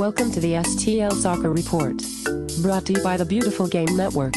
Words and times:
Welcome 0.00 0.32
to 0.32 0.40
the 0.40 0.54
STL 0.54 1.12
Soccer 1.12 1.50
Report. 1.50 2.02
Brought 2.62 2.86
to 2.86 2.94
you 2.94 3.02
by 3.02 3.18
the 3.18 3.26
Beautiful 3.26 3.66
Game 3.68 3.94
Network. 3.98 4.32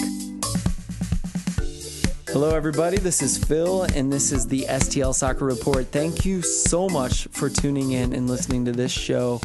Hello, 2.27 2.53
everybody. 2.53 2.97
This 2.97 3.21
is 3.21 3.37
Phill, 3.37 3.83
and 3.83 4.11
this 4.11 4.33
is 4.33 4.45
the 4.45 4.65
STL 4.67 5.15
Soccer 5.15 5.45
Report. 5.45 5.85
Thank 5.85 6.25
you 6.25 6.41
so 6.41 6.89
much 6.89 7.29
for 7.31 7.49
tuning 7.49 7.93
in 7.93 8.11
and 8.11 8.27
listening 8.27 8.65
to 8.65 8.73
this 8.73 8.91
show. 8.91 9.39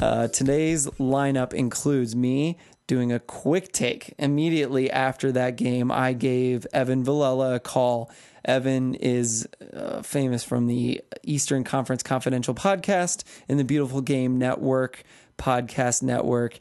Uh, 0.00 0.28
today's 0.28 0.86
lineup 1.00 1.52
includes 1.52 2.14
me 2.14 2.56
doing 2.86 3.10
a 3.10 3.18
quick 3.18 3.72
take. 3.72 4.14
Immediately 4.16 4.92
after 4.92 5.32
that 5.32 5.56
game, 5.56 5.90
I 5.90 6.12
gave 6.12 6.68
Evan 6.72 7.02
Villella 7.02 7.56
a 7.56 7.58
call. 7.58 8.12
Evan 8.44 8.94
is 8.94 9.48
uh, 9.72 10.02
famous 10.02 10.44
from 10.44 10.68
the 10.68 11.00
Eastern 11.24 11.64
Conference 11.64 12.04
Confidential 12.04 12.54
podcast 12.54 13.24
in 13.48 13.56
the 13.56 13.64
Beautiful 13.64 14.02
Game 14.02 14.38
Network 14.38 15.02
podcast 15.36 16.02
network. 16.02 16.58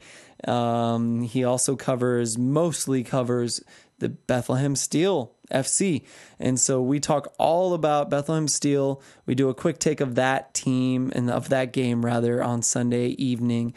Um, 0.48 1.22
he 1.22 1.44
also 1.44 1.76
covers, 1.76 2.38
mostly 2.38 3.04
covers 3.04 3.64
the 4.00 4.10
Bethlehem 4.10 4.76
Steel 4.76 5.34
FC. 5.52 6.04
And 6.40 6.60
so 6.60 6.82
we 6.82 7.00
talk 7.00 7.34
all 7.38 7.74
about 7.74 8.10
Bethlehem 8.10 8.48
Steel. 8.48 9.02
We 9.26 9.36
do 9.36 9.50
a 9.50 9.54
quick 9.54 9.80
take 9.80 10.02
of 10.02 10.16
that 10.16 10.54
team 10.54 11.12
and 11.16 11.30
of 11.30 11.50
that 11.50 11.72
game, 11.72 12.04
rather, 12.04 12.44
on 12.44 12.62
Sunday 12.62 13.08
evening. 13.10 13.74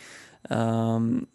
Um, 0.50 1.26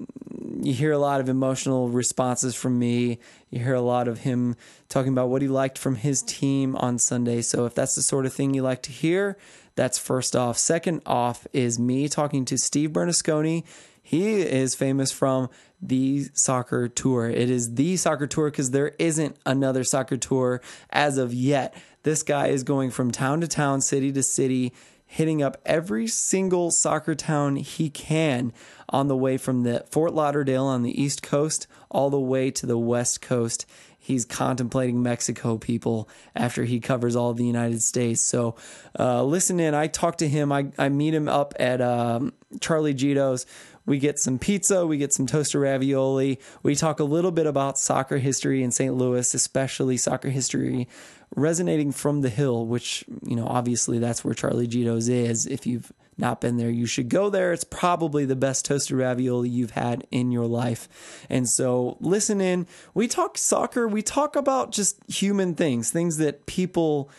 you 0.61 0.73
hear 0.73 0.91
a 0.91 0.97
lot 0.97 1.21
of 1.21 1.29
emotional 1.29 1.89
responses 1.89 2.55
from 2.55 2.79
me. 2.79 3.19
You 3.49 3.59
hear 3.59 3.73
a 3.73 3.81
lot 3.81 4.07
of 4.07 4.19
him 4.19 4.55
talking 4.89 5.11
about 5.11 5.29
what 5.29 5.41
he 5.41 5.47
liked 5.47 5.77
from 5.77 5.95
his 5.95 6.21
team 6.21 6.75
on 6.75 6.97
Sunday. 6.97 7.41
So 7.41 7.65
if 7.65 7.75
that's 7.75 7.95
the 7.95 8.01
sort 8.01 8.25
of 8.25 8.33
thing 8.33 8.53
you 8.53 8.61
like 8.61 8.81
to 8.83 8.91
hear, 8.91 9.37
that's 9.75 9.97
first 9.97 10.35
off. 10.35 10.57
Second 10.57 11.01
off 11.05 11.47
is 11.53 11.79
me 11.79 12.07
talking 12.07 12.45
to 12.45 12.57
Steve 12.57 12.91
Bernasconi. 12.91 13.63
He 14.01 14.41
is 14.41 14.75
famous 14.75 15.11
from 15.11 15.49
the 15.81 16.25
soccer 16.33 16.87
tour. 16.87 17.29
It 17.29 17.49
is 17.49 17.75
the 17.75 17.97
soccer 17.97 18.27
tour 18.27 18.51
because 18.51 18.71
there 18.71 18.93
isn't 18.99 19.37
another 19.45 19.83
soccer 19.83 20.17
tour 20.17 20.61
as 20.89 21.17
of 21.17 21.33
yet. 21.33 21.75
This 22.03 22.23
guy 22.23 22.47
is 22.47 22.63
going 22.63 22.91
from 22.91 23.11
town 23.11 23.41
to 23.41 23.47
town, 23.47 23.81
city 23.81 24.11
to 24.11 24.23
city, 24.23 24.73
hitting 25.11 25.43
up 25.43 25.57
every 25.65 26.07
single 26.07 26.71
soccer 26.71 27.13
town 27.13 27.57
he 27.57 27.89
can 27.89 28.53
on 28.87 29.09
the 29.09 29.15
way 29.15 29.35
from 29.35 29.63
the 29.63 29.85
Fort 29.91 30.13
Lauderdale 30.13 30.63
on 30.63 30.83
the 30.83 31.01
East 31.01 31.21
Coast 31.21 31.67
all 31.89 32.09
the 32.09 32.17
way 32.17 32.49
to 32.49 32.65
the 32.65 32.77
West 32.77 33.21
Coast. 33.21 33.65
He's 33.99 34.23
contemplating 34.23 35.03
Mexico 35.03 35.57
people 35.57 36.07
after 36.33 36.63
he 36.63 36.79
covers 36.79 37.17
all 37.17 37.29
of 37.29 37.35
the 37.35 37.43
United 37.43 37.81
States. 37.81 38.21
So 38.21 38.55
uh, 38.97 39.21
listen 39.25 39.59
in. 39.59 39.75
I 39.75 39.87
talk 39.87 40.19
to 40.19 40.29
him. 40.29 40.49
I, 40.49 40.71
I 40.77 40.87
meet 40.87 41.13
him 41.13 41.27
up 41.27 41.55
at 41.59 41.81
um, 41.81 42.31
Charlie 42.61 42.93
Gitto's. 42.93 43.45
We 43.85 43.99
get 43.99 44.17
some 44.17 44.39
pizza, 44.39 44.85
we 44.85 44.97
get 44.97 45.11
some 45.11 45.25
toaster 45.25 45.59
ravioli. 45.59 46.39
We 46.63 46.75
talk 46.75 47.01
a 47.01 47.03
little 47.03 47.31
bit 47.31 47.47
about 47.47 47.77
soccer 47.77 48.19
history 48.19 48.63
in 48.63 48.71
St. 48.71 48.93
Louis, 48.93 49.33
especially 49.33 49.97
soccer 49.97 50.29
history 50.29 50.87
resonating 51.35 51.91
from 51.91 52.21
the 52.21 52.29
hill, 52.29 52.65
which, 52.65 53.05
you 53.23 53.35
know, 53.35 53.47
obviously 53.47 53.99
that's 53.99 54.23
where 54.23 54.33
Charlie 54.33 54.67
Gitto's 54.67 55.07
is. 55.07 55.45
If 55.45 55.65
you've 55.65 55.91
not 56.17 56.41
been 56.41 56.57
there, 56.57 56.69
you 56.69 56.85
should 56.85 57.09
go 57.09 57.29
there. 57.29 57.53
It's 57.53 57.63
probably 57.63 58.25
the 58.25 58.35
best 58.35 58.65
toasted 58.65 58.97
ravioli 58.97 59.49
you've 59.49 59.71
had 59.71 60.05
in 60.11 60.31
your 60.31 60.45
life. 60.45 60.89
And 61.29 61.47
so 61.47 61.97
listen 61.99 62.41
in. 62.41 62.67
We 62.93 63.07
talk 63.07 63.37
soccer, 63.37 63.87
we 63.87 64.01
talk 64.01 64.35
about 64.35 64.71
just 64.71 64.97
human 65.09 65.55
things, 65.55 65.89
things 65.89 66.17
that 66.17 66.45
people 66.45 67.09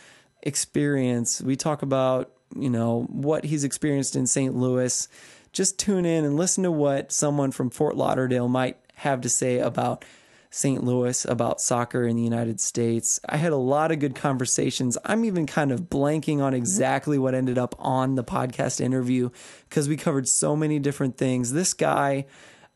experience. 0.43 1.41
We 1.41 1.57
talk 1.57 1.83
about, 1.83 2.33
you 2.55 2.71
know, 2.71 3.07
what 3.11 3.45
he's 3.45 3.65
experienced 3.65 4.15
in 4.15 4.27
St. 4.27 4.55
Louis 4.55 5.09
just 5.53 5.79
tune 5.79 6.07
in 6.07 6.25
and 6.25 6.37
listen 6.37 6.65
to 6.65 6.73
what 6.73 7.13
someone 7.13 7.53
from 7.53 7.71
Fort 7.71 7.97
Lauderdale 7.97 8.49
might 8.49 8.79
have 8.97 9.21
to 9.21 9.29
say 9.29 9.59
about 9.59 10.05
St. 10.55 10.85
Louis, 10.85 11.25
about 11.25 11.63
soccer 11.63 12.05
in 12.05 12.15
the 12.15 12.23
United 12.23 12.61
States. 12.61 13.19
I 13.27 13.39
had 13.39 13.53
a 13.53 13.57
lot 13.57 13.91
of 13.91 14.01
good 14.01 14.15
conversations. 14.15 14.99
I'm 15.03 15.25
even 15.25 15.47
kind 15.47 15.73
of 15.73 15.89
blanking 15.89 16.41
on 16.43 16.53
exactly 16.53 17.19
what 17.19 17.35
ended 17.35 17.57
up 17.57 17.75
on 17.79 18.17
the 18.17 18.23
podcast 18.23 18.79
interview 18.79 19.31
because 19.71 19.89
we 19.89 19.97
covered 19.97 20.29
so 20.29 20.55
many 20.55 20.79
different 20.79 21.17
things. 21.17 21.55
This 21.55 21.73
guy, 21.73 22.27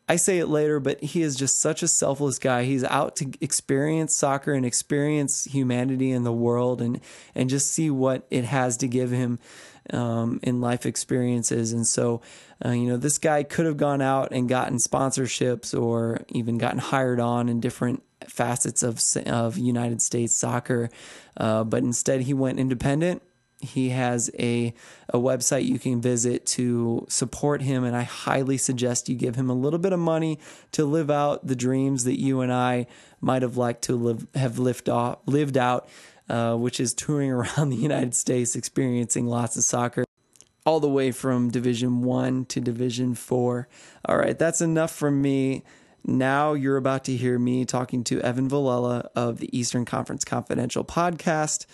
I 0.09 0.17
say 0.17 0.39
it 0.39 0.47
later, 0.47 0.78
but 0.78 1.03
he 1.03 1.22
is 1.22 1.34
just 1.34 1.61
such 1.61 1.83
a 1.83 1.89
selfless 1.89 2.39
guy. 2.39 2.62
He's 2.62 2.84
out 2.84 3.17
to 3.17 3.33
experience 3.41 4.15
soccer 4.15 4.53
and 4.53 4.65
experience 4.65 5.44
humanity 5.44 6.12
in 6.12 6.22
the 6.22 6.33
world 6.33 6.81
and 6.81 7.00
and 7.34 7.50
just 7.50 7.72
see 7.72 7.91
what 7.91 8.25
it 8.31 8.45
has 8.45 8.77
to 8.78 8.89
give 8.89 9.11
him 9.11 9.41
um, 9.91 10.39
in 10.43 10.61
life 10.61 10.87
experiences. 10.87 11.72
And 11.72 11.87
so, 11.87 12.21
uh, 12.65 12.71
you 12.71 12.87
know, 12.89 12.97
this 12.97 13.19
guy 13.19 13.43
could 13.43 13.66
have 13.66 13.77
gone 13.77 14.00
out 14.00 14.31
and 14.31 14.49
gotten 14.49 14.78
sponsorships 14.78 15.78
or 15.78 16.25
even 16.28 16.59
gotten 16.59 16.78
hired 16.78 17.21
on 17.21 17.49
in 17.49 17.61
different 17.61 18.03
facets 18.28 18.83
of 18.83 19.00
of 19.27 19.59
United 19.59 20.00
States 20.03 20.39
soccer, 20.39 20.89
uh, 21.37 21.65
but 21.65 21.83
instead 21.83 22.22
he 22.22 22.34
went 22.34 22.61
independent. 22.61 23.22
He 23.61 23.89
has 23.89 24.31
a 24.39 24.75
a 25.09 25.19
website 25.19 25.67
you 25.67 25.78
can 25.78 26.00
visit 26.00 26.44
to 26.47 27.06
support 27.09 27.62
him, 27.62 27.84
and 27.84 27.97
I 27.97 28.03
highly 28.03 28.59
suggest 28.59 29.09
you 29.09 29.17
give 29.17 29.37
him 29.37 29.49
a 29.49 29.55
little 29.55 29.78
bit 29.78 29.93
of 29.93 29.99
money 29.99 30.39
to 30.72 30.84
live 30.84 31.11
out 31.11 31.47
the 31.47 31.56
dreams 31.56 32.05
that 32.05 32.21
you 32.21 32.43
and 32.43 32.53
I 32.53 32.87
might 33.21 33.43
have 33.43 33.56
liked 33.56 33.83
to 33.84 33.97
live 33.97 34.27
have 34.34 34.59
lived 34.59 34.89
off, 34.89 35.19
lived 35.27 35.56
out 35.56 35.89
uh, 36.28 36.56
which 36.56 36.81
is 36.81 36.95
touring 36.95 37.31
around 37.33 37.71
the 37.71 37.77
United 37.77 38.15
States, 38.15 38.56
experiencing 38.56 39.27
lots 39.27 39.56
of 39.56 39.65
soccer, 39.65 40.05
all 40.65 40.81
the 40.81 40.89
way 40.89 41.12
from 41.12 41.50
Division 41.50 42.03
One 42.03 42.45
to 42.47 42.61
Division 42.61 43.15
Four. 43.15 43.69
All 44.05 44.19
right, 44.19 44.39
that's 44.39 44.61
enough 44.61 44.95
from 44.95 45.22
me. 45.22 45.65
Now 46.05 46.53
you're 46.53 46.77
about 46.77 47.05
to 47.05 47.16
hear 47.16 47.39
me 47.39 47.65
talking 47.65 48.05
to 48.05 48.21
Evan 48.21 48.49
Villella 48.49 49.09
of 49.16 49.39
the 49.39 49.56
Eastern 49.56 49.84
Conference 49.84 50.25
Confidential 50.25 50.84
podcast, 50.84 51.66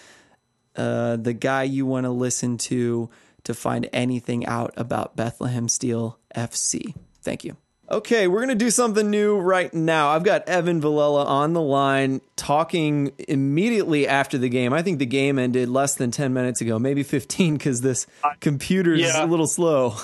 uh, 0.76 1.16
the 1.16 1.32
guy 1.32 1.64
you 1.64 1.86
want 1.86 2.04
to 2.04 2.10
listen 2.10 2.58
to 2.58 3.10
to 3.44 3.54
find 3.54 3.88
anything 3.92 4.46
out 4.46 4.72
about 4.76 5.16
Bethlehem 5.16 5.68
Steel 5.68 6.18
FC. 6.34 6.94
Thank 7.22 7.44
you. 7.44 7.56
Okay, 7.90 8.26
we're 8.26 8.38
going 8.38 8.56
to 8.56 8.64
do 8.64 8.70
something 8.70 9.10
new 9.10 9.38
right 9.38 9.72
now. 9.74 10.10
I've 10.10 10.24
got 10.24 10.48
Evan 10.48 10.80
Villella 10.80 11.26
on 11.26 11.52
the 11.52 11.60
line 11.60 12.22
talking 12.36 13.12
immediately 13.28 14.08
after 14.08 14.38
the 14.38 14.48
game. 14.48 14.72
I 14.72 14.80
think 14.80 14.98
the 14.98 15.04
game 15.04 15.38
ended 15.38 15.68
less 15.68 15.94
than 15.96 16.10
10 16.10 16.32
minutes 16.32 16.62
ago, 16.62 16.78
maybe 16.78 17.02
15 17.02 17.58
because 17.58 17.82
this 17.82 18.06
computer's 18.40 19.00
yeah. 19.00 19.22
a 19.22 19.26
little 19.26 19.46
slow. 19.46 19.94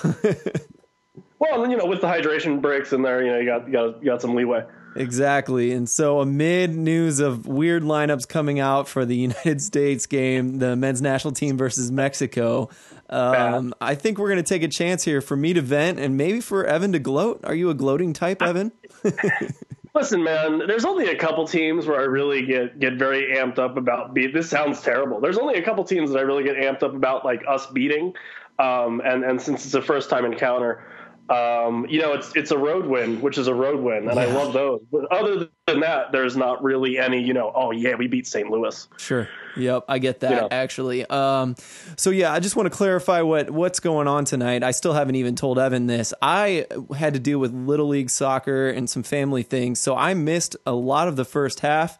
well, 1.39 1.67
you 1.67 1.77
know, 1.77 1.85
with 1.87 2.01
the 2.01 2.07
hydration 2.07 2.61
breaks 2.61 2.93
in 2.93 3.01
there, 3.01 3.23
you 3.23 3.31
know, 3.31 3.39
you 3.39 3.45
got, 3.45 3.65
you 3.65 3.73
got, 3.73 4.03
you 4.03 4.05
got 4.05 4.21
some 4.21 4.35
leeway. 4.35 4.63
Exactly. 4.95 5.71
And 5.71 5.87
so, 5.87 6.19
amid 6.19 6.75
news 6.75 7.19
of 7.19 7.45
weird 7.45 7.83
lineups 7.83 8.27
coming 8.27 8.59
out 8.59 8.87
for 8.87 9.05
the 9.05 9.15
United 9.29 9.61
States 9.61 10.05
game, 10.05 10.59
the 10.59 10.75
men's 10.75 11.01
national 11.01 11.33
team 11.33 11.57
versus 11.57 11.91
Mexico, 11.91 12.69
um, 13.09 13.73
I 13.81 13.95
think 13.95 14.19
we're 14.19 14.29
going 14.29 14.43
to 14.43 14.47
take 14.47 14.63
a 14.63 14.67
chance 14.67 15.03
here 15.03 15.21
for 15.21 15.35
me 15.35 15.53
to 15.53 15.61
vent 15.61 15.99
and 15.99 16.15
maybe 16.15 16.41
for 16.41 16.65
Evan 16.65 16.91
to 16.91 16.99
gloat. 16.99 17.41
Are 17.43 17.55
you 17.55 17.69
a 17.69 17.73
gloating 17.73 18.13
type, 18.13 18.41
Evan? 18.41 18.71
Listen, 19.95 20.23
man, 20.23 20.59
there's 20.67 20.85
only 20.85 21.07
a 21.09 21.17
couple 21.17 21.47
teams 21.47 21.87
where 21.87 21.99
I 21.99 22.03
really 22.03 22.45
get 22.45 22.79
get 22.79 22.93
very 22.93 23.35
amped 23.35 23.57
up 23.57 23.75
about 23.75 24.13
beat. 24.13 24.33
This 24.33 24.49
sounds 24.49 24.81
terrible. 24.81 25.19
There's 25.19 25.39
only 25.39 25.55
a 25.55 25.63
couple 25.63 25.83
teams 25.83 26.11
that 26.11 26.19
I 26.19 26.21
really 26.21 26.43
get 26.43 26.55
amped 26.55 26.83
up 26.83 26.93
about, 26.93 27.25
like 27.25 27.43
us 27.47 27.65
beating. 27.67 28.13
Um, 28.59 29.01
and 29.03 29.23
and 29.23 29.41
since 29.41 29.65
it's 29.65 29.73
a 29.73 29.81
first 29.81 30.09
time 30.11 30.25
encounter, 30.25 30.83
um, 31.29 31.85
you 31.87 32.01
know, 32.01 32.13
it's 32.13 32.35
it's 32.35 32.51
a 32.51 32.57
road 32.57 32.85
win, 32.85 33.21
which 33.21 33.37
is 33.37 33.47
a 33.47 33.53
road 33.53 33.79
win, 33.79 34.09
and 34.09 34.15
yeah. 34.15 34.23
I 34.23 34.25
love 34.25 34.51
those. 34.51 34.81
But 34.91 35.11
other 35.11 35.47
than 35.67 35.81
that, 35.81 36.11
there's 36.11 36.35
not 36.35 36.63
really 36.63 36.97
any, 36.97 37.21
you 37.21 37.33
know, 37.33 37.51
oh 37.53 37.71
yeah, 37.71 37.95
we 37.95 38.07
beat 38.07 38.25
St. 38.25 38.49
Louis. 38.49 38.87
Sure. 38.97 39.29
Yep, 39.55 39.85
I 39.87 39.99
get 39.99 40.21
that 40.21 40.31
you 40.31 40.37
know. 40.37 40.47
actually. 40.49 41.05
Um, 41.05 41.55
so 41.97 42.09
yeah, 42.09 42.33
I 42.33 42.39
just 42.39 42.55
want 42.55 42.65
to 42.65 42.75
clarify 42.75 43.21
what 43.21 43.51
what's 43.51 43.79
going 43.79 44.07
on 44.07 44.25
tonight. 44.25 44.63
I 44.63 44.71
still 44.71 44.93
haven't 44.93 45.15
even 45.15 45.35
told 45.35 45.59
Evan 45.59 45.85
this. 45.85 46.13
I 46.21 46.65
had 46.97 47.13
to 47.13 47.19
deal 47.19 47.37
with 47.37 47.53
little 47.53 47.87
league 47.87 48.09
soccer 48.09 48.69
and 48.69 48.89
some 48.89 49.03
family 49.03 49.43
things, 49.43 49.79
so 49.79 49.95
I 49.95 50.15
missed 50.15 50.55
a 50.65 50.73
lot 50.73 51.07
of 51.07 51.15
the 51.15 51.25
first 51.25 51.59
half. 51.59 51.99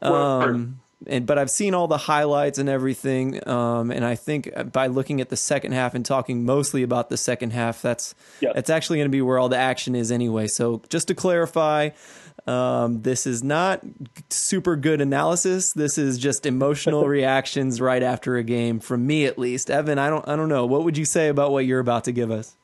Um, 0.00 0.80
and 1.06 1.26
but 1.26 1.38
I've 1.38 1.50
seen 1.50 1.74
all 1.74 1.86
the 1.86 1.98
highlights 1.98 2.58
and 2.58 2.68
everything. 2.68 3.46
Um, 3.48 3.90
and 3.90 4.04
I 4.04 4.14
think 4.14 4.50
by 4.72 4.88
looking 4.88 5.20
at 5.20 5.28
the 5.28 5.36
second 5.36 5.72
half 5.72 5.94
and 5.94 6.04
talking 6.04 6.44
mostly 6.44 6.82
about 6.82 7.08
the 7.08 7.16
second 7.16 7.52
half, 7.52 7.80
that's 7.82 8.14
yep. 8.40 8.54
that's 8.54 8.70
actually 8.70 8.98
going 8.98 9.08
to 9.08 9.12
be 9.12 9.22
where 9.22 9.38
all 9.38 9.48
the 9.48 9.58
action 9.58 9.94
is 9.94 10.10
anyway. 10.10 10.48
So 10.48 10.82
just 10.88 11.08
to 11.08 11.14
clarify, 11.14 11.90
um, 12.46 13.02
this 13.02 13.26
is 13.26 13.44
not 13.44 13.84
super 14.30 14.74
good 14.74 15.00
analysis. 15.00 15.72
This 15.72 15.98
is 15.98 16.18
just 16.18 16.46
emotional 16.46 17.06
reactions 17.08 17.80
right 17.80 18.02
after 18.02 18.36
a 18.36 18.42
game, 18.42 18.80
from 18.80 19.06
me 19.06 19.26
at 19.26 19.38
least. 19.38 19.70
Evan, 19.70 19.98
I 19.98 20.08
don't 20.10 20.26
I 20.26 20.34
don't 20.34 20.48
know. 20.48 20.66
What 20.66 20.84
would 20.84 20.98
you 20.98 21.04
say 21.04 21.28
about 21.28 21.52
what 21.52 21.64
you're 21.64 21.80
about 21.80 22.04
to 22.04 22.12
give 22.12 22.30
us? 22.30 22.56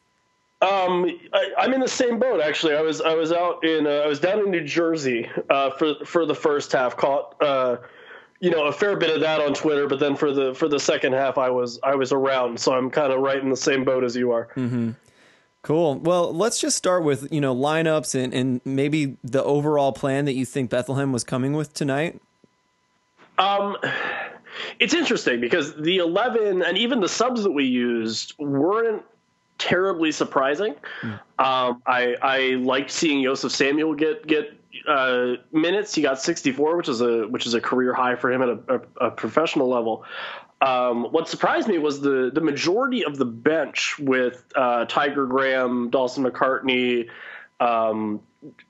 Um, 0.61 1.07
I, 1.35 1.65
am 1.65 1.75
in 1.75 1.81
the 1.81 1.89
same 1.89 2.19
boat 2.19 2.41
actually. 2.41 2.75
I 2.75 2.81
was 2.81 3.01
I 3.01 3.15
was 3.15 3.33
out 3.33 3.65
in 3.65 3.87
uh, 3.87 3.91
I 3.91 4.07
was 4.07 4.19
down 4.19 4.39
in 4.41 4.51
New 4.51 4.65
Jersey 4.65 5.29
uh, 5.51 5.71
for 5.71 5.95
for 6.05 6.25
the 6.25 6.35
first 6.35 6.73
half. 6.73 6.97
Caught 6.97 7.43
uh, 7.43 7.77
you 8.45 8.51
know 8.51 8.65
a 8.65 8.73
fair 8.73 8.95
bit 8.95 9.09
of 9.09 9.23
that 9.23 9.41
on 9.41 9.55
Twitter, 9.55 9.89
but 9.89 9.99
then 9.99 10.15
for 10.15 10.31
the 10.31 10.55
for 10.55 10.69
the 10.69 10.79
second 10.79 11.15
half, 11.15 11.39
I 11.39 11.49
was 11.49 11.81
I 11.83 11.95
was 11.95 12.13
around, 12.13 12.61
so 12.61 12.75
I'm 12.75 12.91
kind 12.91 13.11
of 13.11 13.21
right 13.21 13.39
in 13.39 13.49
the 13.49 13.57
same 13.57 13.85
boat 13.85 14.05
as 14.05 14.15
you 14.15 14.33
are. 14.33 14.49
Mm-hmm. 14.55 14.91
Cool. 15.63 15.99
Well, 16.01 16.31
let's 16.35 16.61
just 16.61 16.77
start 16.77 17.05
with 17.05 17.33
you 17.33 17.41
know 17.41 17.57
lineups 17.57 18.15
and 18.15 18.35
and 18.35 18.61
maybe 18.67 19.17
the 19.25 19.43
overall 19.43 19.93
plan 19.93 20.27
that 20.27 20.35
you 20.35 20.45
think 20.45 20.69
Bethlehem 20.69 21.11
was 21.11 21.25
coming 21.25 21.55
with 21.55 21.73
tonight. 21.73 22.21
Um, 23.39 23.79
it's 24.79 24.93
interesting 24.93 25.41
because 25.41 25.75
the 25.77 25.97
eleven 25.97 26.61
and 26.61 26.77
even 26.77 27.01
the 27.01 27.09
subs 27.09 27.45
that 27.45 27.53
we 27.53 27.65
used 27.65 28.35
weren't 28.39 29.03
terribly 29.57 30.13
surprising. 30.13 30.75
Mm. 31.01 31.13
Um, 31.39 31.83
I 31.87 32.17
I 32.21 32.39
liked 32.61 32.91
seeing 32.91 33.23
Joseph 33.23 33.53
Samuel 33.53 33.95
get 33.95 34.27
get 34.27 34.53
uh, 34.87 35.35
minutes. 35.53 35.95
He 35.95 36.03
got 36.03 36.21
64, 36.21 36.77
which 36.77 36.89
is 36.89 37.01
a 37.01 37.27
which 37.29 37.47
is 37.47 37.55
a 37.55 37.61
career 37.61 37.95
high 37.95 38.17
for 38.17 38.33
him 38.33 38.43
at 38.43 38.49
a, 38.49 38.59
a, 38.69 39.07
a 39.07 39.11
professional 39.11 39.69
level. 39.69 40.05
Um, 40.61 41.05
what 41.13 41.29
surprised 41.29 41.69
me 41.69 41.79
was 41.79 42.01
the 42.01 42.31
the 42.33 42.41
majority 42.41 43.05
of 43.05 43.19
the 43.19 43.25
bench 43.25 43.99
with 43.99 44.45
uh, 44.57 44.87
Tiger 44.87 45.27
Graham, 45.27 45.91
Dawson 45.91 46.25
McCartney, 46.25 47.09
um, 47.61 48.21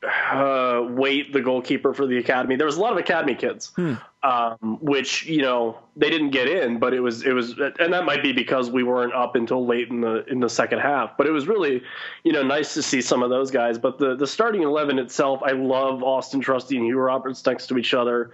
uh, 0.07 0.87
Waite, 0.91 1.33
the 1.33 1.41
goalkeeper 1.41 1.95
for 1.95 2.07
the 2.07 2.19
academy. 2.19 2.57
There 2.57 2.67
was 2.67 2.77
a 2.77 2.81
lot 2.81 2.93
of 2.93 2.99
academy 2.99 3.35
kids, 3.35 3.73
hmm. 3.75 3.95
um, 4.23 4.79
which 4.81 5.27
you 5.27 5.43
know 5.43 5.79
they 5.97 6.11
didn't 6.11 6.31
get 6.31 6.49
in, 6.49 6.79
but 6.79 6.95
it 6.95 7.01
was 7.01 7.25
it 7.25 7.33
was, 7.33 7.59
and 7.81 7.93
that 7.93 8.05
might 8.05 8.23
be 8.23 8.33
because 8.33 8.71
we 8.71 8.83
weren't 8.83 9.15
up 9.15 9.35
until 9.35 9.67
late 9.67 9.89
in 9.89 10.01
the 10.01 10.25
in 10.27 10.41
the 10.41 10.49
second 10.49 10.79
half. 10.81 11.17
But 11.17 11.27
it 11.27 11.31
was 11.31 11.49
really, 11.49 11.83
you 12.23 12.33
know, 12.33 12.43
nice 12.43 12.75
to 12.75 12.83
see 12.83 13.01
some 13.01 13.23
of 13.23 13.31
those 13.31 13.51
guys. 13.51 13.79
But 13.79 13.99
the 13.99 14.15
the 14.15 14.27
starting 14.27 14.63
eleven 14.63 14.99
itself, 14.99 15.41
I 15.43 15.53
love 15.53 16.03
Austin 16.03 16.41
Trusty 16.41 16.77
and 16.77 16.87
Hugh 16.87 16.99
Roberts 16.99 17.45
next 17.45 17.67
to 17.69 17.79
each 17.79 17.95
other. 17.95 18.31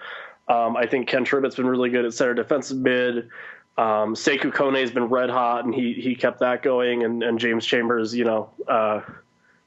Um, 0.48 0.76
I 0.76 0.86
think 0.86 1.06
Ken 1.06 1.24
Tribbett's 1.24 1.56
been 1.56 1.68
really 1.68 1.90
good 1.90 2.04
at 2.04 2.12
center 2.12 2.34
defensive 2.34 2.78
mid. 2.78 3.28
Um, 3.78 4.14
Sekou 4.14 4.52
Kone 4.52 4.80
has 4.80 4.90
been 4.90 5.04
red 5.04 5.30
hot, 5.30 5.64
and 5.64 5.74
he 5.74 5.94
he 5.94 6.14
kept 6.14 6.40
that 6.40 6.62
going. 6.62 7.04
And, 7.04 7.22
and 7.22 7.38
James 7.38 7.64
Chambers, 7.64 8.14
you 8.14 8.24
know, 8.24 8.50
uh, 8.68 9.00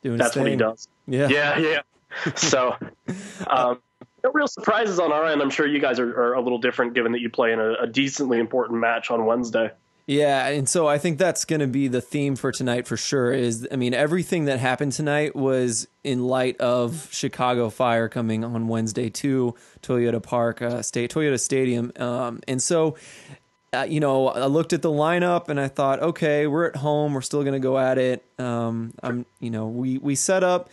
that's 0.03 0.35
what 0.35 0.47
he 0.47 0.55
does. 0.55 0.87
Yeah, 1.07 1.27
yeah, 1.29 1.57
yeah. 1.57 1.81
so, 2.35 2.75
um, 3.47 3.81
no 4.23 4.31
real 4.31 4.47
surprises 4.47 4.99
on 4.99 5.11
our 5.11 5.25
end. 5.27 5.41
I'm 5.41 5.49
sure 5.49 5.67
you 5.67 5.79
guys 5.79 5.99
are, 5.99 6.09
are 6.09 6.33
a 6.33 6.41
little 6.41 6.59
different, 6.59 6.93
given 6.93 7.11
that 7.13 7.21
you 7.21 7.29
play 7.29 7.51
in 7.51 7.59
a, 7.59 7.73
a 7.81 7.87
decently 7.87 8.39
important 8.39 8.79
match 8.79 9.11
on 9.11 9.25
Wednesday. 9.25 9.71
Yeah, 10.05 10.47
and 10.47 10.67
so 10.67 10.85
I 10.85 10.97
think 10.97 11.17
that's 11.17 11.45
going 11.45 11.61
to 11.61 11.67
be 11.67 11.87
the 11.87 12.01
theme 12.01 12.35
for 12.35 12.51
tonight 12.51 12.87
for 12.87 12.97
sure. 12.97 13.31
Is 13.31 13.67
I 13.71 13.77
mean, 13.77 13.93
everything 13.93 14.45
that 14.45 14.59
happened 14.59 14.91
tonight 14.91 15.33
was 15.33 15.87
in 16.03 16.25
light 16.25 16.59
of 16.59 17.07
Chicago 17.09 17.69
Fire 17.69 18.09
coming 18.09 18.43
on 18.43 18.67
Wednesday 18.67 19.09
to 19.09 19.55
Toyota 19.81 20.21
Park 20.21 20.61
uh, 20.61 20.81
State 20.81 21.13
Toyota 21.13 21.39
Stadium, 21.39 21.93
um, 21.95 22.41
and 22.49 22.61
so 22.61 22.97
uh, 23.73 23.83
you 23.83 23.99
know, 23.99 24.27
I 24.27 24.45
looked 24.45 24.71
at 24.71 24.81
the 24.81 24.91
lineup 24.91 25.49
and 25.49 25.59
I 25.59 25.67
thought, 25.67 25.99
okay, 26.01 26.45
we're 26.47 26.65
at 26.65 26.75
home. 26.77 27.13
We're 27.13 27.21
still 27.21 27.41
going 27.41 27.53
to 27.53 27.59
go 27.59 27.77
at 27.79 27.97
it. 27.97 28.23
Um, 28.37 28.93
I'm, 29.01 29.25
you 29.39 29.49
know, 29.49 29.67
we 29.67 29.97
we 29.97 30.15
set 30.15 30.43
up. 30.43 30.69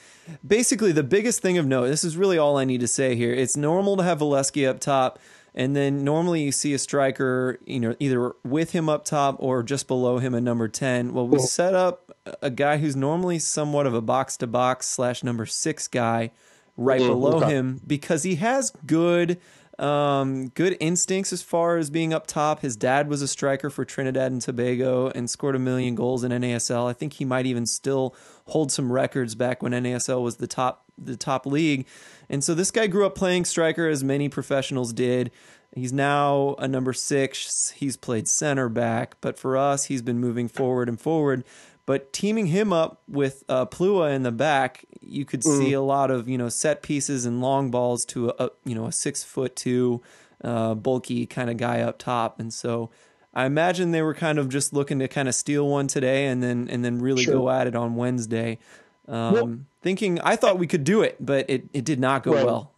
Basically, 0.47 0.93
the 0.93 1.03
biggest 1.03 1.41
thing 1.41 1.59
of 1.59 1.67
note. 1.67 1.87
This 1.87 2.05
is 2.05 2.17
really 2.17 2.39
all 2.39 2.59
I 2.59 2.65
need 2.65 2.81
to 2.81 2.89
say 2.89 3.17
here. 3.17 3.33
It's 3.33 3.57
normal 3.57 3.97
to 3.97 4.03
have 4.03 4.19
Volesky 4.19 4.69
up 4.69 4.81
top, 4.81 5.19
and 5.55 5.75
then 5.75 6.05
normally 6.05 6.43
you 6.43 6.53
see 6.53 6.75
a 6.75 6.79
striker, 6.79 7.59
you 7.65 7.81
know, 7.81 7.97
either 7.99 8.33
with 8.45 8.73
him 8.73 8.89
up 8.89 9.05
top 9.05 9.37
or 9.39 9.63
just 9.63 9.89
below 9.89 10.19
him 10.19 10.35
at 10.35 10.43
number 10.43 10.69
ten. 10.69 11.15
Well, 11.15 11.27
we 11.27 11.39
set 11.39 11.75
up 11.75 12.13
a 12.43 12.51
guy 12.51 12.77
who's 12.77 12.95
normally 12.95 13.39
somewhat 13.39 13.87
of 13.87 13.95
a 13.95 14.03
box 14.03 14.37
to 14.39 14.47
box 14.47 14.87
slash 14.87 15.25
number 15.25 15.47
six 15.47 15.89
guy 15.89 16.31
right 16.77 17.01
mm-hmm. 17.01 17.11
below 17.11 17.41
him 17.41 17.81
because 17.87 18.23
he 18.23 18.37
has 18.37 18.73
good 18.87 19.39
um, 19.81 20.49
good 20.49 20.77
instincts 20.79 21.33
as 21.33 21.43
far 21.43 21.79
as 21.79 21.89
being 21.89 22.13
up 22.13 22.27
top. 22.27 22.61
His 22.61 22.77
dad 22.77 23.09
was 23.09 23.23
a 23.23 23.29
striker 23.29 23.71
for 23.71 23.85
Trinidad 23.85 24.31
and 24.31 24.41
Tobago 24.41 25.09
and 25.09 25.29
scored 25.29 25.57
a 25.57 25.59
million 25.59 25.95
goals 25.95 26.23
in 26.23 26.33
NASL. 26.33 26.89
I 26.89 26.93
think 26.93 27.15
he 27.15 27.25
might 27.25 27.47
even 27.47 27.65
still 27.65 28.15
hold 28.47 28.71
some 28.71 28.93
records 28.93 29.35
back 29.35 29.63
when 29.63 29.73
NASL 29.73 30.23
was 30.23 30.37
the 30.37 30.47
top 30.47 30.85
the 30.99 31.17
top 31.17 31.47
league. 31.47 31.87
And 32.29 32.45
so 32.45 32.55
this 32.55 32.71
guy 32.71 32.87
grew 32.87 33.07
up 33.07 33.15
playing 33.15 33.47
striker 33.47 33.89
as 33.89 34.05
many 34.05 34.29
professionals 34.29 34.93
did. 34.93 35.31
He's 35.75 35.93
now 35.93 36.57
a 36.59 36.67
number 36.67 36.93
six. 36.93 37.71
He's 37.71 37.97
played 37.97 38.27
center 38.29 38.69
back, 38.69 39.17
but 39.21 39.39
for 39.39 39.57
us, 39.57 39.85
he's 39.85 40.03
been 40.03 40.19
moving 40.19 40.49
forward 40.49 40.89
and 40.89 41.01
forward. 41.01 41.45
But 41.91 42.13
teaming 42.13 42.47
him 42.47 42.73
up 42.73 43.03
with 43.09 43.43
uh, 43.49 43.67
Plua 43.67 44.15
in 44.15 44.23
the 44.23 44.31
back, 44.31 44.85
you 45.01 45.25
could 45.25 45.41
mm. 45.41 45.59
see 45.59 45.73
a 45.73 45.81
lot 45.81 46.13
of 46.13 46.29
you 46.29 46.39
know 46.39 46.49
set 46.49 46.83
pieces 46.83 47.25
and 47.25 47.41
long 47.41 47.73
balls 47.73 48.05
to 48.05 48.33
a, 48.39 48.51
you 48.65 48.77
know 48.77 48.87
a 48.87 48.93
six 48.93 49.25
foot 49.25 49.57
two, 49.57 50.01
uh, 50.45 50.77
bulky 50.77 51.27
kind 51.27 51.51
of 51.51 51.57
guy 51.57 51.81
up 51.81 51.99
top, 51.99 52.39
and 52.39 52.55
so 52.55 52.91
I 53.35 53.45
imagine 53.45 53.91
they 53.91 54.03
were 54.03 54.15
kind 54.15 54.39
of 54.39 54.49
just 54.49 54.73
looking 54.73 55.01
to 55.01 55.09
kind 55.09 55.27
of 55.27 55.35
steal 55.35 55.67
one 55.67 55.89
today 55.89 56.29
and 56.29 56.41
then 56.41 56.69
and 56.71 56.85
then 56.85 57.01
really 57.01 57.25
sure. 57.25 57.35
go 57.35 57.51
at 57.51 57.67
it 57.67 57.75
on 57.75 57.97
Wednesday. 57.97 58.61
Um, 59.09 59.33
well, 59.33 59.59
thinking 59.83 60.21
I 60.21 60.37
thought 60.37 60.61
we 60.61 60.69
could 60.69 60.85
do 60.85 61.03
it, 61.03 61.17
but 61.19 61.51
it, 61.51 61.65
it 61.73 61.85
did 61.85 61.99
not 61.99 62.23
go 62.23 62.35
well 62.35 62.70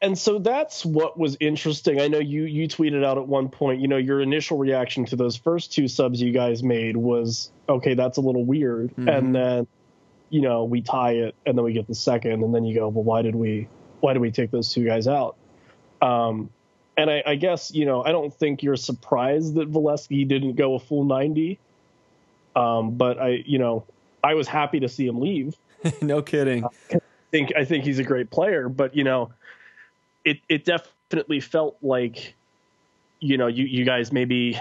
and 0.00 0.16
so 0.16 0.38
that's 0.38 0.84
what 0.84 1.18
was 1.18 1.36
interesting. 1.40 2.00
I 2.00 2.08
know 2.08 2.18
you 2.18 2.44
you 2.44 2.68
tweeted 2.68 3.04
out 3.04 3.18
at 3.18 3.26
one 3.26 3.48
point, 3.48 3.80
you 3.80 3.88
know, 3.88 3.96
your 3.96 4.20
initial 4.20 4.56
reaction 4.56 5.04
to 5.06 5.16
those 5.16 5.36
first 5.36 5.72
two 5.72 5.88
subs 5.88 6.22
you 6.22 6.32
guys 6.32 6.62
made 6.62 6.96
was, 6.96 7.50
okay, 7.68 7.94
that's 7.94 8.16
a 8.16 8.20
little 8.20 8.44
weird. 8.44 8.90
Mm-hmm. 8.90 9.08
And 9.08 9.34
then, 9.34 9.66
you 10.30 10.40
know, 10.40 10.64
we 10.64 10.82
tie 10.82 11.12
it 11.12 11.34
and 11.44 11.58
then 11.58 11.64
we 11.64 11.72
get 11.72 11.88
the 11.88 11.96
second 11.96 12.44
and 12.44 12.54
then 12.54 12.64
you 12.64 12.76
go, 12.76 12.88
well, 12.88 13.02
why 13.02 13.22
did 13.22 13.34
we 13.34 13.66
why 14.00 14.12
did 14.12 14.20
we 14.20 14.30
take 14.30 14.52
those 14.52 14.72
two 14.72 14.84
guys 14.84 15.08
out? 15.08 15.36
Um, 16.00 16.50
and 16.96 17.10
I, 17.10 17.22
I 17.26 17.34
guess, 17.34 17.72
you 17.72 17.84
know, 17.84 18.04
I 18.04 18.12
don't 18.12 18.32
think 18.32 18.62
you're 18.62 18.76
surprised 18.76 19.54
that 19.54 19.70
Volesky 19.70 20.26
didn't 20.26 20.54
go 20.54 20.74
a 20.74 20.78
full 20.78 21.04
90. 21.04 21.58
Um, 22.54 22.92
but 22.92 23.18
I, 23.18 23.42
you 23.46 23.58
know, 23.58 23.84
I 24.22 24.34
was 24.34 24.46
happy 24.46 24.80
to 24.80 24.88
see 24.88 25.06
him 25.06 25.20
leave. 25.20 25.56
no 26.02 26.22
kidding. 26.22 26.64
I 26.64 27.00
think 27.30 27.52
I 27.56 27.64
think 27.64 27.84
he's 27.84 27.98
a 27.98 28.04
great 28.04 28.30
player, 28.30 28.68
but 28.68 28.96
you 28.96 29.04
know, 29.04 29.30
it 30.28 30.40
it 30.48 30.64
definitely 30.64 31.40
felt 31.40 31.76
like 31.82 32.34
you 33.20 33.36
know 33.36 33.46
you 33.46 33.64
you 33.64 33.84
guys 33.84 34.12
maybe 34.12 34.60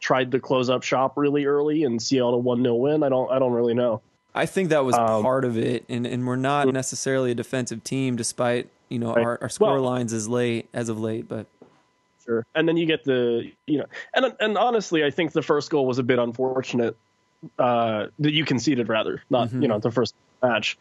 tried 0.00 0.32
to 0.32 0.40
close 0.40 0.70
up 0.70 0.82
shop 0.82 1.16
really 1.16 1.44
early 1.44 1.84
and 1.84 2.00
a 2.12 2.36
one 2.36 2.62
0 2.62 2.74
win. 2.74 3.02
I 3.02 3.08
don't 3.08 3.30
I 3.30 3.38
don't 3.38 3.52
really 3.52 3.74
know. 3.74 4.00
I 4.34 4.46
think 4.46 4.70
that 4.70 4.84
was 4.84 4.96
um, 4.96 5.22
part 5.22 5.44
of 5.44 5.56
it, 5.56 5.84
and 5.88 6.06
and 6.06 6.26
we're 6.26 6.36
not 6.36 6.68
necessarily 6.68 7.30
a 7.32 7.34
defensive 7.34 7.84
team, 7.84 8.16
despite 8.16 8.68
you 8.88 8.98
know 8.98 9.14
right. 9.14 9.24
our, 9.24 9.38
our 9.42 9.48
score 9.48 9.74
well, 9.74 9.82
lines 9.82 10.12
as 10.12 10.28
late 10.28 10.68
as 10.72 10.88
of 10.88 11.00
late, 11.00 11.28
but. 11.28 11.46
Sure. 12.26 12.44
And 12.54 12.68
then 12.68 12.76
you 12.76 12.84
get 12.84 13.02
the, 13.02 13.50
you 13.66 13.78
know, 13.78 13.86
and 14.14 14.34
and 14.40 14.58
honestly, 14.58 15.02
I 15.02 15.10
think 15.10 15.32
the 15.32 15.40
first 15.40 15.70
goal 15.70 15.86
was 15.86 15.98
a 15.98 16.02
bit 16.02 16.18
unfortunate 16.18 16.94
uh, 17.58 18.06
that 18.18 18.32
you 18.32 18.44
conceded, 18.44 18.90
rather 18.90 19.22
not, 19.30 19.48
mm-hmm. 19.48 19.62
you 19.62 19.68
know, 19.68 19.78
the 19.78 19.90
first 19.90 20.14
match, 20.42 20.76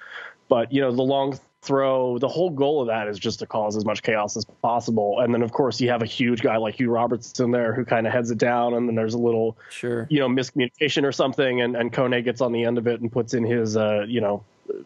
but 0.50 0.72
you 0.74 0.82
know, 0.82 0.92
the 0.92 1.01
long 1.01 1.39
throw. 1.62 2.18
The 2.18 2.28
whole 2.28 2.50
goal 2.50 2.82
of 2.82 2.88
that 2.88 3.08
is 3.08 3.20
just 3.20 3.39
to 3.39 3.46
cause 3.46 3.75
as 3.75 3.86
much 3.86 4.04
chaos 4.04 4.38
as 4.38 4.46
possible. 4.46 5.20
And 5.20 5.34
then, 5.34 5.42
of 5.42 5.51
course, 5.51 5.80
you 5.82 5.89
have 5.89 6.01
a 6.01 6.06
huge 6.06 6.42
guy 6.42 6.58
like 6.58 6.80
Hugh 6.80 6.89
Robertson 6.89 7.51
there 7.51 7.74
who 7.74 7.86
kind 7.86 8.08
of 8.08 8.13
heads 8.13 8.32
it 8.32 8.38
down, 8.38 8.74
and 8.74 8.88
then 8.88 8.96
there's 8.96 9.13
a 9.13 9.20
little, 9.20 9.58
sure, 9.70 10.08
you 10.10 10.20
know, 10.20 10.28
miscommunication 10.28 11.04
or 11.04 11.12
something, 11.12 11.62
and 11.62 11.75
and 11.75 11.92
Kone 11.94 12.24
gets 12.24 12.42
on 12.42 12.51
the 12.51 12.63
end 12.63 12.78
of 12.78 12.88
it 12.88 13.01
and 13.01 13.12
puts 13.12 13.34
in 13.34 13.44
his, 13.44 13.78
uh, 13.78 14.06
you 14.08 14.22
know, 14.22 14.44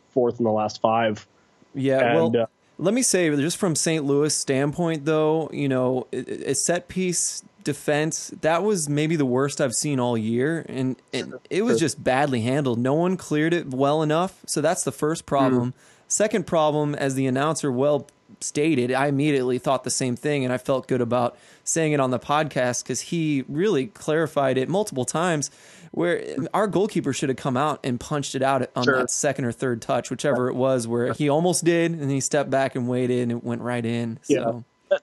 fourth 0.09 0.39
in 0.39 0.43
the 0.43 0.51
last 0.51 0.81
five. 0.81 1.25
Yeah, 1.73 1.99
and, 1.99 2.15
well. 2.15 2.43
Uh, 2.43 2.45
let 2.79 2.95
me 2.95 3.03
say, 3.03 3.29
just 3.35 3.57
from 3.57 3.75
St. 3.75 4.03
Louis 4.03 4.35
standpoint, 4.35 5.05
though, 5.05 5.47
you 5.53 5.69
know, 5.69 6.07
a 6.11 6.55
set 6.55 6.87
piece 6.87 7.43
defense 7.63 8.33
that 8.41 8.63
was 8.63 8.89
maybe 8.89 9.15
the 9.15 9.25
worst 9.25 9.61
I've 9.61 9.75
seen 9.75 9.99
all 9.99 10.17
year, 10.17 10.65
and, 10.67 10.95
and 11.13 11.35
it 11.49 11.61
was 11.63 11.79
just 11.79 12.03
badly 12.03 12.41
handled. 12.41 12.79
No 12.79 12.93
one 12.93 13.15
cleared 13.15 13.53
it 13.53 13.69
well 13.69 14.01
enough, 14.01 14.39
so 14.45 14.61
that's 14.61 14.83
the 14.83 14.91
first 14.91 15.25
problem. 15.25 15.71
Mm. 15.71 15.73
Second 16.13 16.45
problem, 16.45 16.93
as 16.93 17.15
the 17.15 17.25
announcer 17.25 17.71
well 17.71 18.05
stated, 18.39 18.93
I 18.93 19.07
immediately 19.07 19.57
thought 19.57 19.83
the 19.83 19.89
same 19.89 20.15
thing, 20.15 20.43
and 20.43 20.53
I 20.53 20.59
felt 20.59 20.87
good 20.87 21.01
about 21.01 21.35
saying 21.63 21.93
it 21.93 21.99
on 21.99 22.11
the 22.11 22.19
podcast 22.19 22.83
because 22.83 23.01
he 23.01 23.43
really 23.49 23.87
clarified 23.87 24.59
it 24.59 24.69
multiple 24.69 25.05
times. 25.05 25.49
Where 25.89 26.23
our 26.53 26.67
goalkeeper 26.67 27.13
should 27.13 27.29
have 27.29 27.39
come 27.39 27.57
out 27.57 27.79
and 27.83 27.99
punched 27.99 28.35
it 28.35 28.43
out 28.43 28.69
on 28.75 28.83
sure. 28.83 28.99
that 28.99 29.09
second 29.09 29.45
or 29.45 29.51
third 29.51 29.81
touch, 29.81 30.11
whichever 30.11 30.49
it 30.49 30.53
was, 30.53 30.87
where 30.87 31.13
he 31.13 31.29
almost 31.29 31.65
did, 31.65 31.93
and 31.93 32.11
he 32.11 32.19
stepped 32.19 32.51
back 32.51 32.75
and 32.75 32.87
waited, 32.87 33.23
and 33.23 33.31
it 33.31 33.43
went 33.43 33.63
right 33.63 33.83
in. 33.83 34.19
So. 34.21 34.63
Yeah, 34.91 34.97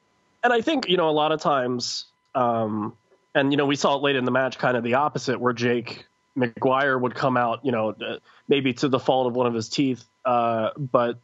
and 0.45 0.53
I 0.53 0.61
think 0.61 0.89
you 0.89 0.97
know 0.97 1.09
a 1.09 1.11
lot 1.11 1.33
of 1.33 1.41
times, 1.41 2.05
um, 2.37 2.97
and 3.35 3.51
you 3.51 3.57
know 3.57 3.67
we 3.67 3.75
saw 3.75 3.97
it 3.97 4.03
late 4.05 4.15
in 4.15 4.25
the 4.25 4.31
match, 4.31 4.59
kind 4.59 4.77
of 4.77 4.85
the 4.85 4.95
opposite, 4.95 5.41
where 5.41 5.55
Jake 5.55 6.07
McGuire 6.39 7.01
would 7.01 7.17
come 7.17 7.37
out, 7.37 7.65
you 7.65 7.73
know, 7.73 7.97
maybe 8.47 8.75
to 8.75 8.89
the 8.89 9.01
fault 9.01 9.27
of 9.27 9.35
one 9.35 9.49
of 9.49 9.55
his 9.55 9.69
teeth, 9.69 10.05
uh, 10.25 10.71
but 10.77 11.19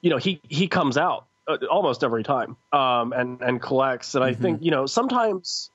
you 0.00 0.10
know 0.10 0.18
he 0.18 0.40
he 0.48 0.68
comes 0.68 0.96
out 0.96 1.26
uh, 1.48 1.58
almost 1.70 2.04
every 2.04 2.22
time 2.22 2.56
um, 2.72 3.12
and 3.12 3.40
and 3.40 3.60
collects. 3.60 4.14
And 4.14 4.24
mm-hmm. 4.24 4.38
I 4.38 4.40
think 4.40 4.62
you 4.62 4.70
know 4.70 4.86
sometimes 4.86 5.70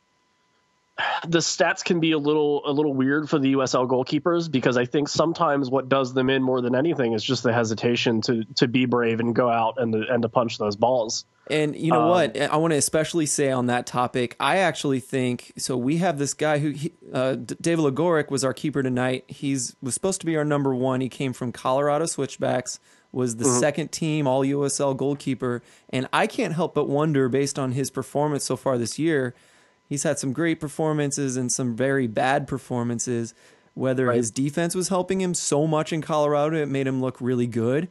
the 1.28 1.40
stats 1.40 1.84
can 1.84 2.00
be 2.00 2.12
a 2.12 2.18
little 2.18 2.62
a 2.66 2.72
little 2.72 2.94
weird 2.94 3.30
for 3.30 3.40
the 3.40 3.54
USL 3.54 3.88
goalkeepers 3.88 4.52
because 4.52 4.78
I 4.78 4.86
think 4.86 5.10
sometimes 5.10 5.70
what 5.70 5.90
does 5.90 6.14
them 6.14 6.30
in 6.30 6.42
more 6.42 6.62
than 6.62 6.76
anything 6.76 7.14
is 7.14 7.24
just 7.24 7.44
the 7.44 7.54
hesitation 7.54 8.22
to 8.22 8.44
to 8.56 8.68
be 8.68 8.86
brave 8.86 9.20
and 9.20 9.36
go 9.36 9.50
out 9.50 9.76
and 9.78 9.94
to, 9.94 10.06
and 10.10 10.22
to 10.22 10.30
punch 10.30 10.58
those 10.58 10.76
balls. 10.76 11.26
And 11.50 11.76
you 11.76 11.92
know 11.92 12.04
um, 12.04 12.10
what? 12.10 12.40
I 12.40 12.58
want 12.58 12.72
to 12.72 12.78
especially 12.78 13.26
say 13.26 13.52
on 13.52 13.68
that 13.68 13.86
topic, 13.86 14.36
I 14.40 14.58
actually 14.58 15.00
think 15.00 15.54
so. 15.58 15.78
We 15.78 15.98
have 15.98 16.18
this 16.18 16.34
guy 16.34 16.60
who, 16.60 16.72
he, 16.72 16.94
uh, 17.14 17.36
David 17.36 17.84
Legorek 17.86 18.30
was 18.30 18.44
our 18.44 18.54
keeper 18.54 18.84
tonight. 18.84 19.26
He's 19.28 19.76
was 19.82 19.94
supposed 19.94 20.20
to 20.22 20.26
be 20.26 20.36
our 20.36 20.46
number 20.46 20.76
one. 20.76 21.02
He 21.02 21.10
came 21.10 21.34
from 21.34 21.52
Colorado 21.52 22.06
Switchbacks, 22.06 22.80
was 23.12 23.38
the 23.38 23.46
mm-hmm. 23.46 23.60
second 23.60 23.92
team 23.92 24.28
All 24.28 24.44
USL 24.44 24.96
goalkeeper, 24.96 25.62
and 25.90 26.08
I 26.12 26.28
can't 26.28 26.54
help 26.54 26.74
but 26.74 26.90
wonder, 26.90 27.30
based 27.30 27.58
on 27.58 27.72
his 27.72 27.90
performance 27.90 28.44
so 28.44 28.58
far 28.58 28.78
this 28.78 29.00
year, 29.00 29.34
he's 29.88 30.04
had 30.04 30.20
some 30.20 30.34
great 30.34 30.60
performances 30.60 31.38
and 31.38 31.52
some 31.52 31.76
very 31.76 32.08
bad 32.08 32.48
performances. 32.48 33.34
Whether 33.74 34.08
right. 34.08 34.18
his 34.18 34.32
defense 34.32 34.74
was 34.74 34.90
helping 34.90 35.22
him 35.22 35.36
so 35.36 35.68
much 35.68 35.94
in 35.94 36.02
Colorado, 36.02 36.58
it 36.58 36.68
made 36.68 36.88
him 36.88 37.00
look 37.00 37.22
really 37.22 37.46
good 37.46 37.90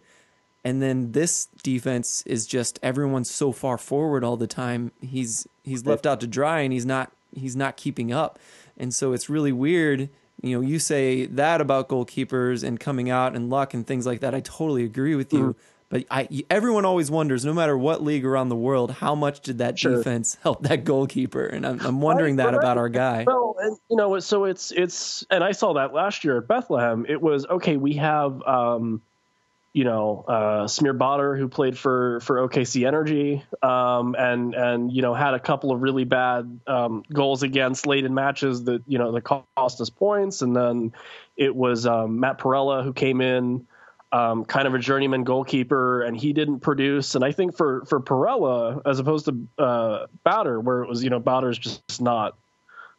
and 0.66 0.82
then 0.82 1.12
this 1.12 1.46
defense 1.62 2.24
is 2.26 2.44
just 2.44 2.80
everyone's 2.82 3.30
so 3.30 3.52
far 3.52 3.78
forward 3.78 4.24
all 4.24 4.36
the 4.36 4.48
time. 4.48 4.90
He's 5.00 5.46
he's 5.62 5.86
left 5.86 6.06
out 6.06 6.20
to 6.22 6.26
dry 6.26 6.62
and 6.62 6.72
he's 6.72 6.84
not 6.84 7.12
he's 7.32 7.54
not 7.54 7.76
keeping 7.76 8.12
up. 8.12 8.40
And 8.76 8.92
so 8.92 9.12
it's 9.12 9.30
really 9.30 9.52
weird. 9.52 10.08
You 10.42 10.56
know, 10.56 10.66
you 10.66 10.80
say 10.80 11.26
that 11.26 11.60
about 11.60 11.88
goalkeepers 11.88 12.64
and 12.64 12.80
coming 12.80 13.08
out 13.10 13.36
and 13.36 13.48
luck 13.48 13.74
and 13.74 13.86
things 13.86 14.06
like 14.06 14.18
that. 14.20 14.34
I 14.34 14.40
totally 14.40 14.82
agree 14.82 15.14
with 15.14 15.32
you. 15.32 15.40
Mm-hmm. 15.50 15.60
But 15.88 16.04
I, 16.10 16.28
everyone 16.50 16.84
always 16.84 17.12
wonders, 17.12 17.44
no 17.44 17.54
matter 17.54 17.78
what 17.78 18.02
league 18.02 18.26
around 18.26 18.48
the 18.48 18.56
world, 18.56 18.90
how 18.90 19.14
much 19.14 19.42
did 19.42 19.58
that 19.58 19.78
sure. 19.78 19.98
defense 19.98 20.36
help 20.42 20.64
that 20.64 20.82
goalkeeper? 20.82 21.46
And 21.46 21.64
I'm, 21.64 21.80
I'm 21.80 22.00
wondering 22.00 22.36
that 22.36 22.54
about 22.54 22.76
our 22.76 22.88
guy. 22.88 23.22
Well, 23.24 23.54
and, 23.60 23.78
you 23.88 23.96
know, 23.96 24.18
so 24.18 24.46
it's 24.46 24.72
it's, 24.72 25.24
and 25.30 25.44
I 25.44 25.52
saw 25.52 25.74
that 25.74 25.94
last 25.94 26.24
year 26.24 26.38
at 26.38 26.48
Bethlehem. 26.48 27.06
It 27.08 27.22
was 27.22 27.46
okay. 27.46 27.76
We 27.76 27.94
have 27.94 28.42
um, 28.42 29.00
you 29.76 29.84
know, 29.84 30.24
uh, 30.26 30.64
Samir 30.64 30.96
Badr, 30.96 31.34
who 31.34 31.48
played 31.48 31.76
for 31.76 32.18
for 32.20 32.48
OKC 32.48 32.86
Energy, 32.86 33.44
um, 33.62 34.16
and 34.18 34.54
and 34.54 34.90
you 34.90 35.02
know 35.02 35.12
had 35.12 35.34
a 35.34 35.38
couple 35.38 35.70
of 35.70 35.82
really 35.82 36.04
bad 36.04 36.60
um, 36.66 37.02
goals 37.12 37.42
against 37.42 37.86
late 37.86 38.06
in 38.06 38.14
matches 38.14 38.64
that 38.64 38.82
you 38.86 38.96
know 38.96 39.12
that 39.12 39.20
cost 39.20 39.82
us 39.82 39.90
points, 39.90 40.40
and 40.40 40.56
then 40.56 40.94
it 41.36 41.54
was 41.54 41.84
um, 41.84 42.20
Matt 42.20 42.38
Parella 42.38 42.84
who 42.84 42.94
came 42.94 43.20
in, 43.20 43.66
um, 44.12 44.46
kind 44.46 44.66
of 44.66 44.72
a 44.72 44.78
journeyman 44.78 45.24
goalkeeper, 45.24 46.00
and 46.00 46.16
he 46.16 46.32
didn't 46.32 46.60
produce. 46.60 47.14
And 47.14 47.22
I 47.22 47.32
think 47.32 47.54
for 47.54 47.84
for 47.84 48.00
Parella, 48.00 48.80
as 48.86 48.98
opposed 48.98 49.26
to 49.26 49.46
uh, 49.62 50.06
Badr, 50.24 50.58
where 50.58 50.84
it 50.84 50.88
was 50.88 51.04
you 51.04 51.10
know 51.10 51.20
Badr's 51.20 51.58
just 51.58 52.00
not 52.00 52.34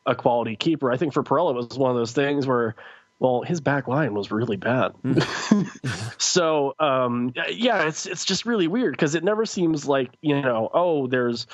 a 0.06 0.14
quality 0.14 0.56
keeper. 0.56 0.92
I 0.92 0.98
think 0.98 1.14
for 1.14 1.24
Parella, 1.24 1.54
it 1.54 1.56
was 1.56 1.78
one 1.80 1.90
of 1.90 1.98
those 1.98 2.12
things 2.12 2.46
where 2.46 2.76
well, 3.20 3.42
his 3.42 3.62
back 3.62 3.88
line 3.88 4.14
was 4.14 4.32
really 4.32 4.58
bad. 4.58 4.94
Mm. 5.04 6.14
so, 6.22 6.76
um, 6.80 7.34
yeah, 7.50 7.88
it's 7.88 8.06
it's 8.06 8.26
just 8.26 8.46
really 8.46 8.68
weird 8.68 8.94
because 8.94 9.16
it 9.16 9.24
never 9.24 9.46
seems 9.46 9.88
like 9.88 10.12
you 10.22 10.40
know, 10.42 10.70
oh, 10.74 11.08
there's 11.08 11.48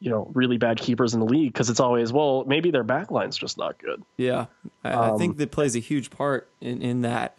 you 0.00 0.10
know 0.10 0.30
really 0.34 0.58
bad 0.58 0.78
keepers 0.78 1.14
in 1.14 1.20
the 1.20 1.26
league 1.26 1.52
because 1.52 1.70
it's 1.70 1.78
always 1.78 2.12
well 2.12 2.44
maybe 2.44 2.72
their 2.72 2.82
back 2.82 3.10
line's 3.10 3.36
just 3.36 3.58
not 3.58 3.78
good. 3.78 4.02
Yeah, 4.16 4.46
I, 4.84 4.92
um, 4.92 5.14
I 5.14 5.18
think 5.18 5.36
that 5.36 5.50
plays 5.50 5.76
a 5.76 5.80
huge 5.80 6.10
part 6.10 6.48
in 6.60 6.82
in 6.82 7.02
that. 7.02 7.36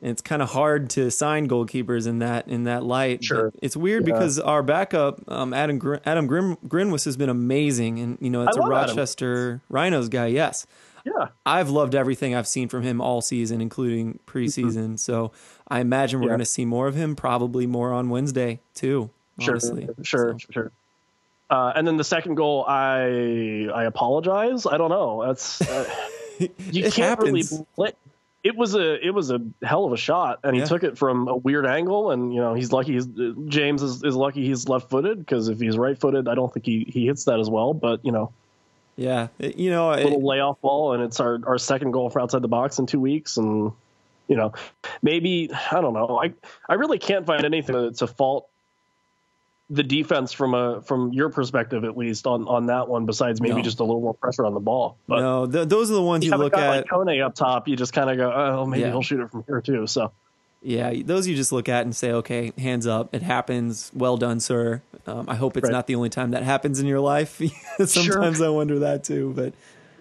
it's 0.00 0.22
kind 0.22 0.40
of 0.40 0.50
hard 0.50 0.88
to 0.90 1.10
sign 1.10 1.48
goalkeepers 1.48 2.06
in 2.06 2.20
that 2.20 2.48
in 2.48 2.64
that 2.64 2.84
light. 2.84 3.24
Sure, 3.24 3.50
but 3.50 3.60
it's 3.62 3.76
weird 3.76 4.06
yeah. 4.06 4.14
because 4.14 4.38
our 4.38 4.62
backup 4.62 5.20
um, 5.30 5.52
Adam 5.52 5.78
Gr- 5.78 5.96
Adam 6.06 6.26
Grim- 6.26 6.56
Grinwis 6.68 7.04
has 7.04 7.16
been 7.16 7.28
amazing, 7.28 7.98
and 7.98 8.18
you 8.20 8.30
know 8.30 8.46
it's 8.46 8.56
I 8.56 8.64
a 8.64 8.66
Rochester 8.66 9.48
Adam. 9.48 9.62
Rhinos 9.68 10.08
guy. 10.08 10.26
Yes, 10.26 10.66
yeah. 11.06 11.28
I've 11.44 11.70
loved 11.70 11.94
everything 11.94 12.34
I've 12.34 12.48
seen 12.48 12.68
from 12.68 12.82
him 12.82 13.00
all 13.00 13.22
season, 13.22 13.60
including 13.60 14.18
preseason. 14.26 14.74
Mm-hmm. 14.74 14.96
So 14.96 15.30
I 15.68 15.80
imagine 15.80 16.20
we're 16.20 16.26
yeah. 16.26 16.30
going 16.30 16.40
to 16.40 16.44
see 16.44 16.64
more 16.64 16.88
of 16.88 16.96
him, 16.96 17.14
probably 17.14 17.66
more 17.66 17.92
on 17.92 18.10
Wednesday 18.10 18.60
too. 18.74 19.10
Honestly. 19.40 19.88
Sure, 20.02 20.32
sure, 20.32 20.38
so. 20.38 20.52
sure. 20.52 20.72
Uh, 21.48 21.72
and 21.76 21.86
then 21.86 21.96
the 21.96 22.04
second 22.04 22.34
goal, 22.34 22.64
I 22.66 23.68
I 23.72 23.84
apologize. 23.84 24.66
I 24.66 24.78
don't 24.78 24.90
know. 24.90 25.24
That's 25.24 25.60
uh, 25.60 25.88
you 26.38 26.82
can't 26.82 26.96
happens. 26.96 27.52
really. 27.52 27.66
Play. 27.76 27.92
It 28.42 28.56
was 28.56 28.74
a 28.74 29.06
it 29.06 29.10
was 29.10 29.30
a 29.30 29.40
hell 29.62 29.84
of 29.84 29.92
a 29.92 29.96
shot, 29.96 30.40
and 30.42 30.54
he 30.54 30.60
yeah. 30.60 30.66
took 30.66 30.82
it 30.82 30.98
from 30.98 31.28
a 31.28 31.36
weird 31.36 31.66
angle. 31.66 32.10
And 32.10 32.34
you 32.34 32.40
know 32.40 32.54
he's 32.54 32.72
lucky. 32.72 32.94
He's, 32.94 33.06
James 33.46 33.82
is, 33.82 34.02
is 34.02 34.16
lucky 34.16 34.44
he's 34.44 34.68
left 34.68 34.90
footed 34.90 35.20
because 35.20 35.48
if 35.48 35.60
he's 35.60 35.78
right 35.78 35.98
footed, 35.98 36.26
I 36.26 36.34
don't 36.34 36.52
think 36.52 36.66
he 36.66 36.84
he 36.88 37.06
hits 37.06 37.24
that 37.24 37.38
as 37.38 37.48
well. 37.48 37.74
But 37.74 38.04
you 38.04 38.10
know 38.10 38.32
yeah, 38.96 39.28
it, 39.38 39.56
you 39.56 39.70
know, 39.70 39.92
a 39.92 39.96
little 39.96 40.20
it, 40.20 40.24
layoff 40.24 40.60
ball, 40.60 40.94
and 40.94 41.02
it's 41.02 41.20
our 41.20 41.38
our 41.46 41.58
second 41.58 41.90
goal 41.90 42.10
from 42.10 42.22
outside 42.22 42.42
the 42.42 42.48
box 42.48 42.78
in 42.78 42.86
two 42.86 43.00
weeks, 43.00 43.36
and 43.36 43.72
you 44.26 44.36
know, 44.36 44.54
maybe 45.02 45.50
I 45.52 45.80
don't 45.80 45.94
know. 45.94 46.18
I 46.22 46.32
I 46.68 46.74
really 46.74 46.98
can't 46.98 47.26
find 47.26 47.44
anything 47.44 47.94
to 47.94 48.06
fault 48.06 48.48
the 49.68 49.82
defense 49.82 50.32
from 50.32 50.54
a 50.54 50.80
from 50.82 51.12
your 51.12 51.28
perspective 51.28 51.84
at 51.84 51.96
least 51.96 52.26
on 52.26 52.46
on 52.46 52.66
that 52.66 52.88
one 52.88 53.04
besides 53.04 53.40
maybe 53.40 53.56
no. 53.56 53.62
just 53.62 53.80
a 53.80 53.84
little 53.84 54.00
more 54.00 54.14
pressure 54.14 54.46
on 54.46 54.54
the 54.54 54.60
ball 54.60 54.96
but 55.08 55.18
no 55.18 55.46
those 55.46 55.90
are 55.90 55.94
the 55.94 56.02
ones 56.02 56.24
you, 56.24 56.30
you 56.30 56.36
look 56.36 56.56
at 56.56 56.68
like 56.68 56.84
Kone 56.86 57.20
up 57.20 57.34
top 57.34 57.66
you 57.66 57.74
just 57.74 57.92
kind 57.92 58.08
of 58.08 58.16
go 58.16 58.32
oh 58.32 58.64
maybe 58.64 58.82
yeah. 58.82 58.90
he'll 58.90 59.02
shoot 59.02 59.18
it 59.18 59.28
from 59.28 59.42
here 59.48 59.60
too 59.60 59.88
so 59.88 60.12
yeah, 60.66 60.92
those 61.04 61.28
you 61.28 61.36
just 61.36 61.52
look 61.52 61.68
at 61.68 61.84
and 61.84 61.94
say, 61.94 62.10
okay, 62.10 62.52
hands 62.58 62.88
up. 62.88 63.14
It 63.14 63.22
happens. 63.22 63.92
Well 63.94 64.16
done, 64.16 64.40
sir. 64.40 64.82
Um, 65.06 65.28
I 65.28 65.36
hope 65.36 65.56
it's 65.56 65.64
right. 65.64 65.72
not 65.72 65.86
the 65.86 65.94
only 65.94 66.10
time 66.10 66.32
that 66.32 66.42
happens 66.42 66.80
in 66.80 66.86
your 66.86 66.98
life. 66.98 67.40
Sometimes 67.84 68.38
sure. 68.38 68.46
I 68.46 68.48
wonder 68.48 68.80
that 68.80 69.04
too, 69.04 69.32
but 69.36 69.54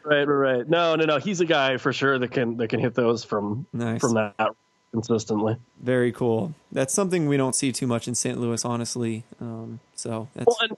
right, 0.03 0.27
right, 0.27 0.55
right. 0.57 0.67
No, 0.67 0.95
no, 0.95 1.05
no. 1.05 1.17
He's 1.19 1.39
a 1.39 1.45
guy 1.45 1.77
for 1.77 1.93
sure 1.93 2.17
that 2.17 2.31
can 2.31 2.57
that 2.57 2.69
can 2.69 2.79
hit 2.79 2.95
those 2.95 3.23
from 3.23 3.67
nice. 3.73 4.01
from 4.01 4.15
that 4.15 4.55
consistently. 4.91 5.55
Very 5.81 6.11
cool. 6.11 6.55
That's 6.71 6.95
something 6.95 7.27
we 7.27 7.37
don't 7.37 7.55
see 7.55 7.71
too 7.71 7.85
much 7.85 8.07
in 8.07 8.15
St. 8.15 8.39
Louis, 8.39 8.65
honestly. 8.65 9.23
Um, 9.39 9.79
so 9.93 10.29
that's 10.33 10.47
well, 10.47 10.57
and, 10.61 10.77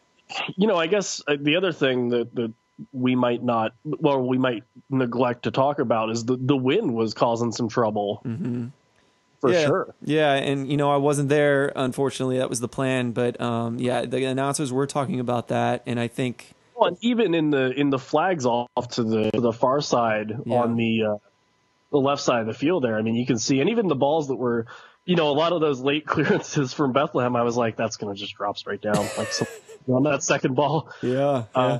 you 0.57 0.67
know, 0.67 0.75
I 0.75 0.87
guess 0.87 1.21
uh, 1.29 1.37
the 1.39 1.55
other 1.55 1.71
thing 1.71 2.09
that 2.09 2.35
that 2.35 2.53
we 2.91 3.15
might 3.15 3.41
not, 3.41 3.73
well, 3.85 4.21
we 4.21 4.37
might 4.37 4.65
neglect 4.89 5.43
to 5.43 5.51
talk 5.51 5.79
about 5.79 6.09
is 6.09 6.25
the 6.25 6.35
the 6.35 6.57
wind 6.57 6.93
was 6.93 7.13
causing 7.13 7.53
some 7.53 7.69
trouble. 7.69 8.21
Mm-hmm 8.25 8.67
for 9.39 9.51
yeah, 9.51 9.65
sure. 9.65 9.95
Yeah, 10.03 10.33
and 10.33 10.69
you 10.69 10.77
know 10.77 10.91
I 10.91 10.97
wasn't 10.97 11.29
there. 11.29 11.71
Unfortunately, 11.75 12.37
that 12.39 12.49
was 12.49 12.59
the 12.59 12.67
plan. 12.67 13.11
But 13.11 13.39
um, 13.39 13.77
yeah, 13.79 14.05
the 14.05 14.23
announcers 14.25 14.71
were 14.73 14.87
talking 14.87 15.19
about 15.19 15.49
that, 15.49 15.83
and 15.85 15.99
I 15.99 16.07
think. 16.07 16.53
Well, 16.75 16.89
and 16.89 16.97
even 17.01 17.33
in 17.33 17.49
the 17.49 17.71
in 17.71 17.89
the 17.89 17.99
flags 17.99 18.45
off 18.45 18.67
to 18.91 19.03
the 19.03 19.31
to 19.31 19.41
the 19.41 19.53
far 19.53 19.81
side 19.81 20.31
yeah. 20.45 20.57
on 20.57 20.75
the 20.75 21.03
uh, 21.03 21.17
the 21.91 21.97
left 21.97 22.21
side 22.21 22.41
of 22.41 22.47
the 22.47 22.53
field 22.53 22.83
there, 22.83 22.97
I 22.97 23.01
mean 23.01 23.15
you 23.15 23.25
can 23.25 23.39
see, 23.39 23.59
and 23.61 23.69
even 23.69 23.87
the 23.87 23.95
balls 23.95 24.27
that 24.27 24.35
were, 24.35 24.67
you 25.05 25.15
know, 25.15 25.29
a 25.29 25.33
lot 25.33 25.53
of 25.53 25.61
those 25.61 25.79
late 25.79 26.05
clearances 26.07 26.73
from 26.73 26.93
Bethlehem, 26.93 27.35
I 27.35 27.43
was 27.43 27.55
like, 27.55 27.75
that's 27.75 27.97
going 27.97 28.13
to 28.13 28.19
just 28.19 28.35
drop 28.35 28.57
straight 28.57 28.81
down, 28.81 29.07
like 29.17 29.31
so, 29.31 29.45
on 29.87 30.03
that 30.03 30.23
second 30.23 30.55
ball. 30.55 30.89
Yeah. 31.01 31.45
Uh, 31.53 31.79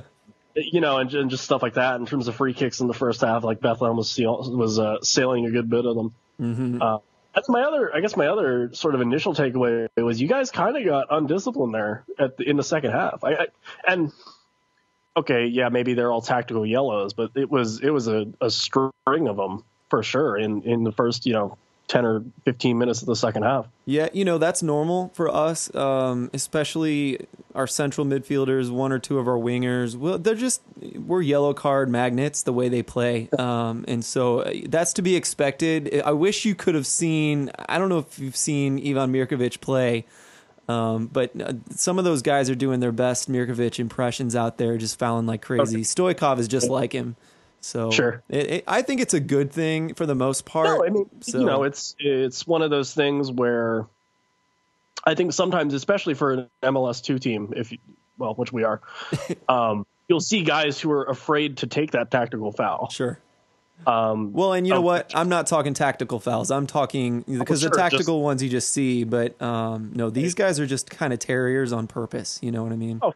You 0.54 0.80
know, 0.80 0.98
and, 0.98 1.12
and, 1.14 1.30
just 1.30 1.44
stuff 1.44 1.62
like 1.62 1.74
that 1.74 2.00
in 2.00 2.06
terms 2.06 2.26
of 2.26 2.34
free 2.34 2.52
kicks 2.52 2.80
in 2.80 2.88
the 2.88 2.94
first 2.94 3.20
half, 3.20 3.44
like 3.44 3.60
Bethlehem 3.60 3.96
was 3.96 4.18
was 4.18 4.80
uh, 4.80 5.00
sailing 5.02 5.46
a 5.46 5.52
good 5.52 5.70
bit 5.70 5.86
of 5.86 5.94
them. 5.94 6.14
Mm-hmm. 6.40 6.82
Uh, 6.82 6.98
that's 7.38 7.48
my 7.48 7.62
other. 7.62 7.94
I 7.94 8.00
guess 8.00 8.16
my 8.16 8.26
other 8.26 8.70
sort 8.74 8.96
of 8.96 9.00
initial 9.00 9.32
takeaway 9.32 9.86
was 9.96 10.20
you 10.20 10.26
guys 10.26 10.50
kind 10.50 10.76
of 10.76 10.84
got 10.84 11.06
undisciplined 11.08 11.72
there 11.72 12.04
at 12.18 12.36
the, 12.36 12.50
in 12.50 12.56
the 12.56 12.64
second 12.64 12.90
half. 12.90 13.22
I, 13.22 13.32
I, 13.34 13.46
and 13.86 14.10
okay, 15.16 15.46
yeah, 15.46 15.68
maybe 15.68 15.94
they're 15.94 16.10
all 16.10 16.20
tactical 16.20 16.66
yellows, 16.66 17.12
but 17.12 17.30
it 17.36 17.48
was 17.48 17.80
it 17.80 17.90
was 17.90 18.08
a, 18.08 18.26
a 18.40 18.50
string 18.50 18.90
of 19.28 19.36
them 19.36 19.62
for 19.88 20.02
sure 20.02 20.36
in 20.36 20.62
in 20.62 20.82
the 20.82 20.90
first 20.90 21.26
you 21.26 21.32
know 21.32 21.56
10 21.88 22.04
or 22.04 22.24
15 22.44 22.78
minutes 22.78 23.00
of 23.00 23.06
the 23.06 23.16
second 23.16 23.42
half. 23.42 23.66
Yeah, 23.86 24.08
you 24.12 24.24
know, 24.24 24.38
that's 24.38 24.62
normal 24.62 25.10
for 25.14 25.28
us, 25.28 25.74
um, 25.74 26.30
especially 26.34 27.26
our 27.54 27.66
central 27.66 28.06
midfielders, 28.06 28.70
one 28.70 28.92
or 28.92 28.98
two 28.98 29.18
of 29.18 29.26
our 29.26 29.38
wingers. 29.38 29.96
Well, 29.96 30.18
they're 30.18 30.34
just, 30.34 30.60
we're 30.94 31.22
yellow 31.22 31.54
card 31.54 31.88
magnets 31.88 32.42
the 32.42 32.52
way 32.52 32.68
they 32.68 32.82
play. 32.82 33.30
Um, 33.38 33.86
and 33.88 34.04
so 34.04 34.40
uh, 34.40 34.52
that's 34.66 34.92
to 34.94 35.02
be 35.02 35.16
expected. 35.16 36.02
I 36.02 36.12
wish 36.12 36.44
you 36.44 36.54
could 36.54 36.74
have 36.74 36.86
seen, 36.86 37.50
I 37.68 37.78
don't 37.78 37.88
know 37.88 37.98
if 37.98 38.18
you've 38.18 38.36
seen 38.36 38.78
Ivan 38.78 39.12
Mirkovic 39.12 39.60
play. 39.60 40.04
Um, 40.68 41.06
but 41.06 41.30
uh, 41.40 41.54
some 41.70 41.98
of 41.98 42.04
those 42.04 42.20
guys 42.20 42.50
are 42.50 42.54
doing 42.54 42.80
their 42.80 42.92
best 42.92 43.30
Mirkovic 43.30 43.78
impressions 43.78 44.36
out 44.36 44.58
there, 44.58 44.76
just 44.76 44.98
fouling 44.98 45.24
like 45.24 45.40
crazy. 45.40 45.78
Okay. 45.78 45.82
Stoikov 45.82 46.38
is 46.38 46.46
just 46.46 46.68
like 46.68 46.92
him. 46.92 47.16
So 47.60 47.90
sure, 47.90 48.22
it, 48.28 48.50
it, 48.50 48.64
I 48.66 48.82
think 48.82 49.00
it's 49.00 49.14
a 49.14 49.20
good 49.20 49.52
thing 49.52 49.94
for 49.94 50.06
the 50.06 50.14
most 50.14 50.44
part. 50.44 50.66
No, 50.66 50.84
I 50.84 50.90
mean, 50.90 51.06
so. 51.20 51.40
you 51.40 51.44
know, 51.44 51.64
it's 51.64 51.96
it's 51.98 52.46
one 52.46 52.62
of 52.62 52.70
those 52.70 52.94
things 52.94 53.30
where 53.32 53.86
I 55.04 55.14
think 55.14 55.32
sometimes, 55.32 55.74
especially 55.74 56.14
for 56.14 56.32
an 56.32 56.50
MLS 56.62 57.02
two 57.02 57.18
team, 57.18 57.52
if 57.56 57.72
you, 57.72 57.78
well, 58.16 58.34
which 58.34 58.52
we 58.52 58.64
are, 58.64 58.80
um, 59.48 59.86
you'll 60.08 60.20
see 60.20 60.42
guys 60.42 60.80
who 60.80 60.90
are 60.90 61.04
afraid 61.04 61.58
to 61.58 61.66
take 61.66 61.92
that 61.92 62.10
tactical 62.10 62.52
foul. 62.52 62.90
Sure. 62.90 63.18
Um, 63.86 64.32
well, 64.32 64.54
and 64.54 64.66
you 64.66 64.74
know 64.74 64.80
what? 64.80 65.12
I'm 65.14 65.28
not 65.28 65.46
talking 65.46 65.72
tactical 65.72 66.18
fouls. 66.18 66.50
I'm 66.50 66.66
talking 66.66 67.20
because 67.20 67.62
oh, 67.62 67.68
sure, 67.68 67.70
the 67.70 67.76
tactical 67.76 68.18
just, 68.18 68.24
ones 68.24 68.42
you 68.42 68.48
just 68.48 68.70
see, 68.70 69.04
but 69.04 69.40
um, 69.40 69.92
no, 69.94 70.10
these 70.10 70.34
guys 70.34 70.58
are 70.58 70.66
just 70.66 70.90
kind 70.90 71.12
of 71.12 71.20
terriers 71.20 71.72
on 71.72 71.86
purpose. 71.86 72.40
You 72.42 72.50
know 72.50 72.64
what 72.64 72.72
I 72.72 72.76
mean? 72.76 72.98
Oh, 73.00 73.14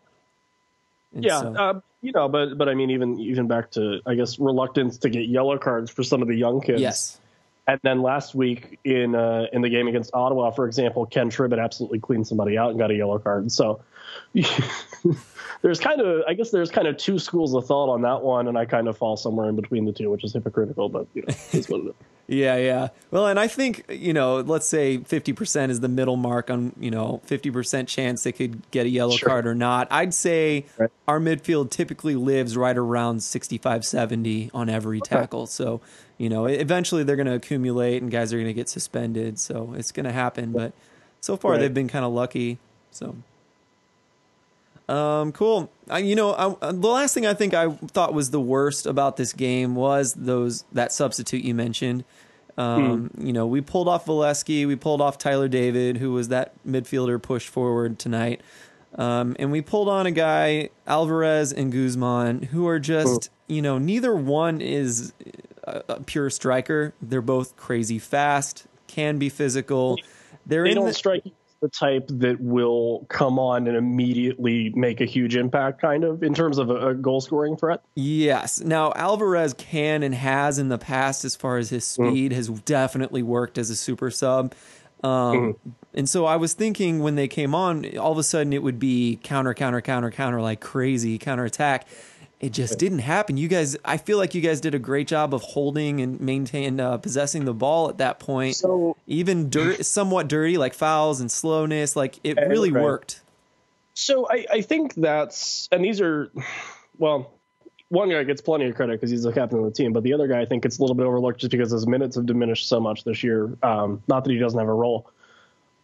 and 1.15 1.25
yeah. 1.25 1.41
So. 1.41 1.55
Uh, 1.55 1.81
you 2.03 2.13
know, 2.13 2.29
but 2.29 2.59
but 2.59 2.69
I 2.69 2.75
mean, 2.75 2.91
even 2.91 3.19
even 3.21 3.47
back 3.47 3.71
to 3.73 4.01
I 4.05 4.15
guess 4.15 4.39
reluctance 4.39 4.99
to 4.99 5.09
get 5.09 5.29
yellow 5.29 5.57
cards 5.57 5.91
for 5.91 6.03
some 6.03 6.21
of 6.21 6.29
the 6.29 6.35
young 6.35 6.61
kids. 6.61 6.81
Yes. 6.81 7.19
And 7.65 7.79
then 7.85 8.03
last 8.03 8.35
week 8.35 8.81
in 8.85 9.15
uh, 9.15 9.47
in 9.53 9.63
the 9.63 9.69
game 9.69 9.87
against 9.87 10.11
Ottawa, 10.13 10.51
for 10.51 10.67
example, 10.67 11.07
Ken 11.07 11.31
Tribbett 11.31 11.63
absolutely 11.63 12.01
cleaned 12.01 12.27
somebody 12.27 12.59
out 12.59 12.71
and 12.71 12.79
got 12.79 12.91
a 12.91 12.95
yellow 12.95 13.21
card. 13.21 13.53
So 13.53 13.81
there's 15.63 15.79
kind 15.79 16.01
of 16.01 16.25
I 16.27 16.35
guess 16.35 16.51
there's 16.51 16.73
kind 16.73 16.89
of 16.89 16.97
two 16.97 17.21
schools 17.21 17.55
of 17.55 17.65
thought 17.67 17.89
on 17.89 18.03
that 18.03 18.23
one, 18.23 18.49
and 18.49 18.59
I 18.59 18.65
kind 18.65 18.89
of 18.89 18.99
fall 18.99 19.17
somewhere 19.17 19.49
in 19.49 19.55
between 19.55 19.85
the 19.85 19.93
two, 19.93 20.11
which 20.11 20.25
is 20.25 20.33
hypocritical, 20.33 20.89
but 20.89 21.07
you 21.15 21.23
know, 21.23 21.35
it's 21.53 21.69
what 21.69 21.83
it 21.83 21.87
is. 21.87 21.95
Yeah, 22.29 22.57
yeah. 22.57 22.89
Well, 23.11 23.27
and 23.27 23.39
I 23.39 23.47
think, 23.49 23.85
you 23.91 24.13
know, 24.13 24.37
let's 24.41 24.67
say 24.67 24.99
50% 24.99 25.71
is 25.71 25.81
the 25.81 25.89
middle 25.89 26.17
mark 26.17 26.51
on, 26.51 26.73
you 26.79 26.91
know, 26.91 27.21
50% 27.27 27.89
chance 27.89 28.23
they 28.23 28.33
could 28.33 28.71
get 28.71 28.87
a 28.87 28.89
yellow 28.89 29.17
Sure. 29.17 29.29
card 29.29 29.47
or 29.47 29.55
not. 29.55 29.89
I'd 29.91 30.15
say 30.15 30.65
Right. 30.79 30.89
our 31.09 31.19
midfield 31.21 31.71
typically 31.71 32.15
lives 32.15 32.57
right 32.57 32.77
around 32.79 33.23
65, 33.23 33.85
70 33.85 34.51
on 34.55 34.71
every 34.71 35.01
tackle. 35.01 35.47
So, 35.47 35.81
you 36.17 36.29
know, 36.29 36.47
eventually 36.47 37.03
they're 37.03 37.17
going 37.17 37.27
to 37.27 37.35
accumulate 37.35 38.01
and 38.01 38.11
guys 38.11 38.33
are 38.33 38.37
going 38.37 38.47
to 38.47 38.55
get 38.55 38.69
suspended. 38.69 39.39
So 39.39 39.75
it's 39.77 39.93
going 39.93 40.07
to 40.07 40.13
happen. 40.13 40.53
But 40.53 40.73
so 41.21 41.37
far 41.37 41.53
Right. 41.53 41.61
they've 41.61 41.75
been 41.75 41.89
kind 41.89 42.05
of 42.05 42.13
lucky. 42.13 42.59
So. 42.93 43.17
Um, 44.89 45.33
cool. 45.33 45.71
I, 45.89 45.99
you 45.99 46.15
know, 46.15 46.33
I, 46.33 46.47
uh, 46.67 46.73
the 46.73 46.89
last 46.89 47.15
thing 47.15 47.27
I 47.27 47.35
think 47.35 47.55
I 47.55 47.71
thought 47.71 48.13
was 48.15 48.31
the 48.31 48.41
worst 48.41 48.87
about 48.87 49.17
this 49.17 49.33
game 49.33 49.75
was 49.75 50.15
those 50.15 50.65
that 50.73 50.93
substitute 50.93 51.45
you 51.45 51.55
mentioned. 51.55 52.05
Um, 52.59 53.11
You 53.19 53.33
know, 53.33 53.47
we 53.47 53.61
pulled 53.63 53.89
off 53.89 54.05
Volesky, 54.07 54.67
we 54.67 54.77
pulled 54.77 55.01
off 55.01 55.17
Tyler 55.17 55.49
David, 55.49 55.97
who 55.97 56.13
was 56.13 56.29
that 56.29 56.53
midfielder 56.67 57.21
pushed 57.23 57.49
forward 57.49 57.99
tonight, 57.99 58.43
um, 58.97 59.37
and 59.39 59.51
we 59.51 59.63
pulled 59.63 59.89
on 59.89 60.05
a 60.07 60.11
guy 60.11 60.69
Alvarez 60.87 61.53
and 61.53 61.73
Guzman, 61.73 62.43
who 62.43 62.67
are 62.69 62.79
just 62.79 63.31
you 63.47 63.63
know 63.63 63.79
neither 63.79 64.15
one 64.15 64.61
is 64.61 65.15
a, 65.65 65.83
a 65.89 66.01
pure 66.03 66.29
striker. 66.29 66.93
They're 67.01 67.23
both 67.23 67.57
crazy 67.57 67.99
fast, 67.99 68.67
can 68.87 69.19
be 69.19 69.31
physical. 69.31 69.97
They're 70.45 70.65
They 70.65 70.71
in 70.71 70.77
don't 70.77 70.87
the, 70.89 70.93
strike 70.93 71.25
the 71.63 71.69
type 71.71 72.07
that 72.09 72.39
will 72.41 73.07
come 73.09 73.39
on 73.39 73.67
and 73.67 73.77
immediately 73.77 74.71
make 74.75 75.01
a 75.01 75.07
huge 75.07 75.37
impact, 75.37 75.81
kind 75.81 76.05
of 76.05 76.23
in 76.23 76.35
terms 76.35 76.59
of 76.59 76.69
a, 76.69 76.89
a 76.89 76.95
goal 76.95 77.23
scoring 77.23 77.57
threat. 77.57 77.81
Yes. 77.95 78.61
Now 78.61 78.93
Alvarez 78.97 79.55
can 79.55 80.03
and 80.03 80.15
has 80.15 80.59
in 80.59 80.69
the 80.69 80.79
past, 80.79 81.25
as 81.25 81.35
far 81.35 81.57
as 81.57 81.71
his 81.71 81.85
speed, 81.87 82.33
has 82.33 82.49
definitely 82.49 83.23
worked 83.23 83.57
as 83.57 83.71
a 83.71 83.77
super 83.77 84.11
sub. 84.11 84.55
Um, 85.03 85.57
And 85.95 86.09
so 86.09 86.25
I 86.25 86.37
was 86.37 86.55
thinking 86.55 87.01
when 87.01 87.17
they 87.17 87.29
came 87.29 87.55
on, 87.55 87.99
all 87.99 88.13
of 88.13 88.19
a 88.19 88.23
sudden 88.23 88.53
it 88.53 88.63
would 88.63 88.79
be 88.79 89.19
counter, 89.23 89.53
counter, 89.53 89.81
counter, 89.81 90.11
counter 90.11 90.41
like 90.41 90.61
crazy, 90.61 91.19
counter 91.19 91.45
attack. 91.45 91.87
It 92.43 92.53
just 92.53 92.77
didn't 92.81 92.99
happen. 92.99 93.37
You 93.37 93.47
guys, 93.47 93.77
I 93.85 93.99
feel 93.99 94.19
like 94.19 94.35
you 94.35 94.41
guys 94.41 94.61
did 94.61 94.75
a 94.75 94.79
great 94.81 95.07
job 95.07 95.33
of 95.33 95.43
holding 95.43 96.01
and 96.01 96.21
maintain 96.21 96.81
uh, 96.81 96.99
possessing 96.99 97.45
the 97.45 97.55
ball 97.55 97.89
at 97.89 97.99
that 97.99 98.19
point. 98.19 98.57
So 98.57 98.97
Even 99.07 99.49
dirt, 99.49 99.87
somewhat 99.87 100.27
dirty, 100.27 100.59
like 100.59 100.75
fouls 100.75 101.21
and 101.21 101.31
slowness. 101.31 101.95
Like 101.95 102.19
it 102.25 102.37
really 102.37 102.73
right. 102.73 102.83
worked. 102.83 103.21
So 103.95 104.27
I, 104.29 104.45
I 104.51 104.61
think 104.63 104.95
that's, 104.95 105.69
and 105.71 105.85
these 105.85 106.01
are, 106.01 106.33
well, 106.99 107.33
one 107.91 108.11
guy 108.11 108.25
gets 108.25 108.41
plenty 108.41 108.65
of 108.65 108.75
credit 108.75 108.95
because 108.95 109.11
he's 109.11 109.23
the 109.23 109.33
captain 109.33 109.59
of 109.61 109.65
the 109.67 109.71
team, 109.71 109.93
but 109.93 110.03
the 110.03 110.13
other 110.13 110.27
guy 110.27 110.41
I 110.41 110.45
think 110.45 110.65
gets 110.65 110.79
a 110.79 110.83
little 110.83 110.97
bit 110.97 111.07
overlooked 111.07 111.41
just 111.41 111.53
because 111.53 111.71
his 111.71 111.87
minutes 111.87 112.17
have 112.17 112.27
diminished 112.27 112.69
so 112.69 112.81
much 112.81 113.05
this 113.05 113.23
year. 113.23 113.57
Um, 113.63 114.03
not 114.09 114.25
that 114.25 114.33
he 114.33 114.39
doesn't 114.39 114.59
have 114.59 114.69
a 114.69 114.75
role. 114.75 115.09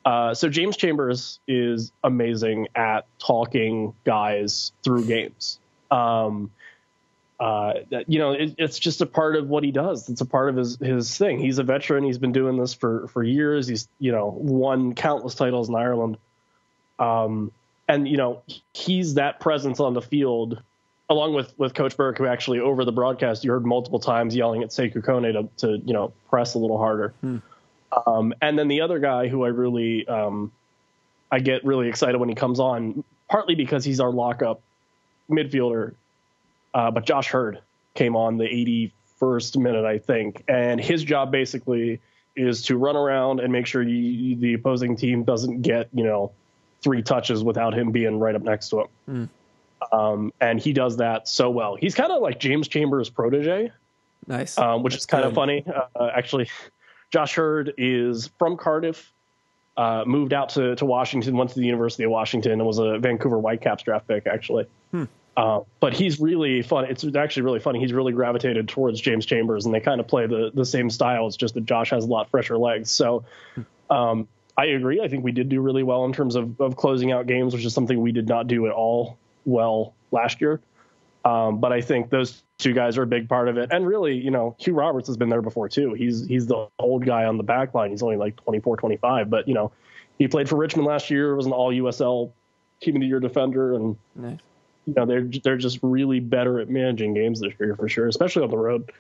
Uh, 0.04 0.34
so 0.34 0.48
James 0.48 0.76
Chambers 0.76 1.38
is 1.46 1.92
amazing 2.02 2.66
at 2.74 3.06
talking 3.18 3.92
guys 4.04 4.72
through 4.82 5.04
games. 5.04 5.60
Um, 5.90 6.50
uh, 7.40 7.75
that, 7.90 8.11
you 8.11 8.18
know, 8.18 8.33
it, 8.33 8.54
it's 8.59 8.78
just 8.78 9.00
a 9.00 9.07
part 9.07 9.37
of 9.37 9.49
what 9.49 9.62
he 9.62 9.71
does. 9.71 10.09
It's 10.09 10.21
a 10.21 10.26
part 10.26 10.49
of 10.49 10.57
his 10.57 10.76
his 10.78 11.16
thing. 11.16 11.38
He's 11.38 11.59
a 11.59 11.62
veteran. 11.62 12.02
He's 12.02 12.18
been 12.18 12.33
doing 12.33 12.57
this 12.57 12.75
for 12.75 13.07
for 13.09 13.23
years. 13.23 13.68
He's 13.68 13.88
you 14.00 14.11
know 14.11 14.26
won 14.26 14.95
countless 14.95 15.35
titles 15.35 15.68
in 15.68 15.76
Ireland. 15.76 16.16
Um, 16.99 17.52
and 17.87 18.09
you 18.09 18.16
know 18.16 18.42
he's 18.75 19.14
that 19.14 19.38
presence 19.38 19.78
on 19.78 19.95
the 19.95 20.02
field, 20.02 20.61
along 21.09 21.35
with 21.35 21.57
with 21.57 21.75
Coach 21.75 21.97
Burke, 21.97 22.18
who 22.18 22.26
actually 22.26 22.59
over 22.59 22.85
the 22.85 22.92
broadcast 22.92 23.45
you 23.45 23.52
heard 23.52 23.64
multiple 23.64 24.00
times 24.00 24.35
yelling 24.35 24.64
at 24.64 24.71
Sekou 24.71 25.04
Kone 25.04 25.33
to 25.33 25.48
to 25.66 25.79
you 25.87 25.92
know 25.92 26.12
press 26.29 26.55
a 26.55 26.59
little 26.59 26.79
harder. 26.79 27.14
Um, 28.07 28.35
and 28.42 28.59
then 28.59 28.66
the 28.66 28.81
other 28.81 28.98
guy 28.98 29.29
who 29.29 29.44
I 29.44 29.48
really 29.48 30.09
um, 30.09 30.51
I 31.31 31.38
get 31.38 31.64
really 31.64 31.88
excited 31.88 32.18
when 32.18 32.29
he 32.29 32.35
comes 32.35 32.59
on, 32.59 33.05
partly 33.31 33.55
because 33.55 33.85
he's 33.85 34.01
our 34.01 34.11
lockup 34.11 34.61
midfielder, 35.30 35.94
uh, 36.74 36.90
but 36.90 37.04
Josh 37.04 37.28
Hurd 37.28 37.60
came 37.94 38.16
on 38.16 38.38
the 38.38 38.44
81st 39.20 39.56
minute, 39.56 39.84
I 39.84 39.98
think, 39.98 40.44
and 40.48 40.80
his 40.80 41.02
job 41.04 41.30
basically 41.32 42.00
is 42.36 42.62
to 42.62 42.76
run 42.76 42.96
around 42.96 43.40
and 43.40 43.52
make 43.52 43.66
sure 43.66 43.82
you, 43.82 44.36
the 44.36 44.54
opposing 44.54 44.96
team 44.96 45.24
doesn't 45.24 45.62
get 45.62 45.88
you 45.92 46.04
know 46.04 46.30
three 46.82 47.02
touches 47.02 47.42
without 47.42 47.74
him 47.74 47.90
being 47.90 48.18
right 48.20 48.34
up 48.36 48.42
next 48.42 48.68
to 48.68 48.86
him. 49.06 49.30
Um, 49.92 50.32
and 50.40 50.60
he 50.60 50.72
does 50.72 50.98
that 50.98 51.26
so 51.28 51.50
well. 51.50 51.74
He's 51.76 51.94
kind 51.94 52.12
of 52.12 52.20
like 52.22 52.38
James 52.40 52.68
Chambers' 52.68 53.10
protege, 53.10 53.72
Nice. 54.26 54.56
um, 54.58 54.82
which 54.82 54.92
That's 54.94 55.02
is 55.02 55.06
kind 55.06 55.24
of 55.24 55.34
funny. 55.34 55.64
Uh, 55.96 56.10
actually, 56.14 56.48
Josh 57.10 57.34
Hurd 57.34 57.74
is 57.78 58.30
from 58.38 58.56
Cardiff, 58.56 59.12
uh, 59.76 60.04
moved 60.06 60.32
out 60.32 60.50
to, 60.50 60.74
to 60.76 60.84
Washington, 60.84 61.36
went 61.36 61.50
to 61.50 61.56
the 61.58 61.64
University 61.66 62.02
of 62.04 62.10
Washington, 62.10 62.52
and 62.52 62.66
was 62.66 62.78
a 62.78 62.98
Vancouver 62.98 63.38
Whitecaps 63.38 63.82
draft 63.84 64.06
pick, 64.08 64.26
actually. 64.26 64.66
Hmm. 64.90 65.04
Uh, 65.38 65.61
but 65.79 65.94
he's 65.94 66.18
really 66.18 66.62
fun. 66.62 66.85
It's 66.87 67.05
actually 67.14 67.44
really 67.44 67.61
funny. 67.61 67.79
He's 67.79 67.92
really 67.92 68.12
gravitated 68.12 68.66
towards 68.66 69.01
James 69.01 69.24
Chambers, 69.24 69.66
and 69.66 69.72
they 69.72 69.79
kind 69.79 70.01
of 70.01 70.09
play 70.09 70.27
the, 70.27 70.51
the 70.53 70.64
same 70.64 70.90
style. 70.90 71.29
It's 71.29 71.37
just 71.37 71.55
that 71.55 71.64
Josh 71.64 71.90
has 71.90 72.03
a 72.03 72.09
lot 72.09 72.29
fresher 72.29 72.59
legs. 72.59 72.90
So 72.90 73.24
um, 73.88 74.27
I 74.57 74.64
agree. 74.66 75.01
I 75.01 75.07
think 75.07 75.22
we 75.22 75.31
did 75.31 75.48
do 75.48 75.61
really 75.61 75.85
well 75.85 76.05
in 76.07 76.12
terms 76.12 76.35
of, 76.35 76.61
of 76.61 76.74
closing 76.74 77.12
out 77.12 77.29
games, 77.29 77.55
which 77.55 77.64
is 77.64 77.72
something 77.72 78.03
we 78.03 78.11
did 78.11 78.27
not 78.27 78.48
do 78.48 78.66
at 78.66 78.72
all 78.72 79.16
well 79.44 79.94
last 80.11 80.40
year. 80.40 80.61
Um, 81.24 81.61
but 81.61 81.72
I 81.72 81.83
think 81.83 82.11
those 82.11 82.42
two 82.59 82.72
guys 82.72 82.98
are 82.98 83.03
a 83.03 83.07
big 83.07 83.29
part 83.29 83.46
of 83.46 83.59
it. 83.59 83.68
And 83.70 83.87
really, 83.87 84.14
you 84.14 84.33
know, 84.33 84.57
Hugh 84.59 84.74
Roberts 84.74 85.07
has 85.07 85.16
been 85.16 85.29
there 85.29 85.42
before 85.42 85.68
too. 85.68 85.94
He's 85.94 86.27
he's 86.27 86.48
the 86.48 86.66
old 86.81 87.07
guy 87.07 87.27
on 87.27 87.37
the 87.37 87.44
back 87.44 87.74
line. 87.74 87.90
He's 87.90 88.03
only 88.03 88.16
like 88.16 88.42
24, 88.42 88.77
25, 88.77 89.31
but 89.31 89.46
you 89.46 89.55
know, 89.55 89.70
he 90.18 90.27
played 90.27 90.48
for 90.48 90.57
Richmond 90.57 90.88
last 90.88 91.11
year, 91.11 91.37
was 91.37 91.46
an 91.46 91.53
all 91.53 91.72
USL 91.72 92.33
team 92.81 92.96
of 92.96 93.03
the 93.03 93.07
year 93.07 93.20
defender 93.20 93.74
and 93.74 93.96
nice. 94.16 94.38
You 94.88 94.94
know, 94.94 95.05
they're 95.05 95.29
they're 95.44 95.59
just 95.59 95.79
really 95.83 96.18
better 96.18 96.61
at 96.61 96.70
managing 96.70 97.12
games 97.12 97.40
this 97.40 97.53
year 97.61 97.77
for 97.77 97.88
sure, 97.88 98.09
especially 98.09 98.42
on 98.42 98.51
the 98.51 98.57
road. 98.57 98.90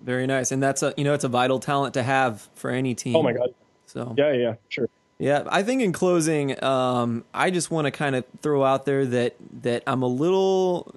Very 0.00 0.26
nice. 0.26 0.50
And 0.50 0.60
that's 0.60 0.82
a 0.82 0.92
you 0.96 1.04
know 1.04 1.14
it's 1.14 1.24
a 1.24 1.28
vital 1.28 1.60
talent 1.60 1.94
to 1.94 2.02
have 2.02 2.48
for 2.56 2.70
any 2.70 2.94
team. 2.94 3.14
Oh 3.14 3.22
my 3.22 3.32
god. 3.32 3.54
So 3.86 4.14
Yeah, 4.18 4.32
yeah, 4.32 4.54
sure. 4.68 4.88
Yeah, 5.18 5.44
I 5.48 5.62
think 5.62 5.82
in 5.82 5.92
closing, 5.92 6.62
um, 6.62 7.24
I 7.34 7.50
just 7.50 7.70
want 7.70 7.86
to 7.86 7.90
kind 7.90 8.14
of 8.14 8.24
throw 8.42 8.64
out 8.64 8.84
there 8.84 9.06
that 9.06 9.36
that 9.62 9.84
I'm 9.86 10.02
a 10.02 10.08
little. 10.08 10.94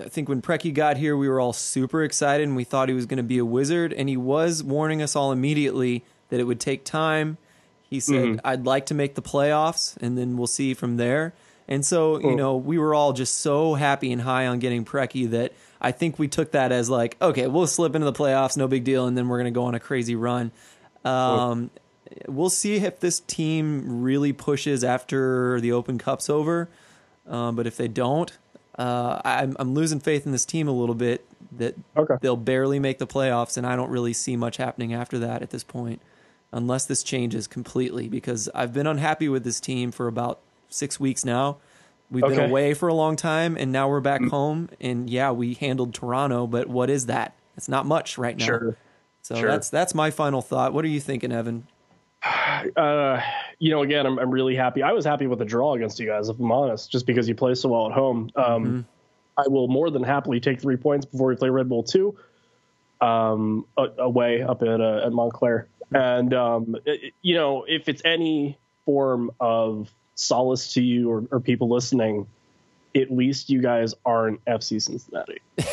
I 0.00 0.08
think 0.08 0.28
when 0.28 0.42
Preki 0.42 0.72
got 0.72 0.96
here, 0.96 1.16
we 1.16 1.28
were 1.28 1.40
all 1.40 1.52
super 1.52 2.04
excited 2.04 2.46
and 2.46 2.54
we 2.56 2.64
thought 2.64 2.88
he 2.88 2.94
was 2.94 3.06
going 3.06 3.18
to 3.18 3.22
be 3.24 3.38
a 3.38 3.44
wizard, 3.44 3.92
and 3.92 4.08
he 4.08 4.16
was 4.16 4.62
warning 4.62 5.02
us 5.02 5.16
all 5.16 5.32
immediately 5.32 6.04
that 6.28 6.38
it 6.38 6.44
would 6.44 6.60
take 6.60 6.84
time. 6.84 7.36
He 7.88 7.98
said, 8.00 8.40
"I'd 8.44 8.64
like 8.64 8.86
to 8.86 8.94
make 8.94 9.16
the 9.16 9.22
playoffs, 9.22 9.96
and 9.98 10.16
then 10.16 10.36
we'll 10.36 10.46
see 10.46 10.72
from 10.72 10.98
there." 10.98 11.32
And 11.68 11.84
so, 11.84 12.18
you 12.18 12.34
know, 12.36 12.56
we 12.56 12.76
were 12.76 12.94
all 12.94 13.12
just 13.12 13.38
so 13.38 13.74
happy 13.74 14.12
and 14.12 14.20
high 14.20 14.46
on 14.46 14.58
getting 14.58 14.84
Preki 14.84 15.30
that 15.30 15.52
I 15.80 15.92
think 15.92 16.18
we 16.18 16.28
took 16.28 16.52
that 16.52 16.72
as 16.72 16.90
like, 16.90 17.16
okay, 17.22 17.46
we'll 17.46 17.66
slip 17.66 17.94
into 17.94 18.04
the 18.04 18.12
playoffs, 18.12 18.56
no 18.56 18.68
big 18.68 18.84
deal, 18.84 19.06
and 19.06 19.16
then 19.16 19.28
we're 19.28 19.38
going 19.38 19.52
to 19.52 19.58
go 19.58 19.64
on 19.64 19.74
a 19.74 19.80
crazy 19.80 20.14
run. 20.14 20.50
Um, 21.04 21.70
we'll 22.26 22.50
see 22.50 22.76
if 22.76 23.00
this 23.00 23.20
team 23.20 24.02
really 24.02 24.32
pushes 24.32 24.84
after 24.84 25.60
the 25.60 25.72
Open 25.72 25.98
Cup's 25.98 26.28
over. 26.28 26.68
Um, 27.26 27.56
but 27.56 27.66
if 27.66 27.76
they 27.76 27.88
don't, 27.88 28.36
uh, 28.78 29.20
I'm, 29.24 29.56
I'm 29.58 29.74
losing 29.74 30.00
faith 30.00 30.26
in 30.26 30.32
this 30.32 30.44
team 30.44 30.68
a 30.68 30.72
little 30.72 30.94
bit 30.94 31.24
that 31.58 31.76
Okay. 31.96 32.14
they'll 32.20 32.36
barely 32.36 32.80
make 32.80 32.98
the 32.98 33.06
playoffs, 33.06 33.56
and 33.56 33.66
I 33.66 33.76
don't 33.76 33.90
really 33.90 34.12
see 34.12 34.36
much 34.36 34.56
happening 34.56 34.92
after 34.92 35.18
that 35.20 35.42
at 35.42 35.50
this 35.50 35.62
point, 35.64 36.02
unless 36.50 36.86
this 36.86 37.02
changes 37.02 37.46
completely. 37.46 38.08
Because 38.08 38.48
I've 38.54 38.72
been 38.72 38.86
unhappy 38.86 39.28
with 39.28 39.44
this 39.44 39.60
team 39.60 39.92
for 39.92 40.08
about 40.08 40.40
six 40.72 40.98
weeks 40.98 41.24
now. 41.24 41.58
We've 42.10 42.22
been 42.22 42.40
away 42.50 42.74
for 42.74 42.88
a 42.88 42.94
long 42.94 43.16
time, 43.16 43.56
and 43.56 43.72
now 43.72 43.88
we're 43.88 44.00
back 44.00 44.22
home. 44.22 44.68
And 44.80 45.08
yeah, 45.08 45.30
we 45.30 45.54
handled 45.54 45.94
Toronto, 45.94 46.46
but 46.46 46.66
what 46.68 46.90
is 46.90 47.06
that? 47.06 47.34
It's 47.56 47.68
not 47.68 47.86
much 47.86 48.18
right 48.18 48.36
now. 48.36 48.44
Sure. 48.44 48.76
So 49.22 49.36
Sure. 49.36 49.48
that's 49.48 49.70
that's 49.70 49.94
my 49.94 50.10
final 50.10 50.42
thought. 50.42 50.74
What 50.74 50.84
are 50.84 50.88
you 50.88 51.00
thinking, 51.00 51.32
Evan? 51.32 51.66
uh, 52.76 53.20
you 53.58 53.70
know, 53.70 53.82
again, 53.82 54.04
I'm, 54.06 54.18
I'm 54.18 54.30
really 54.30 54.54
happy. 54.56 54.82
I 54.82 54.92
was 54.92 55.04
happy 55.04 55.26
with 55.26 55.38
the 55.38 55.44
draw 55.44 55.74
against 55.74 55.98
you 56.00 56.06
guys, 56.06 56.28
if 56.28 56.38
I'm 56.38 56.52
honest, 56.52 56.90
just 56.90 57.06
because 57.06 57.28
you 57.28 57.34
play 57.34 57.54
so 57.54 57.70
well 57.70 57.86
at 57.86 57.92
home. 57.92 58.30
Um, 58.36 58.86
I 59.38 59.48
will 59.48 59.68
more 59.68 59.88
than 59.90 60.02
happily 60.02 60.38
take 60.40 60.60
three 60.60 60.76
points 60.76 61.06
before 61.06 61.28
we 61.28 61.36
play 61.36 61.48
Red 61.48 61.68
Bull 61.68 61.82
2 61.82 62.14
um, 63.00 63.64
away 63.76 64.42
up 64.42 64.62
at, 64.62 64.80
uh, 64.80 65.02
at 65.06 65.12
Montclair. 65.12 65.66
And, 65.92 66.34
um, 66.34 66.76
it- 66.84 67.14
you 67.22 67.34
know, 67.34 67.64
if 67.66 67.88
it's 67.88 68.02
any 68.04 68.58
form 68.84 69.30
of 69.40 69.90
solace 70.14 70.74
to 70.74 70.82
you 70.82 71.10
or, 71.10 71.24
or 71.30 71.40
people 71.40 71.68
listening, 71.68 72.26
at 72.94 73.10
least 73.10 73.50
you 73.50 73.60
guys 73.60 73.94
aren't 74.04 74.44
FC 74.44 74.80
Cincinnati. 74.80 75.38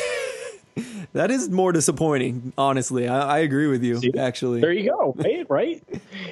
That 1.14 1.32
is 1.32 1.50
more 1.50 1.72
disappointing, 1.72 2.54
honestly. 2.58 3.08
I, 3.08 3.38
I 3.38 3.40
agree 3.40 3.68
with 3.68 3.84
you, 3.84 3.98
See? 3.98 4.12
actually. 4.18 4.62
There 4.62 4.72
you 4.72 4.90
go. 4.90 5.16
Right, 5.20 5.46
right. 5.50 5.84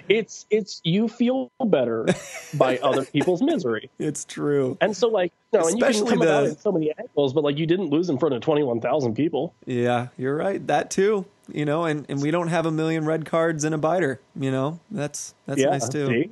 It's 0.08 0.46
it's 0.50 0.80
you 0.84 1.08
feel 1.08 1.52
better 1.66 2.06
by 2.54 2.78
other 2.78 3.04
people's 3.04 3.42
misery, 3.42 3.90
It's 4.00 4.24
true. 4.24 4.78
and 4.80 4.96
so 4.96 5.08
like 5.08 5.34
no, 5.52 5.68
and 5.68 5.78
you 5.78 5.84
can 5.84 6.06
come 6.06 6.20
the- 6.20 6.44
it 6.44 6.50
in 6.50 6.58
so 6.58 6.72
many 6.72 6.94
angles, 6.98 7.34
but 7.34 7.44
like 7.44 7.58
you 7.58 7.66
didn't 7.66 7.90
lose 7.90 8.10
in 8.10 8.18
front 8.18 8.36
of 8.36 8.42
twenty 8.42 8.64
one 8.64 8.80
thousand 8.80 9.16
people. 9.16 9.54
Yeah, 9.66 10.08
you're 10.18 10.36
right. 10.36 10.66
That 10.68 10.92
too. 10.92 11.26
You 11.52 11.66
know, 11.66 11.86
and, 11.86 12.06
and 12.10 12.22
we 12.22 12.30
don't 12.30 12.50
have 12.50 12.66
a 12.66 12.72
million 12.72 13.06
red 13.06 13.26
cards 13.26 13.64
in 13.64 13.74
a 13.74 13.78
biter. 13.78 14.22
You 14.40 14.52
know, 14.52 14.80
that's 14.92 15.34
that's 15.46 15.60
yeah, 15.60 15.70
nice 15.70 15.90
too. 15.90 16.08
see? 16.08 16.30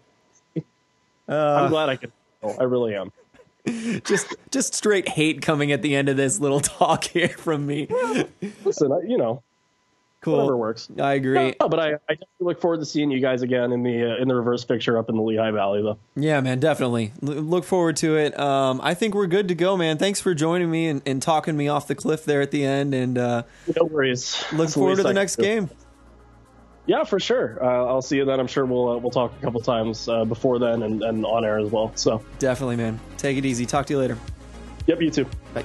Uh, 1.27 1.61
I'm 1.63 1.69
glad 1.69 1.89
I 1.89 1.95
could. 1.95 2.11
I 2.59 2.63
really 2.63 2.95
am. 2.95 3.11
just 4.03 4.35
just 4.51 4.75
straight 4.75 5.09
hate 5.09 5.41
coming 5.41 5.71
at 5.71 5.81
the 5.81 5.95
end 5.95 6.07
of 6.09 6.17
this 6.17 6.39
little 6.39 6.59
talk 6.61 7.03
here 7.05 7.29
from 7.29 7.65
me. 7.65 7.87
Listen, 8.63 8.91
I, 8.91 8.99
you 9.07 9.17
know, 9.17 9.41
cool. 10.21 10.35
whatever 10.37 10.55
works. 10.55 10.87
I 11.01 11.13
agree. 11.13 11.55
No, 11.59 11.67
but 11.67 11.79
I, 11.79 11.87
I 11.93 12.13
definitely 12.13 12.27
look 12.41 12.61
forward 12.61 12.81
to 12.81 12.85
seeing 12.85 13.09
you 13.09 13.19
guys 13.19 13.41
again 13.41 13.71
in 13.71 13.81
the 13.81 14.11
uh, 14.13 14.21
in 14.21 14.27
the 14.27 14.35
reverse 14.35 14.63
picture 14.63 14.99
up 14.99 15.09
in 15.09 15.15
the 15.15 15.23
Lehigh 15.23 15.49
Valley, 15.49 15.81
though. 15.81 15.97
Yeah, 16.15 16.41
man, 16.41 16.59
definitely. 16.59 17.11
L- 17.23 17.29
look 17.33 17.63
forward 17.63 17.95
to 17.97 18.15
it. 18.17 18.37
Um, 18.39 18.79
I 18.83 18.93
think 18.93 19.15
we're 19.15 19.25
good 19.25 19.47
to 19.47 19.55
go, 19.55 19.75
man. 19.75 19.97
Thanks 19.97 20.21
for 20.21 20.35
joining 20.35 20.69
me 20.69 20.87
and, 20.87 21.01
and 21.07 21.19
talking 21.19 21.57
me 21.57 21.67
off 21.67 21.87
the 21.87 21.95
cliff 21.95 22.23
there 22.23 22.41
at 22.41 22.51
the 22.51 22.63
end. 22.63 22.93
And 22.93 23.17
uh, 23.17 23.43
No 23.75 23.85
worries. 23.85 24.43
look 24.53 24.67
the 24.67 24.73
forward 24.73 24.97
to 24.97 25.03
the 25.03 25.13
next 25.13 25.37
game. 25.37 25.71
Yeah, 26.87 27.03
for 27.03 27.19
sure. 27.19 27.57
Uh, 27.63 27.85
I'll 27.85 28.01
see 28.01 28.17
you 28.17 28.25
then. 28.25 28.39
I'm 28.39 28.47
sure 28.47 28.65
we'll 28.65 28.89
uh, 28.89 28.97
we'll 28.97 29.11
talk 29.11 29.33
a 29.39 29.41
couple 29.43 29.59
times 29.61 30.07
uh, 30.07 30.23
before 30.23 30.59
then 30.59 30.83
and, 30.83 31.01
and 31.01 31.25
on 31.25 31.43
air 31.43 31.57
as 31.57 31.71
well. 31.71 31.91
So, 31.95 32.23
Definitely, 32.37 32.75
man. 32.75 32.99
Take 33.17 33.37
it 33.37 33.45
easy. 33.45 33.65
Talk 33.65 33.87
to 33.87 33.93
you 33.93 33.99
later. 33.99 34.17
yep, 34.85 35.01
you 35.01 35.09
too. 35.09 35.25
Bye. 35.53 35.63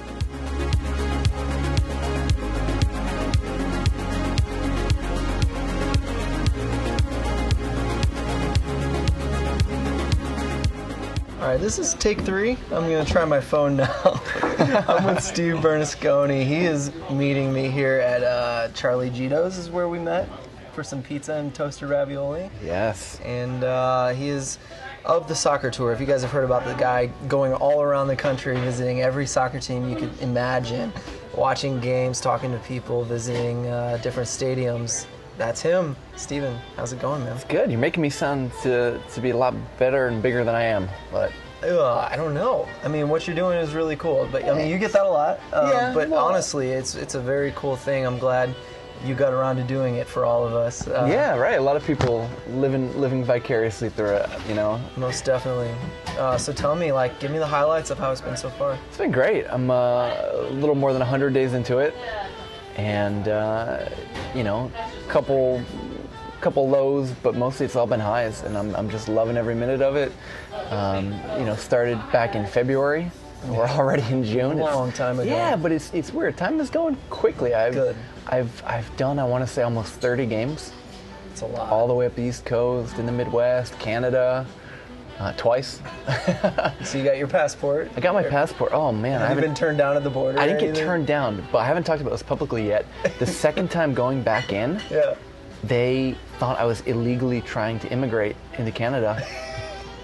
All 11.39 11.47
right, 11.47 11.59
this 11.59 11.79
is 11.79 11.95
take 11.95 12.21
three. 12.21 12.51
I'm 12.71 12.83
gonna 12.83 13.05
try 13.05 13.25
my 13.25 13.41
phone 13.41 13.75
now. 13.75 14.21
I'm 14.87 15.03
with 15.05 15.23
Steve 15.23 15.55
Bernasconi. 15.55 16.45
He 16.45 16.65
is 16.65 16.91
meeting 17.09 17.51
me 17.51 17.67
here 17.69 17.97
at 17.99 18.23
uh, 18.23 18.69
Charlie 18.75 19.09
Gitto's, 19.09 19.57
is 19.57 19.69
where 19.69 19.89
we 19.89 19.97
met 19.97 20.29
for 20.73 20.83
some 20.83 21.01
pizza 21.03 21.33
and 21.35 21.53
toasted 21.53 21.89
ravioli. 21.89 22.49
Yes. 22.63 23.19
And 23.23 23.63
uh, 23.63 24.09
he 24.09 24.29
is 24.29 24.57
of 25.05 25.27
the 25.27 25.35
soccer 25.35 25.69
tour. 25.71 25.91
If 25.91 25.99
you 25.99 26.05
guys 26.05 26.21
have 26.21 26.31
heard 26.31 26.43
about 26.43 26.65
the 26.65 26.73
guy 26.75 27.07
going 27.27 27.53
all 27.53 27.81
around 27.81 28.07
the 28.07 28.15
country, 28.15 28.55
visiting 28.59 29.01
every 29.01 29.25
soccer 29.25 29.59
team 29.59 29.89
you 29.89 29.95
could 29.95 30.11
imagine, 30.21 30.93
watching 31.35 31.79
games, 31.79 32.21
talking 32.21 32.51
to 32.51 32.59
people, 32.59 33.03
visiting 33.03 33.67
uh, 33.67 33.97
different 34.03 34.29
stadiums. 34.29 35.05
That's 35.37 35.61
him, 35.61 35.95
Steven. 36.17 36.55
How's 36.75 36.93
it 36.93 37.01
going, 37.01 37.23
man? 37.23 37.35
It's 37.35 37.45
good. 37.45 37.71
You're 37.71 37.79
making 37.79 38.03
me 38.03 38.09
sound 38.11 38.51
to, 38.63 38.99
to 39.13 39.21
be 39.21 39.31
a 39.31 39.37
lot 39.37 39.55
better 39.79 40.07
and 40.07 40.21
bigger 40.21 40.43
than 40.43 40.53
I 40.53 40.63
am. 40.63 40.87
But 41.11 41.31
Uh, 41.63 42.07
I 42.11 42.15
don't 42.15 42.33
know. 42.33 42.67
I 42.83 42.87
mean, 42.89 43.07
what 43.09 43.25
you're 43.27 43.35
doing 43.35 43.57
is 43.57 43.73
really 43.73 43.95
cool. 43.95 44.27
But 44.31 44.45
I 44.47 44.53
mean, 44.55 44.67
you 44.67 44.77
get 44.77 44.91
that 44.93 45.05
a 45.05 45.09
lot. 45.09 45.39
Um, 45.53 45.69
Yeah, 45.69 45.93
But 45.95 46.09
well- 46.09 46.25
honestly, 46.25 46.69
it's 46.71 46.93
it's 46.95 47.15
a 47.15 47.19
very 47.19 47.53
cool 47.55 47.75
thing. 47.75 48.05
I'm 48.05 48.19
glad 48.19 48.53
you 49.05 49.15
got 49.15 49.33
around 49.33 49.55
to 49.57 49.63
doing 49.63 49.95
it 49.95 50.07
for 50.07 50.25
all 50.25 50.45
of 50.45 50.53
us. 50.53 50.87
Uh, 50.87 51.07
yeah, 51.09 51.35
right. 51.35 51.57
A 51.57 51.61
lot 51.61 51.75
of 51.75 51.85
people 51.85 52.29
living 52.49 52.95
living 52.99 53.23
vicariously 53.23 53.89
through 53.89 54.15
it. 54.15 54.29
You 54.47 54.55
know, 54.55 54.79
Most 54.95 55.25
definitely. 55.25 55.71
Uh, 56.17 56.37
so 56.37 56.53
tell 56.53 56.75
me, 56.75 56.91
like, 56.91 57.19
give 57.19 57.31
me 57.31 57.39
the 57.39 57.47
highlights 57.47 57.89
of 57.89 57.97
how 57.97 58.11
it's 58.11 58.21
been 58.21 58.37
so 58.37 58.49
far. 58.49 58.77
it's 58.87 58.97
been 58.97 59.11
great. 59.11 59.45
I'm 59.49 59.71
uh, 59.71 60.11
a 60.33 60.49
little 60.51 60.75
more 60.75 60.93
than 60.93 60.99
100 60.99 61.33
days 61.33 61.53
into 61.53 61.79
it, 61.79 61.95
and 62.75 63.27
uh, 63.27 63.89
you 64.35 64.43
know, 64.43 64.71
couple 65.07 65.63
couple 66.41 66.67
lows, 66.67 67.11
but 67.21 67.35
mostly 67.35 67.65
it's 67.65 67.75
all 67.75 67.87
been 67.87 67.99
highs, 67.99 68.43
and 68.43 68.57
I'm 68.57 68.75
I'm 68.75 68.89
just 68.89 69.07
loving 69.07 69.37
every 69.37 69.55
minute 69.55 69.81
of 69.81 69.95
it. 69.95 70.11
Um, 70.69 71.11
you 71.37 71.45
know, 71.45 71.55
started 71.55 71.97
back 72.11 72.35
in 72.35 72.45
February. 72.45 73.11
We're 73.47 73.67
already 73.67 74.03
in 74.11 74.23
June. 74.23 74.59
A 74.59 74.63
long 74.63 74.91
time 74.91 75.19
ago. 75.19 75.29
Yeah, 75.29 75.55
but 75.55 75.71
it's 75.71 75.91
it's 75.93 76.13
weird. 76.13 76.37
Time 76.37 76.59
is 76.59 76.69
going 76.69 76.95
quickly. 77.09 77.53
I've 77.55 77.73
Good. 77.73 77.95
I've 78.31 78.63
I've 78.65 78.95
done 78.97 79.19
I 79.19 79.23
want 79.25 79.45
to 79.45 79.51
say 79.51 79.61
almost 79.61 79.93
30 79.93 80.25
games, 80.25 80.71
It's 81.31 81.41
a 81.41 81.45
lot. 81.45 81.69
all 81.71 81.87
the 81.87 81.93
way 81.93 82.05
up 82.05 82.15
the 82.15 82.23
East 82.23 82.45
Coast, 82.45 82.97
in 82.97 83.05
the 83.05 83.11
Midwest, 83.11 83.77
Canada, 83.79 84.45
uh, 85.19 85.33
twice. 85.33 85.81
so 86.83 86.97
you 86.97 87.03
got 87.03 87.17
your 87.17 87.27
passport. 87.27 87.91
I 87.95 87.99
got 87.99 88.13
my 88.13 88.23
passport. 88.23 88.71
Oh 88.73 88.91
man, 88.91 89.21
I 89.21 89.27
Have 89.27 89.29
you 89.31 89.35
haven't 89.35 89.43
been 89.43 89.55
turned 89.55 89.77
down 89.77 89.97
at 89.97 90.03
the 90.03 90.09
border? 90.09 90.39
I 90.39 90.47
didn't 90.47 90.61
get 90.73 90.75
turned 90.75 91.07
down, 91.07 91.45
but 91.51 91.59
I 91.59 91.65
haven't 91.65 91.83
talked 91.83 92.01
about 92.01 92.11
this 92.11 92.23
publicly 92.23 92.65
yet. 92.67 92.85
The 93.19 93.25
second 93.45 93.69
time 93.69 93.93
going 93.93 94.23
back 94.23 94.51
in, 94.53 94.79
Yeah. 94.89 95.15
they 95.63 96.15
thought 96.39 96.57
I 96.57 96.65
was 96.65 96.81
illegally 96.81 97.41
trying 97.41 97.79
to 97.79 97.91
immigrate 97.91 98.35
into 98.57 98.71
Canada. 98.71 99.21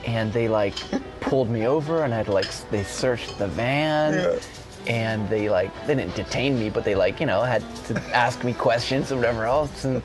And 0.05 0.31
they 0.31 0.47
like 0.47 0.73
pulled 1.19 1.49
me 1.49 1.67
over 1.67 2.05
and 2.05 2.13
I 2.13 2.17
had 2.17 2.29
like 2.29 2.47
they 2.71 2.83
searched 2.85 3.37
the 3.37 3.47
van 3.49 4.13
Yeah. 4.13 4.39
And 4.87 5.27
they 5.29 5.49
like 5.49 5.71
they 5.85 5.95
didn't 5.95 6.15
detain 6.15 6.57
me 6.59 6.69
but 6.69 6.83
they 6.83 6.95
like 6.95 7.19
you 7.19 7.25
know 7.25 7.41
had 7.41 7.63
to 7.85 7.99
ask 8.15 8.43
me 8.43 8.53
questions 8.53 9.11
or 9.11 9.17
whatever 9.17 9.45
else 9.45 9.83
and 9.85 10.01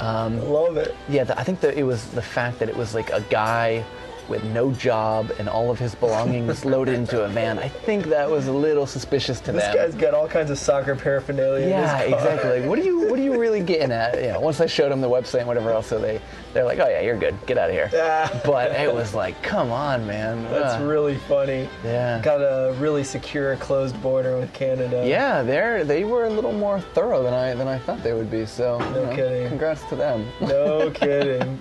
um, 0.00 0.40
Love 0.50 0.76
it. 0.76 0.94
yeah 1.08 1.24
the, 1.24 1.38
I 1.38 1.44
think 1.44 1.60
that 1.60 1.76
it 1.76 1.84
was 1.84 2.06
the 2.08 2.22
fact 2.22 2.58
that 2.60 2.68
it 2.68 2.76
was 2.76 2.94
like 2.94 3.10
a 3.10 3.20
guy 3.22 3.84
with 4.28 4.42
no 4.44 4.72
job 4.72 5.30
and 5.38 5.48
all 5.48 5.70
of 5.70 5.78
his 5.78 5.94
belongings 5.94 6.64
loaded 6.64 6.94
into 7.00 7.22
a 7.24 7.28
van. 7.28 7.58
I 7.58 7.68
think 7.68 8.06
that 8.06 8.28
was 8.30 8.46
a 8.48 8.52
little 8.52 8.86
suspicious 8.86 9.40
to 9.40 9.52
me. 9.52 9.58
This 9.58 9.66
them. 9.68 9.76
guy's 9.76 9.94
got 9.94 10.14
all 10.14 10.28
kinds 10.28 10.50
of 10.50 10.58
soccer 10.58 10.96
paraphernalia. 10.96 11.64
in 11.64 11.70
Yeah, 11.70 11.98
his 11.98 12.10
car. 12.14 12.18
exactly. 12.20 12.60
Like, 12.60 12.68
what 12.68 12.78
are 12.78 12.82
you 12.82 13.08
what 13.10 13.18
are 13.18 13.22
you 13.22 13.38
really 13.38 13.60
getting 13.72 13.92
at? 13.92 14.16
You 14.20 14.28
know, 14.32 14.40
once 14.40 14.60
I 14.60 14.66
showed 14.66 14.90
them 14.92 15.00
the 15.00 15.08
website 15.10 15.38
and 15.40 15.48
whatever 15.48 15.70
else, 15.70 15.86
so 15.88 15.98
they 15.98 16.20
they're 16.52 16.64
like, 16.64 16.78
oh 16.78 16.88
yeah, 16.88 17.00
you're 17.00 17.18
good. 17.18 17.36
Get 17.46 17.58
out 17.58 17.68
of 17.70 17.74
here. 17.74 17.90
Ah. 17.94 18.40
But 18.44 18.72
it 18.72 18.92
was 18.92 19.14
like, 19.14 19.42
come 19.42 19.70
on, 19.72 20.06
man. 20.06 20.44
That's 20.44 20.80
Uh, 20.80 20.84
really 20.86 21.16
funny. 21.16 21.68
Yeah. 21.84 22.20
Got 22.22 22.40
a 22.40 22.74
really 22.78 23.04
secure, 23.04 23.56
closed 23.56 24.00
border 24.02 24.38
with 24.38 24.52
Canada. 24.52 25.04
Yeah, 25.06 25.42
they're 25.42 25.84
they 25.84 26.04
were 26.04 26.24
a 26.24 26.30
little 26.30 26.52
more 26.52 26.80
thorough 26.80 27.22
than 27.22 27.34
I 27.34 27.54
than 27.54 27.68
I 27.68 27.78
thought 27.78 28.02
they 28.02 28.12
would 28.12 28.30
be. 28.30 28.46
So 28.46 28.78
No 28.78 28.86
you 29.00 29.06
know, 29.06 29.16
kidding. 29.16 29.48
Congrats 29.48 29.82
to 29.88 29.96
them. 29.96 30.26
No 30.40 30.90
kidding. 30.94 31.58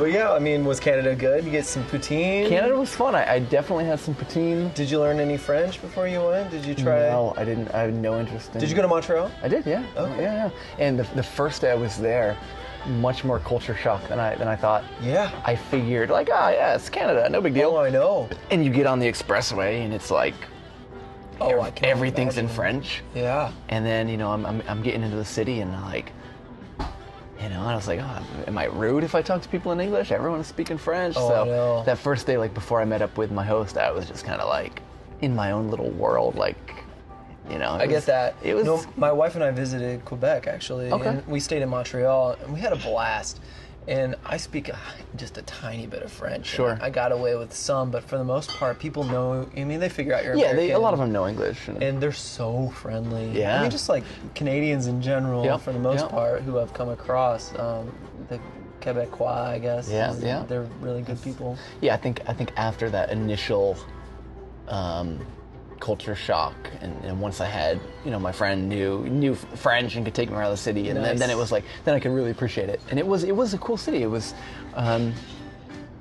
But 0.00 0.12
yeah, 0.12 0.32
I 0.32 0.38
mean, 0.38 0.64
was 0.64 0.80
Canada 0.80 1.14
good? 1.14 1.44
You 1.44 1.50
get 1.50 1.66
some 1.66 1.84
poutine. 1.84 2.48
Canada 2.48 2.74
was 2.74 2.88
fun. 2.94 3.14
I, 3.14 3.34
I 3.34 3.38
definitely 3.40 3.84
had 3.84 4.00
some 4.00 4.14
poutine. 4.14 4.72
Did 4.74 4.90
you 4.90 4.98
learn 4.98 5.20
any 5.20 5.36
French 5.36 5.78
before 5.82 6.08
you 6.08 6.22
went? 6.22 6.50
Did 6.50 6.64
you 6.64 6.74
try? 6.74 7.00
No, 7.00 7.34
I 7.36 7.44
didn't. 7.44 7.68
I 7.74 7.80
had 7.82 7.92
no 7.94 8.18
interest 8.18 8.54
in. 8.54 8.60
Did 8.60 8.70
you 8.70 8.74
go 8.76 8.80
to 8.80 8.88
Montreal? 8.88 9.30
I 9.42 9.48
did, 9.48 9.66
yeah. 9.66 9.84
Okay. 9.98 10.22
Yeah, 10.22 10.46
yeah. 10.46 10.50
And 10.78 10.98
the, 10.98 11.02
the 11.14 11.22
first 11.22 11.60
day 11.60 11.70
I 11.70 11.74
was 11.74 11.98
there, 11.98 12.38
much 12.86 13.24
more 13.24 13.40
culture 13.40 13.76
shock 13.76 14.08
than 14.08 14.18
I 14.18 14.36
than 14.36 14.48
I 14.48 14.56
thought. 14.56 14.84
Yeah. 15.02 15.30
I 15.44 15.54
figured 15.54 16.08
like, 16.08 16.30
ah, 16.32 16.48
yeah, 16.48 16.74
it's 16.76 16.88
Canada, 16.88 17.28
no 17.28 17.42
big 17.42 17.52
deal. 17.52 17.72
Oh, 17.76 17.80
I 17.84 17.90
know. 17.90 18.26
And 18.50 18.64
you 18.64 18.70
get 18.70 18.86
on 18.86 19.00
the 19.00 19.06
expressway, 19.06 19.84
and 19.84 19.92
it's 19.92 20.10
like 20.10 20.34
Oh, 21.42 21.50
ev- 21.50 21.60
I 21.60 21.70
can 21.72 21.84
everything's 21.84 22.38
in. 22.38 22.48
French. 22.48 23.02
Yeah. 23.14 23.52
And 23.68 23.84
then 23.84 24.08
you 24.08 24.16
know 24.16 24.30
I'm, 24.32 24.46
I'm 24.46 24.62
I'm 24.66 24.82
getting 24.82 25.02
into 25.02 25.16
the 25.16 25.26
city, 25.26 25.60
and 25.60 25.72
like, 25.82 26.12
you 27.42 27.48
know, 27.48 27.60
and 27.60 27.70
I 27.70 27.74
was 27.74 27.88
like, 27.88 28.00
oh, 28.00 28.22
am 28.46 28.58
I 28.58 28.64
rude 28.64 29.02
if 29.02 29.14
I 29.14 29.22
talk 29.22 29.40
to 29.42 29.48
people 29.48 29.72
in 29.72 29.80
English? 29.80 30.12
Everyone's 30.12 30.46
speaking 30.46 30.76
French. 30.76 31.16
Oh, 31.18 31.28
so 31.28 31.44
know. 31.44 31.82
that 31.84 31.98
first 31.98 32.26
day, 32.26 32.36
like 32.36 32.52
before 32.52 32.80
I 32.80 32.84
met 32.84 33.00
up 33.00 33.16
with 33.16 33.30
my 33.30 33.44
host, 33.44 33.78
I 33.78 33.90
was 33.90 34.06
just 34.06 34.24
kind 34.24 34.40
of 34.40 34.48
like 34.48 34.82
in 35.22 35.34
my 35.34 35.52
own 35.52 35.70
little 35.70 35.90
world, 35.90 36.34
like, 36.34 36.84
you 37.48 37.58
know. 37.58 37.70
I 37.70 37.86
was- 37.86 37.88
get 37.88 38.06
that. 38.06 38.34
It 38.42 38.54
was. 38.54 38.66
No, 38.66 38.84
my 38.96 39.10
wife 39.10 39.34
and 39.36 39.44
I 39.44 39.50
visited 39.52 40.04
Quebec 40.04 40.46
actually. 40.46 40.92
Okay. 40.92 41.08
And 41.08 41.26
we 41.26 41.40
stayed 41.40 41.62
in 41.62 41.70
Montreal 41.70 42.36
and 42.42 42.52
we 42.52 42.60
had 42.60 42.72
a 42.72 42.76
blast. 42.76 43.40
And 43.88 44.14
I 44.24 44.36
speak 44.36 44.70
just 45.16 45.38
a 45.38 45.42
tiny 45.42 45.86
bit 45.86 46.02
of 46.02 46.12
French. 46.12 46.46
Sure. 46.46 46.78
I 46.80 46.90
got 46.90 47.12
away 47.12 47.34
with 47.36 47.52
some, 47.54 47.90
but 47.90 48.04
for 48.04 48.18
the 48.18 48.24
most 48.24 48.50
part, 48.50 48.78
people 48.78 49.04
know. 49.04 49.48
I 49.56 49.64
mean, 49.64 49.80
they 49.80 49.88
figure 49.88 50.14
out 50.14 50.22
you're 50.22 50.36
yeah, 50.36 50.52
they, 50.52 50.70
a 50.72 50.78
lot 50.78 50.92
of 50.92 51.00
them 51.00 51.12
know 51.12 51.26
English. 51.26 51.66
And, 51.66 51.82
and 51.82 52.00
they're 52.00 52.12
so 52.12 52.68
friendly. 52.70 53.30
Yeah, 53.30 53.58
I 53.58 53.62
mean, 53.62 53.70
just 53.70 53.88
like 53.88 54.04
Canadians 54.34 54.86
in 54.86 55.00
general, 55.02 55.44
Yep, 55.44 55.62
for 55.62 55.72
the 55.72 55.78
most 55.78 56.02
yep. 56.02 56.10
part, 56.10 56.42
who 56.42 56.58
I've 56.58 56.74
come 56.74 56.90
across. 56.90 57.58
Um, 57.58 57.90
the 58.28 58.38
Quebecois, 58.80 59.48
I 59.48 59.58
guess. 59.58 59.88
Yeah, 59.88 60.14
yeah. 60.20 60.44
They're 60.46 60.68
really 60.80 61.02
good 61.02 61.20
people. 61.22 61.56
yeah, 61.80 61.94
I 61.94 61.96
think 61.96 62.20
I 62.26 62.32
think 62.32 62.52
after 62.56 62.90
that 62.90 63.10
initial 63.10 63.76
um, 64.68 65.18
culture 65.80 66.14
shock, 66.14 66.54
and, 66.80 66.94
and 67.04 67.20
once 67.20 67.40
I 67.40 67.46
had 67.46 67.80
you 68.04 68.10
know 68.10 68.18
my 68.18 68.32
friend 68.32 68.68
knew 68.68 69.04
knew 69.08 69.34
French 69.34 69.96
and 69.96 70.04
could 70.04 70.14
take 70.14 70.30
me 70.30 70.36
around 70.36 70.50
the 70.50 70.56
city, 70.56 70.90
and 70.90 71.02
then, 71.04 71.16
then 71.16 71.30
it 71.30 71.36
was 71.36 71.50
like 71.50 71.64
then 71.84 71.94
I 71.94 72.00
could 72.00 72.12
really 72.12 72.30
appreciate 72.30 72.68
it, 72.68 72.80
and 72.90 72.98
it 72.98 73.06
was 73.06 73.24
it 73.24 73.34
was 73.34 73.54
a 73.54 73.58
cool 73.58 73.76
city. 73.76 74.02
It 74.02 74.10
was. 74.10 74.34
Um, 74.74 75.12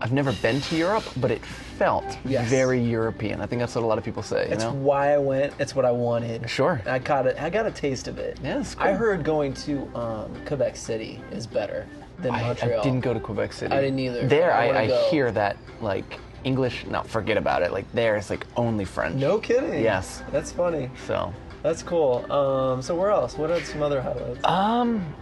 I've 0.02 0.14
never 0.14 0.32
been 0.32 0.62
to 0.62 0.78
Europe, 0.78 1.04
but 1.18 1.30
it 1.30 1.44
felt 1.46 2.06
Yes. 2.24 2.48
very 2.50 2.82
European. 2.82 3.42
I 3.42 3.46
think 3.48 3.60
that's 3.60 3.76
what 3.76 3.84
a 3.84 3.88
lot 3.88 3.98
of 3.98 4.06
people 4.06 4.24
say. 4.24 4.48
You 4.48 4.54
It's 4.54 4.64
know? 4.64 4.72
why 4.72 5.14
I 5.14 5.18
went. 5.18 5.54
It's 5.60 5.76
what 5.76 5.84
I 5.84 5.92
wanted. 5.92 6.50
Sure. 6.50 6.82
I 6.86 7.00
got 7.00 7.28
it. 7.28 7.36
I 7.38 7.50
got 7.50 7.66
a 7.66 7.72
taste 7.72 8.08
of 8.08 8.18
it. 8.18 8.40
Yeah, 8.42 8.62
it's 8.62 8.78
I 8.80 8.94
heard 8.94 9.26
going 9.26 9.54
to 9.56 9.86
um, 9.98 10.34
Quebec 10.46 10.78
City 10.78 11.22
is 11.32 11.46
better 11.46 11.86
than 12.20 12.32
I, 12.34 12.42
Montreal. 12.44 12.80
I 12.80 12.84
didn't 12.84 13.02
go 13.02 13.14
to 13.14 13.20
Quebec 13.20 13.52
City. 13.52 13.74
I 13.76 13.82
didn't 13.82 14.00
either. 14.00 14.26
There, 14.26 14.54
I 14.54 14.68
I, 14.70 14.82
I, 14.84 15.10
hear 15.10 15.32
that 15.32 15.58
like 15.82 16.18
English. 16.44 16.86
No, 16.86 17.04
forget 17.04 17.38
about 17.38 17.62
it. 17.64 17.72
Like 17.72 17.92
there 17.94 18.18
is 18.18 18.30
like 18.30 18.46
only 18.56 18.86
French. 18.86 19.16
No 19.16 19.38
kidding. 19.40 19.82
Yes. 19.84 20.24
That's 20.32 20.52
funny. 20.52 20.90
So 21.08 21.34
That's 21.64 21.84
cool. 21.84 22.30
Um, 22.32 22.82
so 22.82 22.96
where 22.96 23.12
else? 23.12 23.38
What 23.38 23.52
are 23.52 23.60
some 23.62 23.82
other 23.82 24.02
highlights? 24.02 24.44
Um, 24.46 25.14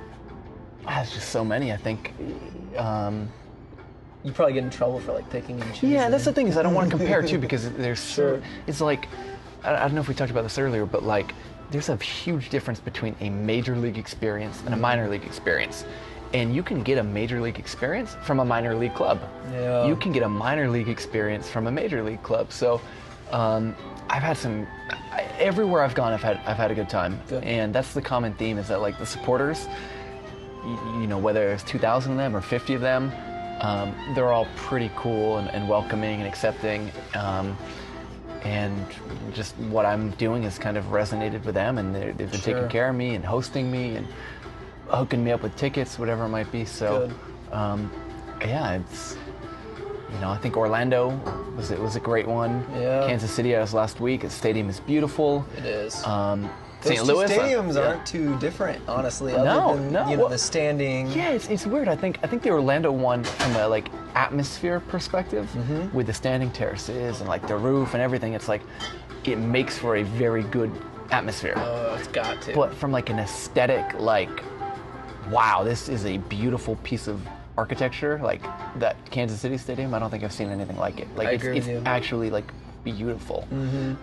there's 0.86 1.12
just 1.14 1.30
so 1.30 1.44
many. 1.44 1.72
I 1.74 1.78
think. 1.78 2.14
Um, 2.78 3.30
you 4.24 4.32
probably 4.34 4.54
get 4.54 4.64
in 4.64 4.70
trouble 4.70 5.00
for 5.00 5.14
like 5.14 5.30
picking 5.30 5.62
and 5.62 5.74
choosing. 5.74 5.92
yeah, 5.92 6.10
that's 6.10 6.26
the 6.26 6.34
thing 6.34 6.48
is 6.48 6.58
I 6.58 6.62
don't 6.64 6.74
want 6.74 6.90
to 6.92 6.98
compare 6.98 7.22
too 7.22 7.38
because 7.38 7.70
there's 7.78 8.04
Sure. 8.04 8.42
it's 8.66 8.82
like 8.82 9.08
I, 9.64 9.76
I 9.76 9.80
don't 9.82 9.94
know 9.96 10.02
if 10.02 10.08
we 10.10 10.16
talked 10.16 10.32
about 10.32 10.44
this 10.44 10.58
earlier, 10.58 10.86
but 10.86 11.04
like 11.04 11.34
there's 11.72 11.90
a 11.90 11.96
huge 11.98 12.50
difference 12.50 12.80
between 12.80 13.16
a 13.22 13.30
major 13.30 13.76
league 13.76 13.98
experience 13.98 14.62
and 14.66 14.74
a 14.74 14.78
minor 14.78 15.08
league 15.10 15.24
experience. 15.26 15.86
And 16.34 16.54
you 16.56 16.62
can 16.64 16.84
get 16.84 16.98
a 16.98 17.04
major 17.04 17.40
league 17.42 17.60
experience 17.60 18.16
from 18.24 18.40
a 18.40 18.46
minor 18.46 18.76
league 18.76 18.94
club. 18.96 19.20
Yeah. 19.52 19.86
You 19.86 19.96
can 19.96 20.12
get 20.12 20.24
a 20.24 20.30
minor 20.30 20.70
league 20.70 20.90
experience 20.90 21.50
from 21.50 21.68
a 21.68 21.72
major 21.72 22.04
league 22.04 22.22
club. 22.24 22.52
So 22.52 22.82
um, 23.32 23.76
I've 24.10 24.24
had 24.24 24.38
some 24.38 24.68
I, 25.12 25.24
everywhere 25.40 25.84
I've 25.84 25.96
gone. 25.96 26.14
I've 26.14 26.22
had 26.24 26.38
I've 26.46 26.58
had 26.58 26.72
a 26.72 26.76
good 26.76 26.90
time, 26.90 27.20
Good. 27.28 27.44
and 27.44 27.74
that's 27.74 27.94
the 27.94 28.02
common 28.02 28.34
theme 28.34 28.58
is 28.58 28.68
that 28.68 28.82
like 28.82 28.98
the 29.00 29.06
supporters, 29.06 29.68
you, 30.66 30.80
you 31.02 31.08
know, 31.08 31.18
whether 31.18 31.48
there's 31.48 31.64
2,000 31.64 32.12
of 32.14 32.18
them 32.18 32.36
or 32.36 32.42
50 32.42 32.74
of 32.74 32.82
them, 32.82 33.12
um, 33.62 33.96
they're 34.16 34.32
all 34.32 34.48
pretty 34.56 34.92
cool 34.96 35.38
and, 35.38 35.50
and 35.52 35.68
welcoming 35.68 36.20
and 36.20 36.28
accepting. 36.28 36.92
Um, 37.16 37.58
and 38.44 38.86
just 39.34 39.58
what 39.58 39.86
I'm 39.86 40.12
doing 40.12 40.44
has 40.44 40.58
kind 40.60 40.78
of 40.78 40.86
resonated 40.86 41.44
with 41.44 41.56
them, 41.56 41.78
and 41.80 41.94
they've 41.94 42.16
been 42.16 42.32
Sure. 42.32 42.54
taking 42.54 42.70
care 42.70 42.90
of 42.90 42.96
me 42.96 43.16
and 43.16 43.26
hosting 43.26 43.70
me 43.72 43.96
and 43.96 44.08
hooking 44.90 45.24
me 45.24 45.32
up 45.32 45.42
with 45.44 45.56
tickets, 45.56 45.98
whatever 46.00 46.26
it 46.26 46.30
might 46.30 46.52
be. 46.52 46.66
So, 46.66 47.10
um, 47.52 47.92
yeah, 48.42 48.74
it's 48.76 49.18
you 50.14 50.20
know 50.20 50.30
I 50.30 50.38
think 50.38 50.56
Orlando 50.58 51.10
was 51.56 51.72
it 51.72 51.80
was 51.80 51.96
a 51.96 52.00
great 52.00 52.28
one. 52.28 52.66
Yeah. 52.76 53.06
Kansas 53.08 53.32
City 53.32 53.56
I 53.56 53.60
was 53.62 53.74
last 53.74 54.00
week. 54.00 54.22
The 54.22 54.30
stadium 54.30 54.70
is 54.70 54.80
beautiful. 54.80 55.46
It 55.58 55.66
is. 55.66 56.04
Um, 56.06 56.50
Those 56.84 56.98
St. 56.98 57.00
two 57.00 57.14
Louis 57.14 57.26
uh, 57.26 57.28
stadiums 57.40 57.76
yeah. 57.76 57.82
aren't 57.88 58.06
too 58.06 58.38
different, 58.40 58.88
honestly. 58.88 59.34
Other 59.34 59.44
No, 59.46 59.76
than, 59.76 59.92
no, 59.92 60.08
You 60.10 60.16
know 60.16 60.22
well- 60.24 60.30
the 60.30 60.38
standing. 60.38 61.08
Yeah, 61.12 61.32
it's, 61.32 61.48
it's 61.50 61.66
weird. 61.66 61.88
I 61.88 61.96
think 61.96 62.20
I 62.24 62.28
think 62.28 62.44
the 62.44 62.52
Orlando 62.52 62.92
one 62.92 63.24
from 63.24 63.56
a 63.56 63.68
like 63.68 63.88
atmosphere 64.16 64.80
perspective, 64.80 65.50
Mm-hmm. 65.56 65.96
with 65.96 66.08
the 66.08 66.14
standing 66.14 66.52
terraces 66.52 67.20
and 67.20 67.28
like 67.28 67.48
the 67.48 67.58
roof 67.58 67.94
and 67.94 68.02
everything, 68.02 68.34
it's 68.34 68.48
like 68.48 68.62
it 69.26 69.38
makes 69.38 69.78
for 69.78 69.98
a 69.98 70.04
very 70.04 70.44
good 70.44 70.72
atmosphere. 71.12 71.54
Oh, 71.58 71.96
it's 72.00 72.08
got 72.10 72.42
to. 72.44 72.54
But 72.54 72.74
from 72.74 72.92
like 72.92 73.10
an 73.10 73.20
aesthetic, 73.20 73.86
like, 74.00 74.30
wow, 75.32 75.64
this 75.64 75.90
is 75.90 76.06
a 76.06 76.18
beautiful 76.18 76.76
piece 76.78 77.08
of 77.08 77.22
architecture. 77.58 78.20
Like 78.24 78.42
that 78.80 78.96
Kansas 79.12 79.40
City 79.40 79.58
Stadium, 79.58 79.94
I 79.94 80.00
don't 80.00 80.10
think 80.10 80.24
I've 80.24 80.32
seen 80.34 80.50
anything 80.50 80.78
like 80.78 81.00
it. 81.00 81.08
Like 81.16 81.28
I 81.28 81.32
it's, 81.32 81.68
it's 81.68 81.86
actually 81.86 82.30
like 82.30 82.52
beautiful. 82.84 83.48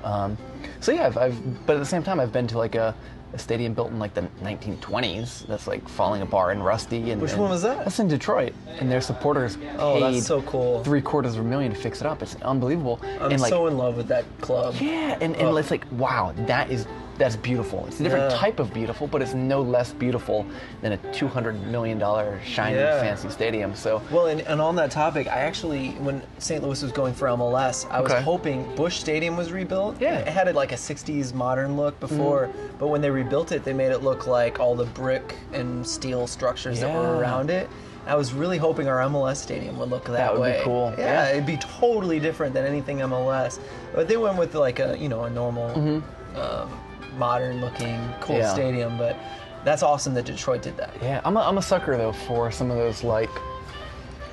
Um, 0.02 0.36
so 0.80 0.92
yeah, 0.92 1.06
I've, 1.06 1.16
I've, 1.16 1.66
but 1.66 1.76
at 1.76 1.78
the 1.78 1.86
same 1.86 2.02
time, 2.02 2.20
I've 2.20 2.32
been 2.32 2.46
to 2.48 2.58
like 2.58 2.74
a, 2.74 2.94
a 3.32 3.38
stadium 3.38 3.72
built 3.74 3.90
in 3.90 3.98
like 3.98 4.12
the 4.14 4.22
1920s 4.42 5.46
that's 5.46 5.66
like 5.66 5.88
falling 5.88 6.22
apart 6.22 6.52
and 6.54 6.64
rusty. 6.64 7.10
And 7.10 7.20
Which 7.20 7.32
and 7.32 7.40
one 7.40 7.50
was 7.50 7.62
that? 7.62 7.78
That's 7.84 7.98
in 7.98 8.08
Detroit, 8.08 8.52
and 8.78 8.90
their 8.90 9.00
supporters 9.00 9.56
Oh, 9.78 9.94
paid 10.00 10.14
that's 10.14 10.26
so 10.26 10.42
cool. 10.42 10.84
three 10.84 11.00
quarters 11.00 11.36
of 11.36 11.44
a 11.44 11.48
million 11.48 11.72
to 11.72 11.78
fix 11.78 12.00
it 12.00 12.06
up. 12.06 12.22
It's 12.22 12.34
unbelievable. 12.42 13.00
I'm 13.02 13.32
and 13.32 13.40
like, 13.40 13.50
so 13.50 13.66
in 13.66 13.76
love 13.78 13.96
with 13.96 14.08
that 14.08 14.24
club. 14.40 14.74
yeah, 14.80 15.18
and, 15.20 15.34
and 15.36 15.48
Oh. 15.48 15.56
it's 15.56 15.70
like, 15.70 15.84
wow, 15.92 16.32
that 16.46 16.70
is 16.70 16.86
that's 17.18 17.36
beautiful. 17.36 17.84
It's 17.86 18.00
a 18.00 18.02
different 18.02 18.30
Yeah. 18.32 18.36
type 18.38 18.58
of 18.58 18.72
beautiful, 18.74 19.06
but 19.06 19.22
it's 19.22 19.34
no 19.34 19.60
less 19.62 19.92
beautiful 19.92 20.44
than 20.82 20.92
a 20.92 20.96
two 21.12 21.28
hundred 21.28 21.60
million 21.66 21.98
dollar 21.98 22.40
shiny 22.44 22.76
Yeah. 22.76 23.00
fancy 23.00 23.28
stadium. 23.30 23.74
So 23.74 24.02
Well, 24.10 24.26
and, 24.26 24.40
and 24.42 24.60
on 24.60 24.74
that 24.76 24.90
topic, 24.90 25.26
I 25.28 25.40
actually, 25.40 25.90
when 26.00 26.22
St. 26.38 26.62
Louis 26.62 26.82
was 26.82 26.92
going 26.92 27.14
for 27.14 27.28
MLS, 27.28 27.86
I 27.90 28.00
was 28.00 28.12
hoping 28.12 28.64
Busch 28.76 28.98
Stadium 28.98 29.36
was 29.36 29.52
rebuilt. 29.52 29.96
Yeah. 30.00 30.18
It 30.18 30.28
had 30.28 30.52
like 30.54 30.72
a 30.72 30.76
60s 30.76 31.32
modern 31.34 31.76
look 31.76 31.98
before, 32.00 32.50
but 32.78 32.88
when 32.88 33.00
they 33.00 33.10
rebuilt 33.10 33.52
it, 33.52 33.64
they 33.64 33.72
made 33.72 33.92
it 33.92 34.02
look 34.02 34.26
like 34.26 34.58
all 34.60 34.74
the 34.74 34.86
brick 34.86 35.36
and 35.52 35.86
steel 35.86 36.26
structures 36.26 36.80
that 36.80 36.92
were 36.92 37.16
around 37.18 37.50
it. 37.50 37.68
I 38.06 38.16
was 38.16 38.34
really 38.34 38.58
hoping 38.58 38.86
our 38.86 38.98
MLS 39.00 39.36
stadium 39.36 39.78
would 39.78 39.88
look 39.88 40.04
that, 40.04 40.12
That 40.12 40.38
would 40.38 40.58
be 40.58 40.62
cool. 40.62 40.92
Yeah, 40.98 41.04
Yeah. 41.24 41.30
it'd 41.30 41.46
be 41.46 41.56
totally 41.56 42.20
different 42.20 42.52
than 42.52 42.66
anything 42.66 42.98
MLS. 43.00 43.58
But 43.94 44.08
they 44.08 44.18
went 44.18 44.36
with 44.36 44.54
like 44.54 44.78
a, 44.78 44.94
you 44.98 45.08
know, 45.08 45.24
a 45.24 45.30
normal, 45.30 46.02
um, 46.36 46.68
modern 47.16 47.60
looking, 47.60 47.98
cool. 48.20 48.36
Yeah. 48.36 48.52
stadium. 48.52 48.96
But 48.98 49.16
that's 49.64 49.82
awesome 49.82 50.14
that 50.14 50.24
Detroit 50.26 50.62
did 50.62 50.76
that. 50.76 50.90
yeah, 51.02 51.20
I'm 51.24 51.36
a, 51.36 51.40
I'm 51.40 51.58
a 51.58 51.62
sucker 51.62 51.96
though 51.96 52.12
for 52.12 52.50
some 52.50 52.70
of 52.70 52.76
those 52.76 53.02
like 53.04 53.30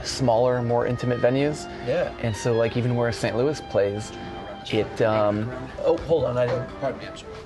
smaller, 0.04 0.62
more 0.62 0.88
intimate 0.88 1.20
venues. 1.22 1.66
Yeah. 1.88 2.14
And 2.22 2.36
so 2.36 2.54
like 2.54 2.76
even 2.78 2.96
where 2.96 3.12
St. 3.12 3.36
Louis 3.38 3.62
plays, 3.70 4.12
it 4.72 5.02
um, 5.02 5.52
Oh, 5.86 5.98
hold 5.98 6.26
on, 6.26 6.38
I 6.38 6.46
didn't. 6.48 6.70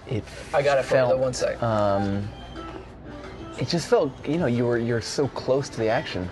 it 0.07 0.23
I 0.53 0.61
got 0.61 0.77
it 0.77 0.83
for 0.83 0.95
felt, 0.95 1.09
though, 1.11 1.17
One 1.17 1.33
sec. 1.33 1.61
um, 1.63 2.27
it 3.57 3.67
just 3.69 3.87
felt 3.87 4.11
you 4.27 4.37
know 4.37 4.47
you 4.47 4.65
were 4.65 4.77
you're 4.77 5.01
so 5.01 5.27
close 5.29 5.69
to 5.69 5.77
the 5.77 5.87
action. 5.87 6.29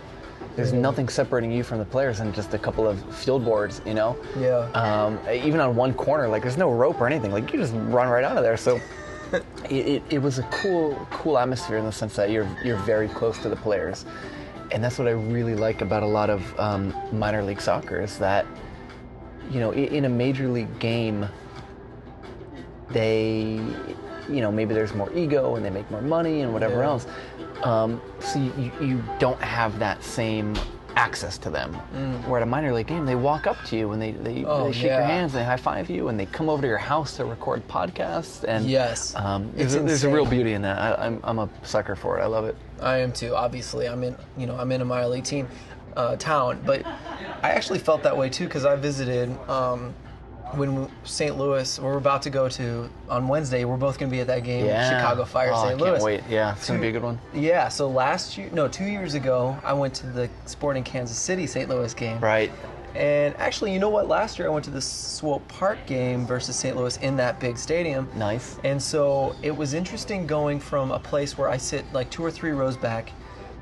There's 0.55 0.73
nothing 0.73 1.09
separating 1.09 1.51
you 1.51 1.63
from 1.63 1.79
the 1.79 1.85
players 1.85 2.19
and 2.19 2.33
just 2.33 2.53
a 2.53 2.59
couple 2.59 2.87
of 2.87 3.01
field 3.15 3.43
boards, 3.43 3.81
you 3.85 3.93
know. 3.93 4.15
Yeah. 4.37 4.69
Um, 4.73 5.19
even 5.31 5.59
on 5.59 5.75
one 5.75 5.93
corner, 5.93 6.27
like 6.27 6.43
there's 6.43 6.57
no 6.57 6.71
rope 6.71 7.01
or 7.01 7.07
anything. 7.07 7.31
Like 7.31 7.51
you 7.51 7.59
just 7.59 7.73
run 7.73 8.07
right 8.07 8.23
out 8.23 8.37
of 8.37 8.43
there. 8.43 8.57
So 8.57 8.79
it, 9.69 9.87
it, 9.87 10.03
it 10.09 10.19
was 10.19 10.39
a 10.39 10.43
cool 10.43 11.07
cool 11.09 11.39
atmosphere 11.39 11.77
in 11.77 11.85
the 11.85 11.91
sense 11.91 12.15
that 12.15 12.29
you're 12.29 12.47
you're 12.63 12.77
very 12.79 13.07
close 13.07 13.39
to 13.39 13.49
the 13.49 13.55
players, 13.55 14.05
and 14.71 14.83
that's 14.83 14.99
what 14.99 15.07
I 15.07 15.11
really 15.11 15.55
like 15.55 15.81
about 15.81 16.03
a 16.03 16.07
lot 16.07 16.29
of 16.29 16.59
um, 16.59 16.95
minor 17.11 17.43
league 17.43 17.61
soccer 17.61 17.99
is 17.99 18.17
that 18.19 18.45
you 19.49 19.59
know 19.59 19.71
in 19.73 20.05
a 20.05 20.09
major 20.09 20.47
league 20.47 20.79
game 20.79 21.27
they 22.89 23.59
you 24.29 24.41
know 24.41 24.51
maybe 24.51 24.73
there's 24.73 24.93
more 24.93 25.11
ego 25.13 25.55
and 25.55 25.65
they 25.65 25.69
make 25.69 25.89
more 25.91 26.01
money 26.01 26.41
and 26.41 26.53
whatever 26.53 26.77
Yeah. 26.79 26.85
else 26.87 27.07
um, 27.63 28.01
so 28.19 28.39
you, 28.39 28.71
you- 28.81 29.03
don't 29.19 29.39
have 29.41 29.79
that 29.79 30.03
same 30.03 30.55
access 30.95 31.39
to 31.39 31.49
them 31.49 31.73
where 32.29 32.39
at 32.39 32.43
a 32.43 32.45
minor 32.45 32.71
league 32.71 32.85
game 32.87 33.03
they 33.05 33.15
walk 33.15 33.47
up 33.47 33.57
to 33.65 33.75
you 33.75 33.91
and 33.93 34.01
they, 34.01 34.11
they, 34.11 34.41
Mm. 34.41 34.45
Oh, 34.47 34.65
they 34.65 34.73
shake 34.73 34.91
your 34.91 35.01
hands 35.01 35.33
and 35.33 35.41
they 35.41 35.45
high 35.45 35.57
five 35.57 35.89
you 35.89 36.09
and 36.09 36.19
they 36.19 36.27
come 36.27 36.49
over 36.49 36.61
to 36.61 36.67
your 36.67 36.77
house 36.77 37.15
to 37.17 37.25
record 37.25 37.67
podcasts 37.67 38.43
and 38.43 38.65
Yes. 38.65 39.15
um, 39.15 39.45
It's 39.55 39.73
there's, 39.73 39.75
a, 39.75 39.79
there's 39.79 40.03
a 40.03 40.09
real 40.09 40.25
beauty 40.27 40.53
in 40.53 40.61
that 40.61 40.77
I, 40.77 41.05
I'm, 41.07 41.19
I'm 41.23 41.39
a 41.39 41.49
sucker 41.63 41.95
for 41.95 42.19
it 42.19 42.21
i 42.21 42.25
love 42.27 42.45
it 42.45 42.55
I 42.79 42.97
am 42.97 43.11
too. 43.13 43.33
Obviously, 43.33 43.87
I'm 43.87 44.03
in. 44.03 44.13
You 44.37 44.45
know, 44.45 44.57
I'm 44.57 44.69
in 44.73 44.81
a 44.81 44.85
minor 44.85 45.07
league 45.07 45.23
team, 45.23 45.47
uh, 45.95 46.17
town. 46.17 46.59
But 46.65 46.85
I 46.85 47.51
actually 47.51 47.79
felt 47.79 48.03
that 48.03 48.17
way 48.17 48.29
too 48.29 48.43
because 48.43 48.65
I 48.65 48.75
visited 48.75 49.29
um, 49.49 49.93
when 50.57 50.89
St. 51.03 51.37
Louis. 51.37 51.79
We're 51.79 51.97
about 51.97 52.21
to 52.23 52.29
go 52.29 52.47
to 52.49 52.89
on 53.09 53.27
Wednesday. 53.27 53.65
We're 53.65 53.77
both 53.77 53.97
going 53.97 54.09
to 54.09 54.15
be 54.15 54.21
at 54.21 54.27
that 54.27 54.43
game. 54.43 54.65
yeah. 54.65 54.89
Chicago 54.89 55.25
Fire, 55.25 55.51
oh, 55.53 55.67
St. 55.67 55.79
I 55.79 55.83
Louis. 55.83 55.91
can't 55.91 56.03
wait 56.03 56.23
yeah 56.29 56.55
it's 56.55 56.67
gonna 56.67 56.79
be 56.79 56.87
a 56.87 56.91
good 56.91 57.03
one 57.03 57.19
Yeah. 57.33 57.67
So 57.69 57.89
last 57.89 58.37
year, 58.37 58.49
no, 58.53 58.67
two 58.67 58.85
years 58.85 59.13
ago, 59.15 59.57
I 59.63 59.73
went 59.73 59.93
to 59.95 60.07
the 60.07 60.29
Sporting 60.45 60.83
Kansas 60.83 61.17
City 61.17 61.47
St. 61.47 61.69
Louis 61.69 61.93
game. 61.93 62.19
right 62.19 62.51
And 62.95 63.35
actually, 63.37 63.73
you 63.73 63.79
know 63.79 63.89
what? 63.89 64.07
Last 64.07 64.37
year 64.37 64.47
I 64.47 64.51
went 64.51 64.65
to 64.65 64.71
the 64.71 64.81
Swope 64.81 65.47
Park 65.47 65.79
game 65.87 66.27
versus 66.27 66.55
St. 66.55 66.75
Louis 66.77 66.97
in 66.97 67.15
that 67.17 67.39
big 67.39 67.57
stadium. 67.57 68.07
nice 68.15 68.57
And 68.63 68.81
so 68.81 69.35
it 69.41 69.55
was 69.55 69.73
interesting 69.73 70.27
going 70.27 70.59
from 70.59 70.91
a 70.91 70.99
place 70.99 71.37
where 71.37 71.49
I 71.49 71.57
sit 71.57 71.83
like 71.93 72.09
two 72.11 72.23
or 72.23 72.31
three 72.31 72.51
rows 72.51 72.77
back. 72.77 73.09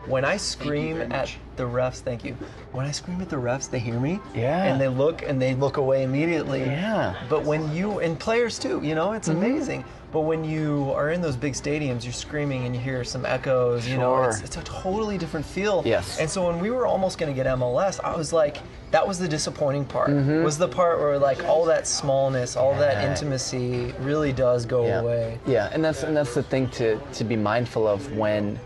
When 0.07 0.25
I 0.25 0.35
scream 0.37 1.11
at 1.11 1.31
the 1.61 1.67
refs, 1.67 1.99
thank 1.99 2.25
you. 2.25 2.35
When 2.71 2.85
I 2.85 2.91
scream 2.91 3.21
at 3.21 3.29
the 3.29 3.35
refs, 3.35 3.69
they 3.69 3.79
hear 3.79 3.99
me. 3.99 4.19
Yeah. 4.33 4.63
And 4.63 4.81
they 4.81 4.87
look 4.87 5.21
and 5.21 5.41
they 5.41 5.53
look 5.53 5.77
away 5.77 6.03
immediately. 6.03 6.61
Yeah. 6.61 7.13
Mm-hmm. 7.15 7.29
But 7.29 7.43
when 7.43 7.73
you 7.75 7.99
and 7.99 8.19
players 8.19 8.57
too, 8.57 8.81
you 8.83 8.95
know, 8.95 9.13
it's 9.13 9.27
amazing. 9.27 9.85
But 10.11 10.21
when 10.21 10.43
you 10.43 10.91
are 10.93 11.11
in 11.11 11.21
those 11.21 11.37
big 11.37 11.53
stadiums, 11.53 12.03
you're 12.03 12.11
screaming 12.11 12.65
and 12.65 12.75
you 12.75 12.81
hear 12.81 13.03
some 13.05 13.25
echoes. 13.25 13.87
You 13.87 13.97
know, 13.97 14.23
it's, 14.23 14.41
it's 14.41 14.57
a 14.57 14.63
totally 14.63 15.17
different 15.17 15.45
feel. 15.45 15.83
Yes. 15.85 16.19
And 16.19 16.29
so 16.29 16.47
when 16.47 16.59
we 16.59 16.69
were 16.69 16.85
almost 16.85 17.17
going 17.17 17.31
to 17.31 17.35
get 17.35 17.45
MLS, 17.55 18.03
I 18.03 18.13
was 18.17 18.33
like, 18.33 18.57
that 18.89 19.07
was 19.07 19.19
the 19.19 19.27
disappointing 19.27 19.85
part. 19.85 20.09
Was 20.43 20.57
the 20.57 20.67
part 20.67 20.99
where 20.99 21.17
like 21.17 21.45
all 21.45 21.63
that 21.65 21.87
smallness, 21.87 22.57
all 22.57 22.75
that 22.75 22.91
Mm-hmm. 22.91 23.11
Intimacy 23.11 23.93
really 24.01 24.33
does 24.33 24.65
go 24.65 24.85
yeah. 24.85 24.99
away. 24.99 25.39
Yeah, 25.47 25.69
and 25.71 25.83
that's 25.83 26.03
and 26.03 26.15
that's 26.15 26.33
the 26.33 26.43
thing 26.43 26.67
to 26.71 26.99
to 27.13 27.23
be 27.23 27.37
mindful 27.37 27.87
of 27.87 28.15
when 28.17 28.59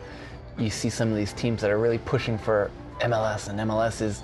you 0.57 0.69
see 0.69 0.89
some 0.89 1.09
of 1.09 1.15
these 1.15 1.33
teams 1.33 1.61
that 1.61 1.69
are 1.69 1.77
really 1.77 1.97
pushing 1.99 2.37
for 2.37 2.71
MLS, 3.01 3.49
and 3.49 3.59
MLS 3.59 4.01
is, 4.01 4.23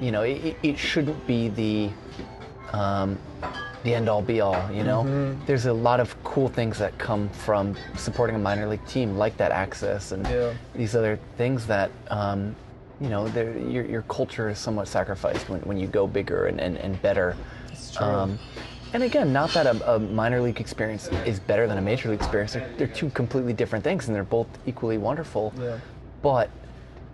you 0.00 0.10
know, 0.10 0.22
it, 0.22 0.56
it 0.62 0.78
shouldn't 0.78 1.26
be 1.26 1.48
the 1.48 1.90
um, 2.76 3.18
the 3.84 3.94
end 3.94 4.08
all 4.08 4.22
be 4.22 4.40
all. 4.40 4.70
You 4.72 4.84
know, 4.84 5.02
Mm-hmm. 5.02 5.44
there's 5.46 5.66
a 5.66 5.72
lot 5.72 5.98
of 6.00 6.14
cool 6.24 6.48
things 6.48 6.78
that 6.78 6.96
come 6.98 7.28
from 7.30 7.74
supporting 7.96 8.36
a 8.36 8.38
minor 8.38 8.66
league 8.68 8.86
team, 8.86 9.16
like 9.18 9.36
that 9.38 9.50
access 9.50 10.12
and 10.12 10.26
Yeah. 10.26 10.52
these 10.74 10.94
other 10.94 11.18
things 11.36 11.66
that. 11.66 11.90
Um, 12.10 12.54
you 13.00 13.08
know, 13.08 13.26
your, 13.26 13.84
your 13.84 14.02
culture 14.02 14.48
is 14.48 14.60
somewhat 14.60 14.86
sacrificed 14.86 15.48
when, 15.48 15.58
when 15.62 15.76
you 15.76 15.88
go 15.88 16.06
bigger 16.06 16.46
and, 16.46 16.60
and, 16.60 16.76
and 16.78 17.02
better. 17.02 17.34
true. 17.92 18.06
Um, 18.06 18.38
and 18.92 19.02
again, 19.02 19.32
not 19.32 19.50
that 19.54 19.66
a, 19.66 19.94
a 19.94 19.98
minor 19.98 20.40
league 20.40 20.60
experience 20.60 21.08
is 21.26 21.40
better 21.40 21.66
than 21.66 21.78
a 21.78 21.80
major 21.80 22.10
league 22.10 22.20
experience. 22.20 22.52
They're, 22.52 22.70
they're 22.78 22.86
two 22.86 23.10
completely 23.10 23.54
different 23.54 23.82
things, 23.82 24.06
and 24.06 24.14
they're 24.14 24.22
both 24.22 24.46
equally 24.66 24.98
wonderful. 24.98 25.52
Yeah. 25.58 25.78
But 26.22 26.48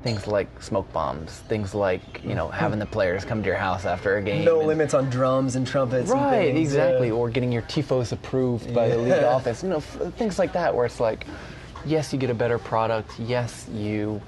things 0.03 0.27
like 0.27 0.63
smoke 0.63 0.91
bombs, 0.93 1.39
things 1.49 1.75
like 1.75 2.23
you 2.25 2.35
know 2.35 2.49
having 2.49 2.79
the 2.79 2.87
players 2.87 3.25
come 3.25 3.43
to 3.43 3.47
your 3.47 3.57
house 3.57 3.85
after 3.85 4.17
a 4.17 4.23
game. 4.23 4.45
No 4.45 4.59
and- 4.61 4.69
limits 4.69 4.95
on 4.95 5.11
drums 5.11 5.57
and 5.57 5.67
trumpets. 5.67 6.11
Right, 6.11 6.55
things, 6.55 6.71
exactly. 6.73 7.09
yeah. 7.09 7.15
Or 7.15 7.31
getting 7.31 7.53
your 7.53 7.63
tifos 7.63 8.13
approved 8.13 8.73
by 8.75 8.89
the 8.89 8.99
league 8.99 9.25
office. 9.25 9.63
You 9.63 9.71
know, 9.71 9.77
f- 9.79 10.15
things 10.17 10.39
like 10.39 10.53
that, 10.53 10.75
where 10.75 10.87
it's 10.87 11.01
like, 11.01 11.27
yes, 11.85 12.13
you 12.13 12.19
get 12.19 12.31
a 12.31 12.35
better 12.35 12.59
product. 12.59 13.19
Yes, 13.19 13.67
you 13.73 14.21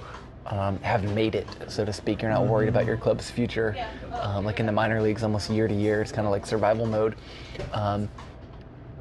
um, 0.46 0.78
have 0.80 1.04
made 1.14 1.34
it, 1.34 1.46
so 1.68 1.84
to 1.84 1.92
speak. 1.92 2.22
You're 2.22 2.30
not 2.32 2.46
worried 2.46 2.68
about 2.68 2.86
your 2.86 2.96
club's 2.96 3.30
future. 3.30 3.76
Um, 4.12 4.44
like 4.44 4.58
in 4.60 4.66
the 4.66 4.72
minor 4.72 5.00
leagues, 5.00 5.22
almost 5.22 5.50
year 5.50 5.68
to 5.68 5.74
year, 5.74 6.02
it's 6.02 6.12
kind 6.12 6.26
of 6.26 6.32
like 6.32 6.46
survival 6.46 6.86
mode. 6.86 7.14
Um, 7.72 8.08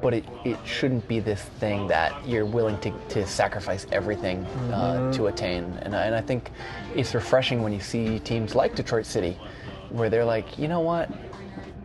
but 0.00 0.14
it, 0.14 0.24
it 0.44 0.56
shouldn't 0.64 1.06
be 1.08 1.20
this 1.20 1.42
thing 1.42 1.86
that 1.88 2.26
you're 2.26 2.46
willing 2.46 2.78
to, 2.80 2.90
to 3.10 3.26
sacrifice 3.26 3.86
everything 3.92 4.44
uh, 4.72 5.12
to 5.12 5.26
attain. 5.26 5.64
And, 5.82 5.94
I- 5.94 6.04
and 6.06 6.14
I 6.14 6.20
think 6.20 6.50
it's 6.94 7.14
refreshing 7.14 7.62
when 7.62 7.72
you 7.72 7.80
see 7.80 8.18
teams 8.20 8.54
like 8.54 8.74
Detroit 8.74 9.06
City, 9.06 9.36
where 9.90 10.08
they're 10.08 10.24
like, 10.24 10.58
you 10.58 10.68
know 10.68 10.80
what? 10.80 11.10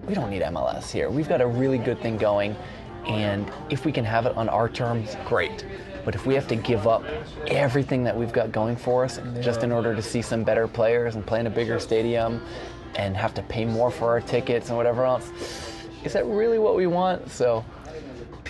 We 0.08 0.13
don't 0.13 0.30
need 0.30 0.41
MLS 0.43 0.91
here. 0.91 1.10
We've 1.10 1.28
got 1.28 1.41
a 1.41 1.47
really 1.47 1.78
good 1.78 1.99
thing 2.01 2.17
going. 2.17 2.56
And 3.08 3.51
if 3.69 3.86
we 3.86 3.91
can 3.91 4.06
have 4.06 4.25
it 4.25 4.36
on 4.38 4.49
our 4.49 4.69
terms, 4.69 5.15
great. 5.25 5.65
But 6.06 6.13
if 6.15 6.25
we 6.28 6.36
have 6.36 6.47
to 6.49 6.56
give 6.56 6.88
up 6.88 7.04
everything 7.47 8.04
that 8.04 8.15
we've 8.15 8.32
got 8.32 8.51
going 8.51 8.75
for 8.75 9.04
us 9.04 9.19
just 9.41 9.63
in 9.63 9.71
order 9.71 9.95
to 9.95 10.01
see 10.01 10.21
some 10.21 10.43
better 10.43 10.67
players 10.67 11.15
and 11.15 11.25
play 11.25 11.39
in 11.39 11.47
a 11.47 11.49
bigger 11.51 11.80
stadium 11.80 12.41
and 12.95 13.17
have 13.17 13.34
to 13.34 13.41
pay 13.43 13.65
more 13.65 13.89
for 13.91 14.10
our 14.12 14.21
tickets 14.21 14.69
and 14.69 14.78
whatever 14.78 15.04
else, 15.04 15.30
is 16.04 16.13
that 16.13 16.25
really 16.28 16.60
what 16.60 16.75
we 16.75 16.86
want? 16.88 17.30
So, 17.32 17.65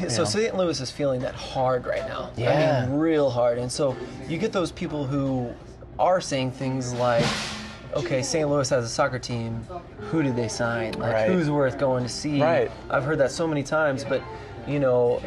So 0.10 0.25
St. 0.25 0.55
Louis 0.55 0.79
is 0.81 0.91
feeling 0.91 1.21
that 1.21 1.36
hard 1.36 1.86
right 1.86 2.05
now. 2.08 2.29
Yeah. 2.36 2.84
I 2.84 2.89
mean, 2.89 2.97
real 2.99 3.29
hard. 3.29 3.58
And 3.58 3.71
so 3.71 3.95
you 4.27 4.38
get 4.38 4.51
those 4.51 4.71
people 4.71 5.05
who 5.05 5.53
are 5.97 6.19
saying 6.19 6.51
things 6.51 6.93
like, 6.93 7.25
okay, 7.95 8.21
St. 8.21 8.49
Louis 8.49 8.67
has 8.69 8.84
a 8.86 8.89
soccer 8.89 9.19
team. 9.19 9.65
Who 10.12 10.21
did 10.21 10.36
they 10.36 10.49
sign? 10.49 10.93
Like, 10.93 11.13
Right. 11.13 11.31
who's 11.31 11.49
worth 11.49 11.77
going 11.79 12.03
to 12.03 12.10
see? 12.10 12.41
Right. 12.41 12.69
I've 12.89 13.03
heard 13.05 13.19
that 13.19 13.31
so 13.31 13.47
many 13.47 13.63
times, 13.63 14.03
but, 14.03 14.21
you 14.67 14.79
know, 14.79 15.21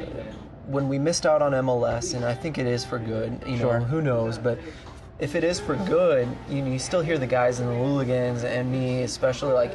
when 0.66 0.86
we 0.88 0.98
missed 0.98 1.24
out 1.24 1.40
on 1.40 1.52
MLS, 1.52 2.14
and 2.14 2.24
I 2.24 2.34
think 2.34 2.58
it 2.58 2.66
is 2.66 2.84
for 2.84 2.98
good, 2.98 3.40
you 3.46 3.56
know, 3.56 3.70
who 3.80 4.02
knows, 4.02 4.36
but 4.36 4.58
if 5.18 5.34
it 5.34 5.44
is 5.44 5.58
for 5.58 5.76
good, 5.76 6.28
you 6.48 6.62
know, 6.62 6.70
you 6.70 6.78
still 6.78 7.00
hear 7.00 7.18
the 7.18 7.26
guys 7.26 7.60
in 7.60 7.66
the 7.66 7.74
Hooligans 7.74 8.44
and 8.44 8.70
me, 8.70 9.02
especially, 9.02 9.52
like, 9.52 9.72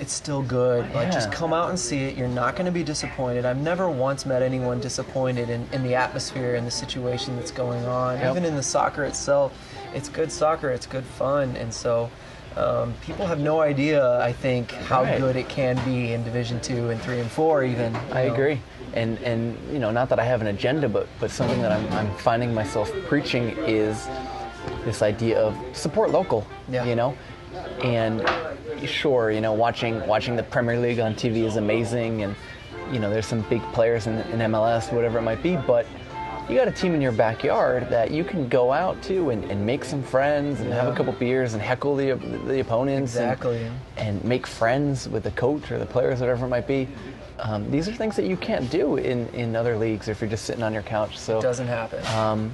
it's 0.00 0.12
still 0.12 0.42
good. 0.42 0.92
Like, 0.94 1.12
just 1.12 1.30
come 1.32 1.52
out 1.52 1.70
and 1.70 1.78
see 1.78 2.04
it. 2.04 2.16
You're 2.16 2.28
not 2.28 2.54
going 2.54 2.66
to 2.66 2.72
be 2.72 2.82
disappointed. 2.84 3.44
I've 3.44 3.56
never 3.60 3.88
once 3.88 4.26
met 4.26 4.42
anyone 4.42 4.80
disappointed 4.80 5.48
in, 5.50 5.66
in 5.72 5.82
the 5.82 5.94
atmosphere 5.94 6.54
and 6.56 6.66
the 6.66 6.70
situation 6.70 7.36
that's 7.36 7.50
going 7.50 7.84
on. 7.84 8.18
Yep. 8.18 8.30
Even 8.30 8.44
in 8.44 8.54
the 8.56 8.62
soccer 8.62 9.04
itself, 9.04 9.52
it's 9.94 10.08
good 10.08 10.30
soccer. 10.30 10.70
It's 10.70 10.86
good 10.86 11.04
fun, 11.04 11.56
and 11.56 11.72
so. 11.72 12.10
Um, 12.56 12.94
people 13.02 13.24
have 13.24 13.38
no 13.38 13.60
idea, 13.60 14.18
I 14.20 14.32
think, 14.32 14.72
how 14.72 15.04
Right. 15.04 15.20
good 15.20 15.36
it 15.36 15.48
can 15.48 15.76
be 15.84 16.12
in 16.12 16.24
Division 16.24 16.58
Two 16.58 16.90
and 16.90 17.00
Three 17.00 17.20
and 17.20 17.30
Four, 17.30 17.62
even. 17.62 17.94
I 18.10 18.26
know. 18.26 18.32
agree. 18.34 18.60
And 18.94 19.16
and 19.18 19.56
you 19.72 19.78
know, 19.78 19.92
not 19.92 20.08
that 20.08 20.18
I 20.18 20.24
have 20.24 20.40
an 20.40 20.48
agenda, 20.48 20.88
but 20.88 21.06
but 21.20 21.30
something 21.30 21.62
that 21.62 21.70
I'm, 21.70 21.86
I'm 21.92 22.12
finding 22.16 22.52
myself 22.52 22.90
preaching 23.06 23.50
is 23.58 24.08
this 24.84 25.02
idea 25.02 25.38
of 25.40 25.56
support 25.76 26.10
local. 26.10 26.46
Yeah. 26.68 26.84
You 26.84 26.94
know, 26.96 27.16
and 27.82 28.22
sure, 28.86 29.30
you 29.30 29.40
know, 29.40 29.52
watching 29.52 30.06
watching 30.06 30.36
the 30.36 30.42
Premier 30.42 30.78
League 30.78 31.00
on 31.00 31.14
TV 31.14 31.44
is 31.44 31.56
amazing, 31.56 32.22
and 32.22 32.34
you 32.92 32.98
know, 32.98 33.10
there's 33.10 33.26
some 33.26 33.42
big 33.42 33.62
players 33.72 34.06
in, 34.06 34.18
in 34.18 34.38
MLS, 34.50 34.92
whatever 34.92 35.18
it 35.18 35.22
might 35.22 35.42
be, 35.42 35.56
but 35.56 35.86
you 36.48 36.56
got 36.56 36.66
a 36.68 36.72
team 36.72 36.94
in 36.94 37.02
your 37.02 37.12
backyard 37.12 37.90
that 37.90 38.10
you 38.10 38.24
can 38.24 38.48
go 38.48 38.72
out 38.72 39.02
to 39.02 39.28
and, 39.28 39.44
and 39.50 39.64
make 39.66 39.84
some 39.84 40.02
friends 40.02 40.60
and 40.60 40.72
have 40.72 40.90
a 40.90 40.96
couple 40.96 41.12
beers 41.12 41.52
and 41.52 41.62
heckle 41.62 41.94
the 41.94 42.12
the 42.46 42.60
opponents 42.60 43.16
and- 43.16 43.28
and 43.98 44.24
make 44.24 44.46
friends 44.46 45.08
with 45.08 45.24
the 45.24 45.30
coach 45.32 45.70
or 45.70 45.78
the 45.78 45.84
players, 45.86 46.20
whatever 46.20 46.46
it 46.46 46.48
might 46.48 46.66
be. 46.66 46.88
Um, 47.40 47.70
these 47.70 47.86
are 47.88 47.92
things 47.92 48.16
that 48.16 48.24
you 48.24 48.36
can't 48.36 48.68
do 48.70 48.96
in, 48.96 49.28
in 49.28 49.54
other 49.54 49.76
leagues 49.76 50.08
if 50.08 50.20
you're 50.20 50.30
just 50.30 50.44
sitting 50.44 50.62
on 50.64 50.72
your 50.72 50.82
couch. 50.82 51.16
So, 51.18 51.38
it 51.38 51.42
Doesn't 51.42 51.68
happen. 51.68 52.04
um, 52.16 52.52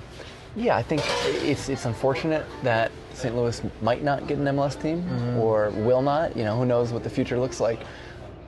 yeah, 0.57 0.77
I 0.77 0.83
think 0.83 1.03
it's 1.43 1.69
it's 1.69 1.85
unfortunate 1.85 2.45
that 2.63 2.91
St. 3.13 3.35
Louis 3.35 3.61
might 3.83 4.03
not 4.03 4.27
get 4.27 4.39
an 4.39 4.45
MLS 4.45 4.81
team 4.81 5.03
Mm-hmm. 5.03 5.39
or 5.39 5.71
will 5.71 6.03
not. 6.03 6.37
You 6.37 6.45
know, 6.45 6.57
who 6.59 6.65
knows 6.67 6.93
what 6.93 7.03
the 7.03 7.11
future 7.11 7.39
looks 7.39 7.61
like. 7.61 7.81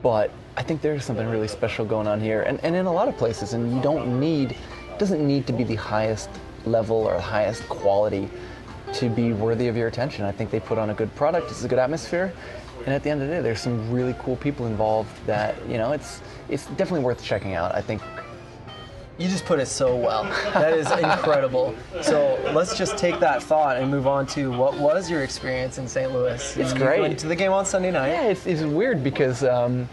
But 0.03 0.31
I 0.55 0.63
think 0.63 0.81
there's 0.81 1.03
something 1.03 1.27
really 1.27 1.47
special 1.47 1.83
going 1.85 2.07
on 2.07 2.21
here, 2.21 2.43
and, 2.43 2.59
and 2.63 2.75
in 2.75 2.85
a 2.85 2.91
lot 2.91 3.07
of 3.07 3.17
places. 3.17 3.53
And 3.53 3.73
you 3.75 3.81
don't 3.81 4.19
need, 4.19 4.51
it 4.51 4.99
doesn't 4.99 5.25
need 5.25 5.47
to 5.47 5.53
be 5.53 5.63
the 5.63 5.75
highest 5.75 6.29
level 6.65 6.97
or 6.97 7.15
the 7.15 7.21
highest 7.21 7.67
quality 7.67 8.29
to 8.93 9.09
be 9.09 9.33
worthy 9.33 9.67
of 9.67 9.75
your 9.75 9.87
attention. 9.87 10.23
I 10.23 10.31
think 10.31 10.49
they 10.49 10.59
put 10.59 10.77
on 10.77 10.91
a 10.91 10.93
good 10.93 11.13
product. 11.15 11.49
It's 11.51 11.63
a 11.63 11.67
good 11.67 11.79
atmosphere, 11.79 12.31
and 12.85 12.93
at 12.93 13.03
the 13.03 13.09
end 13.09 13.21
of 13.21 13.27
the 13.27 13.33
day, 13.35 13.41
there's 13.41 13.59
some 13.59 13.91
really 13.91 14.15
cool 14.19 14.35
people 14.37 14.65
involved. 14.67 15.09
That 15.25 15.55
you 15.67 15.77
know, 15.77 15.91
it's 15.91 16.21
it's 16.47 16.67
definitely 16.77 17.03
worth 17.03 17.21
checking 17.23 17.53
out. 17.55 17.73
I 17.75 17.81
think 17.81 18.01
You 19.17 19.27
just 19.27 19.45
put 19.45 19.59
it 19.59 19.65
so 19.65 19.95
well. 19.95 20.23
That 20.53 20.73
is 20.73 20.91
incredible. 20.91 21.75
So 22.01 22.39
let's 22.53 22.77
just 22.77 22.97
take 22.97 23.19
that 23.19 23.41
thought 23.41 23.77
and 23.77 23.89
move 23.89 24.05
on 24.05 24.27
to 24.27 24.51
what 24.51 24.77
was 24.77 25.09
your 25.09 25.23
experience 25.23 25.79
in 25.79 25.87
St. 25.87 26.11
Louis? 26.11 26.55
It's 26.57 26.73
You 26.73 26.79
great. 26.79 27.01
Went 27.01 27.19
to 27.19 27.27
the 27.27 27.35
game 27.35 27.51
on 27.51 27.65
Sunday 27.65 27.89
night. 27.89 28.09
Yeah, 28.09 28.27
it's, 28.27 28.45
it's 28.45 28.61
weird 28.61 29.03
because 29.03 29.43
um, 29.43 29.89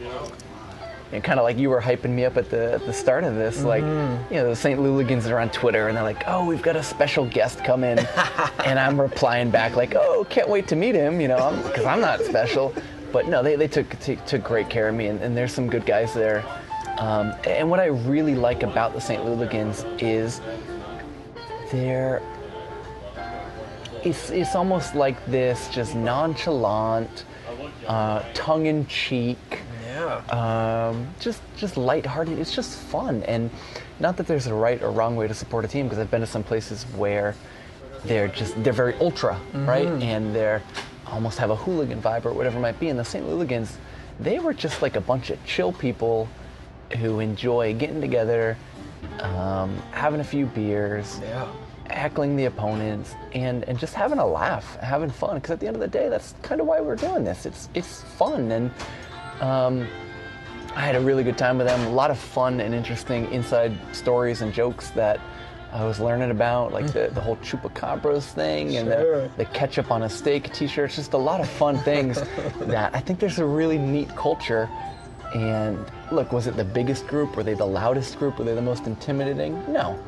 kind 1.22 1.38
of 1.38 1.44
like 1.44 1.56
you 1.56 1.70
were 1.70 1.80
hyping 1.80 2.10
me 2.10 2.24
up 2.24 2.36
at 2.36 2.50
the 2.50 2.74
at 2.74 2.86
the 2.86 2.92
start 2.92 3.24
of 3.24 3.34
this, 3.36 3.62
like 3.62 3.82
you 3.82 4.36
know 4.36 4.48
the 4.48 4.56
St. 4.56 4.78
Louligans 4.80 5.30
are 5.30 5.38
on 5.38 5.48
Twitter 5.50 5.88
and 5.88 5.96
they're 5.96 6.04
like, 6.04 6.24
oh, 6.26 6.44
we've 6.44 6.62
got 6.62 6.76
a 6.76 6.82
special 6.82 7.26
guest 7.26 7.62
come 7.64 7.84
in, 7.84 7.98
and 8.64 8.78
I'm 8.78 9.00
replying 9.00 9.50
back 9.50 9.76
like, 9.76 9.94
oh, 9.94 10.26
can't 10.28 10.48
wait 10.48 10.66
to 10.68 10.76
meet 10.76 10.94
him, 10.94 11.20
you 11.20 11.28
know, 11.28 11.62
because 11.66 11.84
I'm 11.84 12.00
not 12.00 12.20
special. 12.20 12.74
But 13.12 13.28
no, 13.28 13.44
they, 13.44 13.54
they 13.54 13.68
took, 13.68 13.88
took 14.00 14.24
took 14.26 14.42
great 14.42 14.68
care 14.68 14.88
of 14.88 14.94
me, 14.94 15.06
and, 15.06 15.20
and 15.20 15.36
there's 15.36 15.52
some 15.52 15.68
good 15.68 15.86
guys 15.86 16.12
there. 16.12 16.44
Um, 16.98 17.34
and 17.46 17.68
what 17.70 17.80
I 17.80 17.86
really 17.86 18.34
like 18.34 18.62
about 18.62 18.92
the 18.94 19.00
St. 19.00 19.22
Louligans 19.24 19.84
is 20.02 20.40
they're 21.72 22.22
it's 24.04 24.30
it's 24.30 24.54
almost 24.54 24.94
like 24.94 25.24
this 25.26 25.68
just 25.70 25.94
nonchalant, 25.94 27.24
uh, 27.88 28.22
tongue-in-cheek, 28.34 29.38
Yeah. 29.86 30.16
um, 30.90 31.08
just 31.20 31.40
just 31.56 31.76
lighthearted. 31.76 32.38
It's 32.38 32.54
just 32.54 32.76
fun, 32.78 33.22
and 33.24 33.50
not 34.00 34.16
that 34.18 34.26
there's 34.26 34.46
a 34.46 34.54
right 34.54 34.82
or 34.82 34.90
wrong 34.90 35.16
way 35.16 35.26
to 35.26 35.34
support 35.34 35.64
a 35.64 35.68
team 35.68 35.86
because 35.86 35.98
I've 35.98 36.10
been 36.10 36.20
to 36.20 36.26
some 36.26 36.42
places 36.42 36.84
where 36.96 37.34
they're 38.04 38.28
just 38.28 38.62
they're 38.62 38.74
very 38.74 38.94
ultra, 39.00 39.40
right, 39.54 39.86
and 39.88 40.34
they're 40.34 40.62
almost 41.06 41.38
have 41.38 41.50
a 41.50 41.56
hooligan 41.56 42.02
vibe 42.02 42.26
or 42.26 42.32
whatever 42.34 42.58
it 42.58 42.60
might 42.60 42.78
be. 42.78 42.88
And 42.90 42.98
the 42.98 43.04
St. 43.04 43.26
Louligans, 43.26 43.76
they 44.20 44.38
were 44.38 44.52
just 44.52 44.82
like 44.82 44.96
a 44.96 45.00
bunch 45.00 45.30
of 45.30 45.42
chill 45.46 45.72
people 45.72 46.28
who 46.98 47.20
enjoy 47.20 47.74
getting 47.74 48.00
together, 48.00 48.56
um, 49.20 49.76
having 49.92 50.20
a 50.20 50.24
few 50.24 50.46
beers 50.46 51.20
Yeah. 51.22 51.46
heckling 51.90 52.34
the 52.36 52.46
opponents 52.46 53.14
and 53.34 53.62
and 53.64 53.78
just 53.78 53.94
having 53.94 54.18
a 54.18 54.26
laugh, 54.26 54.76
having 54.80 55.10
fun. 55.10 55.34
Because 55.36 55.50
at 55.50 55.60
the 55.60 55.66
end 55.66 55.76
of 55.76 55.80
the 55.80 55.88
day, 55.88 56.08
that's 56.08 56.34
kind 56.42 56.60
of 56.60 56.66
why 56.66 56.80
we're 56.80 56.96
doing 56.96 57.24
this. 57.24 57.46
It's 57.46 57.68
it's 57.74 58.02
fun, 58.02 58.50
and 58.52 58.70
um, 59.40 59.86
I 60.76 60.80
had 60.80 60.96
a 60.96 61.00
really 61.00 61.22
good 61.24 61.38
time 61.38 61.58
with 61.58 61.66
them. 61.66 61.80
A 61.86 61.90
lot 61.90 62.10
of 62.10 62.18
fun 62.18 62.60
and 62.60 62.74
interesting 62.74 63.30
inside 63.32 63.72
stories 63.92 64.42
and 64.42 64.52
jokes 64.52 64.90
that 64.90 65.20
I 65.72 65.84
was 65.84 65.98
learning 66.00 66.30
about, 66.30 66.72
like 66.72 66.86
the, 66.92 67.10
the 67.12 67.20
whole 67.20 67.36
chupacabras 67.38 68.22
thing 68.32 68.76
and 68.76 68.88
Sure. 68.88 69.22
the, 69.22 69.30
the 69.38 69.44
ketchup 69.46 69.90
on 69.90 70.04
a 70.04 70.08
steak 70.08 70.52
T-shirts. 70.52 70.94
Just 70.96 71.12
a 71.14 71.18
lot 71.18 71.40
of 71.40 71.48
fun 71.48 71.78
things 71.78 72.22
that 72.60 72.94
I 72.94 73.00
think 73.00 73.18
there's 73.18 73.38
a 73.40 73.44
really 73.44 73.76
neat 73.78 74.08
culture. 74.16 74.68
And 75.34 75.84
look, 76.12 76.32
was 76.32 76.46
it 76.46 76.56
the 76.56 76.64
biggest 76.64 77.06
group? 77.06 77.36
Were 77.36 77.42
they 77.42 77.54
the 77.54 77.66
loudest 77.66 78.18
group? 78.18 78.38
Were 78.38 78.44
they 78.44 78.54
the 78.54 78.62
most 78.62 78.86
intimidating? 78.86 79.60
No. 79.72 79.98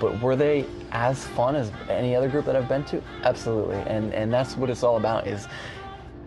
But 0.00 0.20
were 0.20 0.36
they 0.36 0.66
as 0.90 1.24
fun 1.28 1.54
as 1.54 1.70
any 1.88 2.14
other 2.16 2.28
group 2.28 2.44
that 2.46 2.56
I've 2.56 2.68
been 2.68 2.84
to? 2.86 3.02
Absolutely. 3.22 3.76
And 3.86 4.12
and 4.12 4.32
that's 4.32 4.56
what 4.56 4.70
it's 4.70 4.82
all 4.82 4.96
about 4.96 5.26
is 5.26 5.46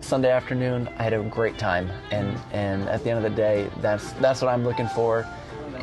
Sunday 0.02 0.32
afternoon, 0.32 0.88
I 0.98 1.04
had 1.04 1.14
a 1.14 1.24
great 1.24 1.58
time. 1.58 1.90
And 2.12 2.38
and 2.52 2.88
at 2.90 3.04
the 3.04 3.10
end 3.10 3.24
of 3.24 3.30
the 3.30 3.36
day, 3.36 3.70
that's 3.82 4.14
that's 4.14 4.42
what 4.42 4.50
I'm 4.50 4.64
looking 4.64 4.88
for. 4.88 5.28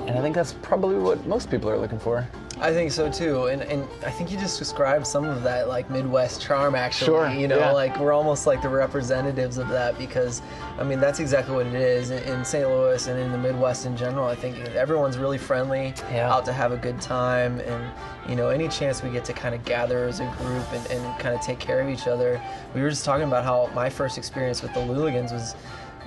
And 0.06 0.18
I 0.18 0.22
think 0.22 0.34
that's 0.34 0.54
probably 0.62 0.96
what 0.96 1.26
most 1.26 1.50
people 1.50 1.68
are 1.68 1.78
looking 1.78 1.98
for. 1.98 2.26
I 2.60 2.72
think 2.72 2.92
so 2.92 3.10
too, 3.10 3.46
and 3.46 3.62
and 3.62 3.88
I 4.06 4.10
think 4.10 4.30
you 4.30 4.38
just 4.38 4.58
described 4.58 5.06
some 5.06 5.24
of 5.24 5.42
that 5.42 5.68
like 5.68 5.90
Midwest 5.90 6.40
charm. 6.40 6.74
Actually, 6.76 7.06
Sure, 7.06 7.28
you 7.30 7.48
know, 7.48 7.58
yeah. 7.58 7.72
like 7.72 7.98
we're 7.98 8.12
almost 8.12 8.46
like 8.46 8.62
the 8.62 8.68
representatives 8.68 9.58
of 9.58 9.68
that 9.70 9.98
because, 9.98 10.42
I 10.78 10.84
mean, 10.84 11.00
that's 11.00 11.18
exactly 11.18 11.54
what 11.56 11.66
it 11.66 11.74
is 11.74 12.10
in, 12.10 12.22
in 12.24 12.44
St. 12.44 12.68
Louis 12.68 13.04
and 13.08 13.18
in 13.18 13.32
the 13.32 13.38
Midwest 13.38 13.86
in 13.86 13.96
general. 13.96 14.28
I 14.28 14.36
think 14.36 14.58
everyone's 14.76 15.18
really 15.18 15.38
friendly, 15.38 15.92
Yeah. 16.12 16.32
out 16.32 16.44
to 16.44 16.52
have 16.52 16.70
a 16.72 16.76
good 16.76 17.00
time, 17.00 17.58
and 17.60 17.90
you 18.28 18.36
know, 18.36 18.50
any 18.50 18.68
chance 18.68 19.02
we 19.02 19.10
get 19.10 19.24
to 19.24 19.32
kind 19.32 19.54
of 19.54 19.64
gather 19.64 20.04
as 20.06 20.20
a 20.20 20.26
group 20.38 20.72
and, 20.72 20.86
and 20.90 21.18
kind 21.18 21.34
of 21.34 21.40
take 21.40 21.58
care 21.58 21.80
of 21.80 21.88
each 21.88 22.06
other. 22.06 22.40
We 22.74 22.82
were 22.82 22.90
just 22.90 23.04
talking 23.04 23.26
about 23.26 23.44
how 23.44 23.70
my 23.74 23.90
first 23.90 24.18
experience 24.18 24.62
with 24.62 24.72
the 24.74 24.80
Louligans 24.80 25.32
was 25.32 25.56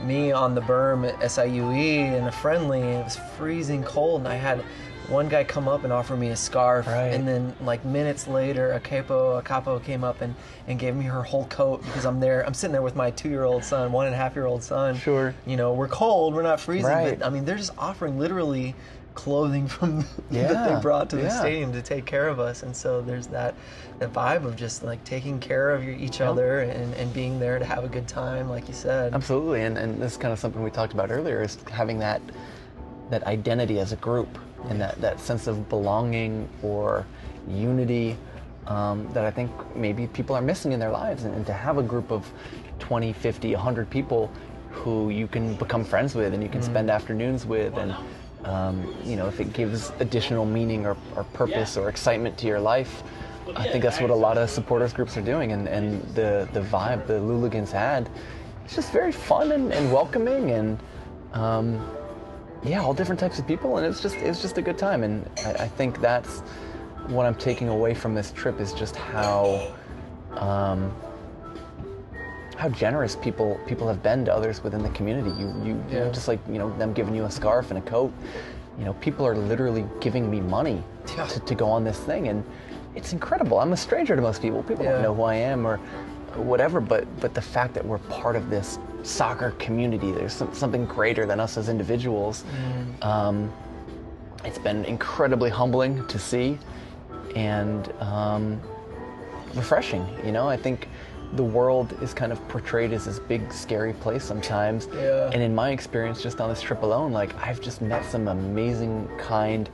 me 0.02 0.32
on 0.32 0.56
the 0.56 0.62
berm 0.62 1.06
at 1.08 1.20
SIUE 1.20 2.18
in 2.18 2.28
a 2.28 2.32
friendly, 2.32 2.82
and 2.82 3.00
it 3.02 3.04
was 3.04 3.18
freezing 3.38 3.84
cold, 3.84 4.22
and 4.22 4.28
I 4.30 4.36
had 4.36 4.64
one 5.10 5.30
guy 5.30 5.44
come 5.44 5.68
up 5.68 5.84
and 5.84 5.92
offer 5.94 6.16
me 6.16 6.30
a 6.30 6.36
scarf, 6.36 6.88
Right. 6.88 7.08
and 7.14 7.28
then 7.28 7.54
like 7.62 7.84
minutes 7.86 8.28
later, 8.28 8.74
a 8.74 8.80
capo 8.80 9.38
a 9.38 9.42
capo 9.42 9.80
came 9.80 10.04
up 10.04 10.22
and, 10.22 10.36
and 10.68 10.80
gave 10.80 10.96
me 10.96 11.06
her 11.06 11.24
whole 11.24 11.46
coat 11.46 11.84
because 11.86 12.06
I'm 12.06 12.20
there. 12.20 12.46
I'm 12.46 12.54
sitting 12.54 12.72
there 12.74 12.82
with 12.82 12.96
my 12.96 13.12
two 13.12 13.30
year 13.30 13.44
old 13.44 13.64
son, 13.64 13.92
one 13.92 14.06
and 14.06 14.16
a 14.16 14.18
half 14.18 14.36
year 14.36 14.46
old 14.46 14.64
son. 14.64 14.96
Sure. 14.98 15.34
You 15.46 15.58
know, 15.58 15.74
we're 15.74 15.88
cold, 15.88 16.34
we're 16.34 16.42
not 16.44 16.60
freezing, 16.60 16.90
Right. 16.90 17.18
but 17.20 17.26
I 17.26 17.30
mean, 17.30 17.46
they're 17.46 17.58
just 17.58 17.78
offering 17.78 18.20
literally 18.20 18.76
clothing 19.16 19.66
from 19.66 20.02
that 20.32 20.76
they 20.76 20.82
brought 20.82 21.10
to 21.10 21.16
the 21.16 21.24
yeah. 21.24 21.40
stadium 21.40 21.72
to 21.72 21.82
take 21.82 22.06
care 22.06 22.28
of 22.28 22.40
us, 22.40 22.64
and 22.64 22.76
so 22.76 23.02
there's 23.02 23.28
that 23.28 23.56
that 24.00 24.12
vibe 24.12 24.44
of 24.44 24.58
just 24.58 24.84
like 24.84 25.02
taking 25.06 25.40
care 25.40 25.70
of 25.72 25.82
your, 25.86 25.96
each 25.96 26.20
other 26.20 26.60
and, 26.62 26.94
and 26.96 27.14
being 27.14 27.40
there 27.40 27.58
to 27.58 27.64
have 27.64 27.86
a 27.86 27.88
good 27.88 28.10
time, 28.10 28.50
like 28.50 28.68
you 28.68 28.74
said. 28.74 29.14
Absolutely, 29.14 29.62
and, 29.62 29.78
and 29.78 30.02
this 30.02 30.12
is 30.14 30.18
kind 30.18 30.34
of 30.34 30.40
something 30.40 30.62
we 30.62 30.70
talked 30.70 30.92
about 30.92 31.12
earlier 31.12 31.42
is 31.42 31.58
having 31.72 32.00
that 32.00 32.22
that 33.10 33.24
identity 33.24 33.80
as 33.80 33.92
a 33.94 33.96
group 33.98 34.28
and 34.70 34.80
that, 34.82 35.00
that 35.02 35.20
sense 35.20 35.48
of 35.48 35.68
belonging 35.70 36.48
or 36.64 37.06
unity 37.48 38.18
um, 38.68 39.08
that 39.14 39.26
I 39.26 39.32
think 39.32 39.52
maybe 39.76 40.08
people 40.08 40.36
are 40.36 40.42
missing 40.42 40.72
in 40.72 40.80
their 40.80 40.92
lives. 40.92 41.24
And, 41.24 41.36
and 41.36 41.46
to 41.46 41.54
have 41.54 41.78
a 41.78 41.84
group 41.84 42.12
of 42.12 42.30
20, 42.80 43.14
50, 43.14 43.54
100 43.54 43.90
people 43.90 44.32
who 44.72 45.10
you 45.10 45.28
can 45.28 45.56
become 45.56 45.84
friends 45.86 46.16
with 46.16 46.34
and 46.34 46.44
you 46.44 46.50
can 46.50 46.62
spend 46.62 46.90
afternoons 46.92 47.46
with 47.46 47.78
and 47.78 47.96
um, 48.44 48.94
you 49.06 49.16
know 49.16 49.26
if 49.26 49.40
it 49.40 49.54
gives 49.54 49.92
additional 50.00 50.46
meaning 50.46 50.86
or, 50.86 50.98
or 51.16 51.24
purpose 51.24 51.78
or 51.78 51.88
excitement 51.88 52.38
to 52.38 52.46
your 52.46 52.60
life 52.60 53.02
I 53.56 53.70
think 53.70 53.84
that's 53.84 54.02
what 54.02 54.10
a 54.10 54.16
lot 54.16 54.38
of 54.38 54.50
supporters 54.50 54.92
groups 54.92 55.18
are 55.18 55.22
doing. 55.22 55.52
And, 55.52 55.68
and 55.68 56.02
the, 56.16 56.50
the 56.52 56.62
vibe 56.62 57.06
the 57.06 57.14
Louligans 57.14 57.72
had 57.72 58.10
it's 58.64 58.76
just 58.76 58.92
very 58.92 59.12
fun 59.12 59.52
and, 59.52 59.72
and 59.72 59.94
welcoming 59.94 60.52
and 60.52 60.80
um, 61.34 61.88
yeah, 62.66 62.82
all 62.82 62.94
different 62.94 63.20
types 63.20 63.40
of 63.40 63.48
people, 63.48 63.78
and 63.78 63.86
it's 63.86 64.02
just 64.02 64.16
it's 64.18 64.42
just 64.42 64.58
a 64.58 64.62
good 64.62 64.78
time. 64.78 65.04
And 65.04 65.30
I, 65.46 65.52
I 65.54 65.68
think 65.68 66.02
that's 66.02 66.40
what 67.08 67.26
I'm 67.26 67.36
taking 67.36 67.70
away 67.70 67.94
from 67.94 68.16
this 68.16 68.32
trip 68.32 68.60
is 68.60 68.74
just 68.74 68.96
how 68.96 69.72
um, 70.38 70.92
how 72.58 72.70
generous 72.70 73.16
people 73.16 73.60
people 73.68 73.88
have 73.88 74.02
been 74.02 74.26
to 74.26 74.34
others 74.34 74.64
within 74.64 74.82
the 74.82 74.90
community. 74.90 75.30
You 75.40 75.48
you, 75.64 75.68
you 75.68 75.74
know, 76.00 76.06
Yeah. 76.06 76.12
just 76.12 76.28
like 76.28 76.40
you 76.50 76.58
know 76.58 76.76
them 76.78 76.94
giving 76.94 77.16
you 77.16 77.26
a 77.26 77.32
scarf 77.32 77.70
and 77.70 77.78
a 77.78 77.82
coat. 77.82 78.12
You 78.80 78.84
know, 78.86 78.94
people 78.96 79.26
are 79.26 79.36
literally 79.38 79.86
giving 80.02 80.30
me 80.30 80.42
money 80.42 80.84
Yeah. 81.16 81.26
to, 81.28 81.40
to 81.40 81.56
go 81.56 81.68
on 81.68 81.84
this 81.86 82.00
thing, 82.00 82.28
and 82.28 82.44
it's 82.96 83.14
incredible. 83.14 83.60
I'm 83.60 83.72
a 83.74 83.78
stranger 83.78 84.16
to 84.16 84.22
most 84.22 84.42
people. 84.42 84.64
People 84.64 84.86
Yeah. 84.86 84.94
don't 84.94 85.02
know 85.04 85.14
who 85.16 85.24
I 85.24 85.36
am 85.36 85.66
or 85.68 85.78
whatever, 86.36 86.82
but 86.82 87.06
but 87.22 87.34
the 87.34 87.42
fact 87.42 87.74
that 87.76 87.86
we're 87.86 88.00
part 88.00 88.36
of 88.36 88.50
this 88.50 88.80
soccer 89.06 89.52
community, 89.52 90.12
there's 90.12 90.34
some, 90.34 90.54
something 90.54 90.86
greater 90.86 91.26
than 91.26 91.40
us 91.40 91.58
as 91.58 91.70
individuals. 91.70 92.44
Um, 93.02 93.52
it's 94.44 94.60
been 94.60 94.86
incredibly 94.86 95.50
humbling 95.50 96.06
to 96.08 96.20
see, 96.20 96.58
and 97.36 97.92
um, 98.00 98.62
refreshing. 99.54 100.08
You 100.26 100.32
know, 100.32 100.48
I 100.48 100.58
think 100.58 100.88
the 101.34 101.44
world 101.44 101.98
is 102.02 102.14
kind 102.14 102.32
of 102.32 102.48
portrayed 102.48 102.94
as 102.94 103.06
this 103.06 103.20
big, 103.20 103.52
scary 103.52 103.94
place 103.94 104.24
sometimes. 104.24 104.88
Yeah. 104.94 105.30
And 105.34 105.42
in 105.42 105.54
my 105.54 105.72
experience, 105.72 106.22
just 106.22 106.40
on 106.40 106.50
this 106.50 106.62
trip 106.62 106.84
alone, 106.84 107.12
like 107.12 107.36
I've 107.38 107.60
just 107.60 107.82
met 107.82 108.06
some 108.06 108.28
amazing, 108.28 109.10
kind, 109.18 109.70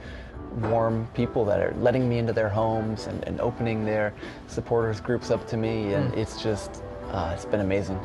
warm 0.61 1.07
people 1.13 1.45
that 1.45 1.59
are 1.59 1.73
letting 1.79 2.09
me 2.09 2.17
into 2.17 2.33
their 2.33 2.49
homes 2.49 3.07
and, 3.07 3.23
and 3.25 3.39
opening 3.39 3.85
their 3.85 4.13
supporters 4.47 4.99
groups 4.99 5.31
up 5.31 5.47
to 5.47 5.57
me, 5.57 5.93
and 5.93 6.13
it's 6.15 6.41
just, 6.41 6.83
uh, 7.11 7.31
it's 7.33 7.45
been 7.45 7.61
amazing. 7.61 7.99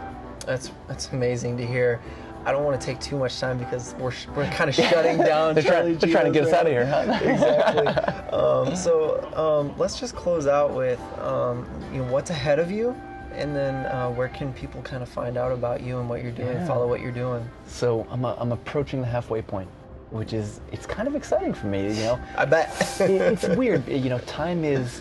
That's 0.47 0.71
that's 0.89 1.13
amazing 1.13 1.57
to 1.59 1.67
hear. 1.67 2.01
I 2.45 2.53
don't 2.53 2.63
want 2.63 2.81
to 2.81 2.87
take 2.87 3.01
too 3.01 3.19
much 3.19 3.41
time 3.41 3.59
because 3.59 3.97
we're, 3.99 4.13
sh- 4.13 4.29
we're 4.37 4.49
kind 4.51 4.71
of 4.71 4.75
shutting 4.77 5.19
down. 5.19 5.53
They're, 5.57 5.65
trying, 5.65 5.99
they're 5.99 6.09
trying 6.13 6.27
to 6.27 6.31
get 6.31 6.45
us 6.47 6.53
out 6.53 6.65
of 6.67 6.71
here, 6.73 6.87
huh? 6.87 7.19
exactly. 7.23 8.13
Um, 8.37 8.77
so 8.77 9.33
um, 9.35 9.77
let's 9.79 9.99
just 9.99 10.15
close 10.15 10.47
out 10.47 10.75
with 10.75 11.01
um, 11.21 11.67
you 11.93 12.03
know 12.03 12.13
what's 12.13 12.31
ahead 12.31 12.59
of 12.59 12.71
you, 12.71 12.91
and 13.33 13.57
then 13.57 13.87
uh, 13.87 14.11
where 14.11 14.29
can 14.29 14.53
people 14.53 14.83
kind 14.83 15.03
of 15.03 15.09
find 15.09 15.37
out 15.39 15.53
about 15.53 15.81
you 15.81 15.99
and 15.99 16.09
what 16.09 16.23
you're 16.23 16.33
doing, 16.33 16.53
Yeah. 16.53 16.67
follow 16.67 16.87
what 16.87 17.01
you're 17.01 17.13
doing. 17.13 17.49
So 17.67 18.07
I'm, 18.11 18.25
i 18.25 18.35
I'm 18.37 18.53
approaching 18.53 19.01
the 19.01 19.07
halfway 19.07 19.41
point, 19.43 19.69
which 20.11 20.33
is 20.35 20.61
it's 20.71 20.85
kind 20.87 21.09
of 21.09 21.15
exciting 21.17 21.55
for 21.55 21.67
me. 21.69 21.89
You 21.89 22.03
know, 22.03 22.21
I 22.37 22.45
bet. 22.45 23.01
It- 23.01 23.11
it's 23.11 23.49
weird. 23.57 23.89
You 23.89 24.11
know, 24.11 24.19
time 24.21 24.65
is 24.65 25.01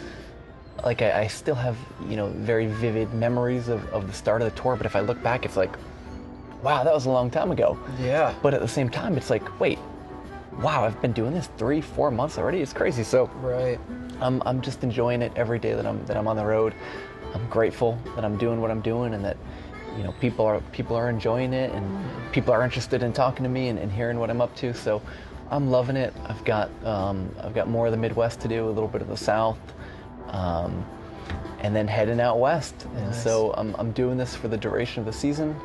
like 0.86 1.02
I, 1.02 1.22
I 1.24 1.28
still 1.28 1.56
have 1.56 1.76
you 2.08 2.16
know 2.16 2.28
very 2.28 2.68
vivid 2.68 3.14
memories 3.14 3.68
of, 3.68 3.86
of 3.92 4.08
the 4.08 4.14
start 4.14 4.42
of 4.42 4.54
the 4.54 4.62
tour. 4.62 4.76
But 4.78 4.86
if 4.86 4.96
I 4.96 5.02
look 5.02 5.22
back, 5.24 5.44
it's 5.44 5.58
like, 5.58 5.76
wow, 6.62 6.84
that 6.84 6.94
was 6.94 7.08
a 7.08 7.10
long 7.10 7.30
time 7.30 7.52
ago. 7.52 7.78
yeah. 8.00 8.34
But 8.42 8.54
at 8.54 8.62
the 8.62 8.68
same 8.68 8.90
time, 8.90 9.18
it's 9.18 9.30
like, 9.30 9.60
wait, 9.60 9.80
wow, 10.62 10.86
I've 10.86 11.02
been 11.02 11.12
doing 11.14 11.34
this 11.34 11.50
three, 11.58 11.82
four 11.82 12.12
months 12.12 12.38
already. 12.38 12.60
It's 12.62 12.74
crazy. 12.74 13.04
So 13.04 13.26
Right. 13.42 13.80
I'm, 14.22 14.42
I'm 14.46 14.62
just 14.62 14.84
enjoying 14.84 15.22
it 15.22 15.34
every 15.36 15.60
day 15.60 15.74
that 15.74 15.86
I'm 15.86 16.06
that 16.06 16.16
I'm 16.16 16.28
on 16.28 16.38
the 16.38 16.46
road. 16.46 16.74
I'm 17.34 17.50
grateful 17.50 18.00
that 18.16 18.24
I'm 18.24 18.38
doing 18.38 18.62
what 18.62 18.72
I'm 18.72 18.80
doing 18.82 19.14
and 19.14 19.26
that 19.26 19.36
you 19.98 20.04
know 20.04 20.14
people 20.22 20.46
are 20.46 20.62
people 20.72 20.96
are 20.96 21.10
enjoying 21.10 21.52
it 21.54 21.72
and 21.74 22.32
people 22.32 22.54
are 22.54 22.64
interested 22.64 23.04
in 23.04 23.12
talking 23.12 23.44
to 23.44 23.50
me 23.50 23.68
and, 23.70 23.78
and 23.80 23.92
hearing 23.92 24.20
what 24.20 24.30
I'm 24.30 24.40
up 24.40 24.56
to. 24.58 24.74
So 24.74 25.02
I'm 25.52 25.70
loving 25.70 25.98
it. 25.98 26.14
I've 26.28 26.44
got 26.46 26.70
um, 26.86 27.30
I've 27.42 27.54
got 27.56 27.68
more 27.68 27.88
of 27.88 27.92
the 27.92 27.98
Midwest 27.98 28.40
to 28.42 28.48
do, 28.48 28.68
a 28.68 28.72
little 28.72 28.88
bit 28.88 29.02
of 29.02 29.10
the 29.10 29.18
South, 29.18 29.58
um, 30.30 30.86
and 31.60 31.76
then 31.76 31.88
heading 31.88 32.20
out 32.20 32.40
west. 32.40 32.76
And 32.96 33.14
so 33.14 33.54
I'm, 33.58 33.76
I'm 33.78 33.92
doing 33.92 34.18
this 34.18 34.36
for 34.36 34.48
the 34.48 34.58
duration 34.58 35.00
of 35.00 35.06
the 35.06 35.14
season. 35.14 35.56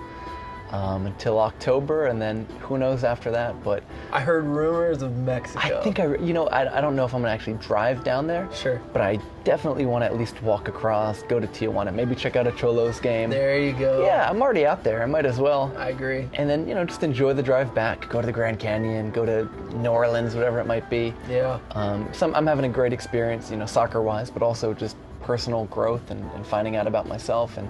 Um, 0.70 1.06
until 1.06 1.40
October, 1.40 2.06
and 2.06 2.22
then 2.22 2.46
who 2.60 2.78
knows 2.78 3.02
after 3.02 3.32
that. 3.32 3.60
But 3.64 3.82
I 4.12 4.20
heard 4.20 4.44
rumors 4.44 5.02
of 5.02 5.16
Mexico. 5.16 5.80
I 5.80 5.82
think 5.82 5.98
I, 5.98 6.14
you 6.18 6.32
know, 6.32 6.46
I, 6.46 6.78
I 6.78 6.80
don't 6.80 6.94
know 6.94 7.04
if 7.04 7.12
I'm 7.12 7.22
gonna 7.22 7.34
actually 7.34 7.54
drive 7.54 8.04
down 8.04 8.28
there. 8.28 8.48
Sure. 8.54 8.80
But 8.92 9.02
I 9.02 9.18
definitely 9.42 9.84
want 9.84 10.02
to 10.02 10.06
at 10.06 10.16
least 10.16 10.40
walk 10.44 10.68
across, 10.68 11.24
go 11.24 11.40
to 11.40 11.46
Tijuana, 11.48 11.92
maybe 11.92 12.14
check 12.14 12.36
out 12.36 12.46
a 12.46 12.52
Xolos 12.52 13.02
game. 13.02 13.30
There 13.30 13.58
you 13.58 13.72
go. 13.72 14.04
Yeah, 14.04 14.30
I'm 14.30 14.40
already 14.40 14.64
out 14.64 14.84
there. 14.84 15.02
I 15.02 15.06
might 15.06 15.26
as 15.26 15.40
well. 15.40 15.74
I 15.76 15.88
agree. 15.88 16.28
And 16.34 16.48
then 16.48 16.68
you 16.68 16.76
know, 16.76 16.84
just 16.84 17.02
enjoy 17.02 17.32
the 17.32 17.42
drive 17.42 17.74
back. 17.74 18.08
Go 18.08 18.20
to 18.20 18.26
the 18.26 18.32
Grand 18.32 18.60
Canyon, 18.60 19.10
go 19.10 19.26
to 19.26 19.48
New 19.76 19.90
Orleans, 19.90 20.36
whatever 20.36 20.60
it 20.60 20.66
might 20.66 20.88
be. 20.88 21.12
Yeah. 21.28 21.58
Um, 21.72 22.08
so 22.12 22.28
I'm, 22.28 22.34
I'm 22.36 22.46
having 22.46 22.64
a 22.64 22.72
great 22.72 22.92
experience, 22.92 23.50
you 23.50 23.56
know, 23.56 23.66
soccer-wise, 23.66 24.30
but 24.30 24.44
also 24.44 24.72
just 24.72 24.96
personal 25.22 25.64
growth 25.64 26.12
and, 26.12 26.24
and 26.32 26.46
finding 26.46 26.76
out 26.76 26.86
about 26.86 27.08
myself 27.08 27.58
and 27.58 27.68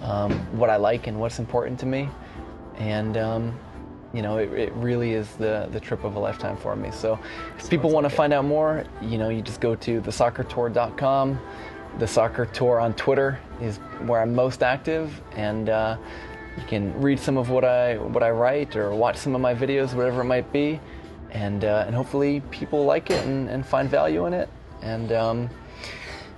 um, 0.00 0.32
what 0.58 0.68
I 0.68 0.76
like 0.76 1.06
and 1.06 1.18
what's 1.18 1.38
important 1.38 1.80
to 1.80 1.86
me. 1.86 2.10
And 2.78 3.16
um, 3.16 3.58
you 4.12 4.22
know, 4.22 4.38
it, 4.38 4.52
it 4.52 4.72
really 4.74 5.12
is 5.12 5.30
the 5.36 5.68
the 5.72 5.80
trip 5.80 6.04
of 6.04 6.16
a 6.16 6.18
lifetime 6.18 6.56
for 6.56 6.74
me. 6.76 6.90
So 6.90 7.18
if 7.58 7.68
people 7.68 7.90
want 7.90 8.04
to 8.04 8.10
find 8.10 8.32
out 8.32 8.44
more, 8.44 8.84
you 9.02 9.18
know, 9.18 9.28
you 9.28 9.42
just 9.42 9.60
go 9.60 9.74
to 9.74 10.00
thesoccertour.com. 10.00 11.40
The 11.98 12.06
Soccer 12.06 12.44
Tour 12.46 12.78
on 12.78 12.92
Twitter 12.94 13.38
is 13.60 13.78
where 14.04 14.20
I'm 14.20 14.34
most 14.34 14.62
active, 14.62 15.22
and 15.32 15.70
uh, 15.70 15.96
you 16.56 16.62
can 16.64 16.98
read 17.00 17.18
some 17.18 17.36
of 17.36 17.50
what 17.50 17.64
I 17.64 17.96
what 17.96 18.22
I 18.22 18.30
write 18.30 18.76
or 18.76 18.94
watch 18.94 19.16
some 19.16 19.34
of 19.34 19.40
my 19.40 19.54
videos, 19.54 19.94
whatever 19.94 20.20
it 20.20 20.24
might 20.24 20.52
be, 20.52 20.78
and 21.30 21.64
uh, 21.64 21.84
and 21.86 21.94
hopefully 21.94 22.40
people 22.50 22.84
like 22.84 23.10
it 23.10 23.24
and, 23.26 23.48
and 23.48 23.64
find 23.64 23.88
value 23.88 24.26
in 24.26 24.34
it. 24.34 24.48
And 24.82 25.12
um, 25.12 25.50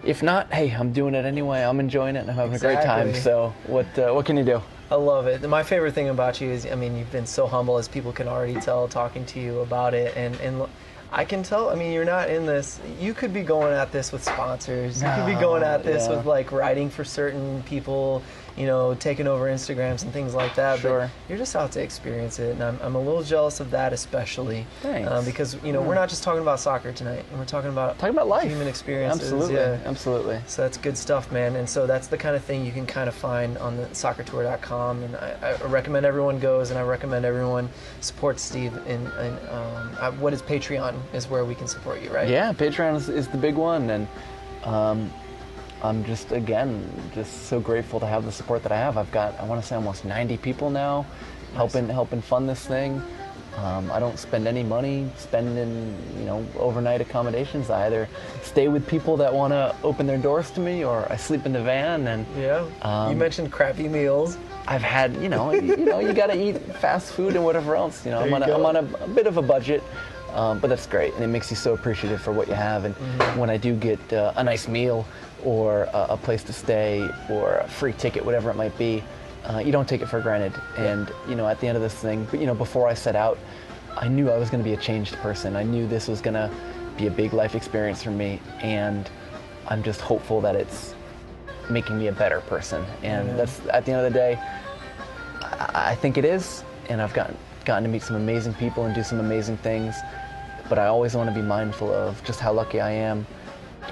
if 0.05 0.23
not, 0.23 0.53
hey, 0.53 0.71
I'm 0.71 0.93
doing 0.93 1.15
it 1.15 1.25
anyway. 1.25 1.63
I'm 1.63 1.81
enjoying 1.81 2.17
it 2.17 2.21
and 2.21 2.31
I'm 2.31 2.37
having 2.37 2.55
a 2.55 2.59
great 2.59 2.83
time. 2.83 3.15
So 3.15 3.53
what 3.67 3.87
uh, 3.99 4.13
what 4.13 4.27
can 4.27 4.37
you 4.37 4.45
do? 4.45 4.63
I 4.91 4.95
love 4.95 5.27
it. 5.27 5.47
My 5.47 5.63
favorite 5.63 5.93
thing 5.93 6.09
about 6.09 6.41
you 6.41 6.51
is, 6.51 6.65
I 6.65 6.75
mean, 6.75 6.97
you've 6.97 7.13
been 7.13 7.27
so 7.27 7.47
humble, 7.47 7.77
as 7.77 7.89
people 7.89 8.13
can 8.13 8.27
already 8.27 8.55
tell 8.55 8.89
talking 8.89 9.27
to 9.27 9.41
you 9.41 9.61
about 9.61 9.93
it, 9.93 10.17
and 10.17 10.35
and 10.41 10.67
I 11.11 11.25
can 11.25 11.43
tell. 11.43 11.71
I 11.71 11.75
mean, 11.75 11.93
you're 11.93 12.05
not 12.05 12.29
in 12.29 12.45
this. 12.45 12.79
You 13.01 13.15
could 13.15 13.33
be 13.33 13.43
going 13.43 13.73
at 13.73 13.91
this 13.93 14.13
with 14.13 14.23
sponsors. 14.23 15.03
You 15.03 15.09
could 15.09 15.27
be 15.27 15.35
going 15.41 15.63
at 15.63 15.83
this 15.83 16.07
yeah. 16.07 16.17
with 16.17 16.27
like 16.27 16.53
writing 16.53 16.91
for 16.91 17.05
certain 17.05 17.63
people. 17.63 18.23
You 18.57 18.67
know, 18.67 18.93
taking 18.97 19.29
over 19.29 19.45
Instagrams 19.45 20.03
and 20.03 20.13
things 20.13 20.35
like 20.35 20.57
that. 20.57 20.81
Sure. 20.81 21.03
But 21.03 21.11
you're 21.29 21.39
just 21.39 21.55
out 21.55 21.71
to 21.73 21.81
experience 21.81 22.41
it, 22.41 22.55
and 22.55 22.65
I'm, 22.65 22.77
I'm 22.83 22.97
a 22.97 23.01
little 23.01 23.23
jealous 23.23 23.61
of 23.61 23.71
that, 23.71 23.93
especially. 23.93 24.67
Thanks. 24.81 25.09
Um, 25.09 25.25
because 25.25 25.57
you 25.63 25.73
know 25.73 25.81
we're 25.81 25.95
not 25.95 26.09
just 26.09 26.25
talking 26.25 26.43
about 26.43 26.59
soccer 26.59 26.91
tonight, 26.91 27.25
and 27.31 27.39
we're 27.39 27.45
talking 27.45 27.71
about 27.71 28.01
Talking 28.01 28.17
about 28.17 28.27
life. 28.27 28.49
human 28.49 28.67
experiences. 28.67 29.33
Absolutely, 29.33 29.55
Yeah. 29.55 29.79
absolutely. 29.85 30.41
So 30.49 30.63
that's 30.63 30.77
good 30.77 30.99
stuff, 30.99 31.31
man. 31.31 31.55
And 31.55 31.71
so 31.71 31.87
that's 31.87 32.09
the 32.09 32.19
kind 32.19 32.35
of 32.35 32.43
thing 32.43 32.67
you 32.67 32.73
can 32.73 32.85
kind 32.85 33.09
of 33.09 33.15
find 33.15 33.57
on 33.59 33.77
the 33.77 33.85
soccertour.com. 33.87 35.05
And 35.05 35.15
I, 35.17 35.37
I 35.63 35.67
recommend 35.69 36.05
everyone 36.05 36.41
goes, 36.41 36.71
and 36.71 36.79
I 36.81 36.83
recommend 36.83 37.25
everyone 37.25 37.71
supports 38.01 38.43
Steve. 38.43 38.77
In, 38.89 39.07
in 39.07 39.39
um, 39.51 40.19
what 40.21 40.33
is 40.33 40.43
Patreon 40.43 40.98
is 41.13 41.29
where 41.29 41.45
we 41.45 41.55
can 41.55 41.67
support 41.67 42.03
you, 42.03 42.11
right? 42.11 42.29
Yeah, 42.29 42.53
Patreon 42.53 42.97
is, 42.97 43.09
is 43.09 43.29
the 43.29 43.39
big 43.39 43.55
one, 43.57 43.91
and 43.91 44.09
um, 44.65 45.11
I'm 45.83 46.05
just 46.05 46.33
again 46.33 46.89
just 47.15 47.45
so 47.47 47.61
grateful 47.61 48.01
to 48.01 48.07
have 48.07 48.25
the 48.25 48.33
support 48.33 48.63
that 48.65 48.73
I 48.73 48.77
have. 48.79 48.97
I've 48.99 49.11
got 49.13 49.39
I 49.41 49.45
want 49.45 49.61
to 49.61 49.67
say 49.67 49.77
almost 49.77 50.05
90 50.05 50.37
people 50.39 50.71
now 50.71 51.07
helping 51.55 51.89
helping 51.89 52.21
fund 52.21 52.49
this 52.49 52.67
thing. 52.67 53.01
Um, 53.57 53.91
I 53.91 53.99
don't 53.99 54.17
spend 54.19 54.47
any 54.47 54.63
money 54.63 55.11
spending 55.17 55.97
you 56.19 56.25
know 56.25 56.45
overnight 56.59 57.01
accommodations. 57.01 57.71
I 57.71 57.87
either 57.87 58.09
stay 58.43 58.69
with 58.69 58.87
people 58.87 59.17
that 59.17 59.33
want 59.35 59.53
to 59.53 59.75
open 59.83 60.07
their 60.07 60.19
doors 60.19 60.51
to 60.53 60.61
me, 60.61 60.85
or 60.85 61.11
I 61.11 61.17
sleep 61.17 61.45
in 61.47 61.53
the 61.53 61.63
van. 61.63 62.07
And 62.09 62.27
Yeah. 62.37 62.65
you 62.65 62.73
Um, 62.89 63.19
mentioned 63.19 63.51
crappy 63.53 63.89
meals. 63.89 64.37
I've 64.69 64.83
had, 64.83 65.17
you 65.17 65.31
know, 65.31 65.51
you, 65.53 65.77
you 65.77 65.87
know, 65.87 65.99
you 65.99 66.13
got 66.13 66.27
to 66.27 66.37
eat 66.37 66.59
fast 66.77 67.13
food 67.13 67.35
and 67.35 67.43
whatever 67.45 67.75
else. 67.75 68.05
You 68.05 68.11
know, 68.13 68.21
I'm 68.21 68.35
on, 68.35 68.43
you 68.43 68.53
a, 68.53 68.55
I'm 68.59 68.67
on 68.67 68.77
a, 68.77 68.83
a 69.05 69.09
bit 69.09 69.27
of 69.27 69.39
a 69.39 69.43
budget, 69.43 69.83
Um, 70.39 70.61
but 70.61 70.69
that's 70.71 70.87
great, 70.87 71.15
and 71.15 71.25
it 71.25 71.27
makes 71.27 71.51
you 71.51 71.57
so 71.57 71.75
appreciative 71.75 72.23
for 72.23 72.31
what 72.31 72.47
you 72.47 72.55
have. 72.55 72.85
And 72.85 72.95
when 73.37 73.51
I 73.51 73.57
do 73.57 73.75
get 73.75 74.13
uh, 74.13 74.33
a 74.37 74.45
nice 74.45 74.69
meal, 74.69 75.05
or 75.45 75.89
a, 75.93 76.07
a 76.11 76.17
place 76.17 76.45
to 76.45 76.53
stay, 76.53 77.11
or 77.29 77.57
a 77.57 77.69
free 77.69 77.93
ticket, 77.93 78.25
whatever 78.25 78.49
it 78.49 78.55
might 78.55 78.77
be, 78.79 79.03
uh, 79.47 79.59
you 79.59 79.73
don't 79.73 79.89
take 79.89 80.01
it 80.01 80.07
for 80.07 80.21
granted. 80.21 80.53
And 80.77 81.11
you 81.29 81.35
know, 81.35 81.49
at 81.49 81.59
the 81.59 81.67
end 81.67 81.75
of 81.75 81.83
this 81.83 81.95
thing, 81.95 82.25
you 82.33 82.47
know, 82.47 82.55
before 82.55 82.87
I 82.87 82.95
set 82.95 83.17
out, 83.17 83.37
I 83.97 84.07
knew 84.07 84.31
I 84.31 84.39
was 84.39 84.49
going 84.49 84.63
to 84.63 84.69
be 84.69 84.75
a 84.75 84.81
changed 84.81 85.15
person. 85.15 85.57
I 85.57 85.65
knew 85.65 85.89
this 85.89 86.07
was 86.07 86.21
going 86.21 86.35
to 86.35 86.49
be 86.97 87.09
a 87.09 87.11
big 87.11 87.33
life 87.33 87.57
experience 87.57 88.01
for 88.05 88.13
me, 88.13 88.41
and 88.61 89.11
I'm 89.67 89.83
just 89.83 90.01
hopeful 90.01 90.41
that 90.43 90.55
it's 90.55 90.95
making 91.69 91.99
me 91.99 92.07
a 92.07 92.13
better 92.13 92.43
person. 92.43 92.85
And 93.03 93.37
that's 93.37 93.61
at 93.73 93.85
the 93.85 93.91
end 93.91 94.07
of 94.07 94.13
the 94.13 94.17
day, 94.17 94.39
I, 95.41 95.91
I 95.91 95.95
think 95.97 96.17
it 96.17 96.25
is. 96.25 96.63
And 96.89 97.03
I've 97.03 97.13
gotten 97.13 97.37
gotten 97.65 97.83
to 97.83 97.91
meet 97.91 98.03
some 98.03 98.17
amazing 98.17 98.55
people 98.55 98.85
and 98.85 98.95
do 98.95 99.03
some 99.03 99.21
amazing 99.21 99.59
things. 99.59 99.95
But 100.69 100.79
I 100.79 100.87
always 100.87 101.15
want 101.15 101.29
to 101.29 101.35
be 101.35 101.43
mindful 101.43 101.93
of 101.93 102.23
just 102.25 102.41
how 102.41 102.53
lucky 102.53 102.81
I 102.81 102.91
am 102.91 103.27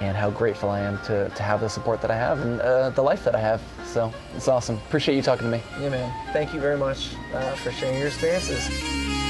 and 0.00 0.16
how 0.16 0.30
grateful 0.30 0.68
I 0.68 0.80
am 0.80 0.98
to, 1.04 1.28
to 1.28 1.42
have 1.42 1.60
the 1.60 1.68
support 1.68 2.02
that 2.02 2.10
I 2.10 2.16
have 2.16 2.40
and 2.40 2.60
uh, 2.60 2.90
the 2.90 3.02
life 3.02 3.24
that 3.24 3.34
I 3.34 3.40
have. 3.40 3.62
So 3.86 4.12
it's 4.34 4.48
awesome. 4.48 4.76
Appreciate 4.76 5.16
you 5.16 5.22
talking 5.22 5.50
to 5.50 5.56
me. 5.56 5.62
Yeah, 5.80 5.88
man. 5.88 6.32
Thank 6.32 6.52
you 6.52 6.60
very 6.60 6.76
much 6.76 7.14
uh, 7.32 7.54
for 7.56 7.72
sharing 7.72 7.98
your 7.98 8.08
experiences. 8.08 9.25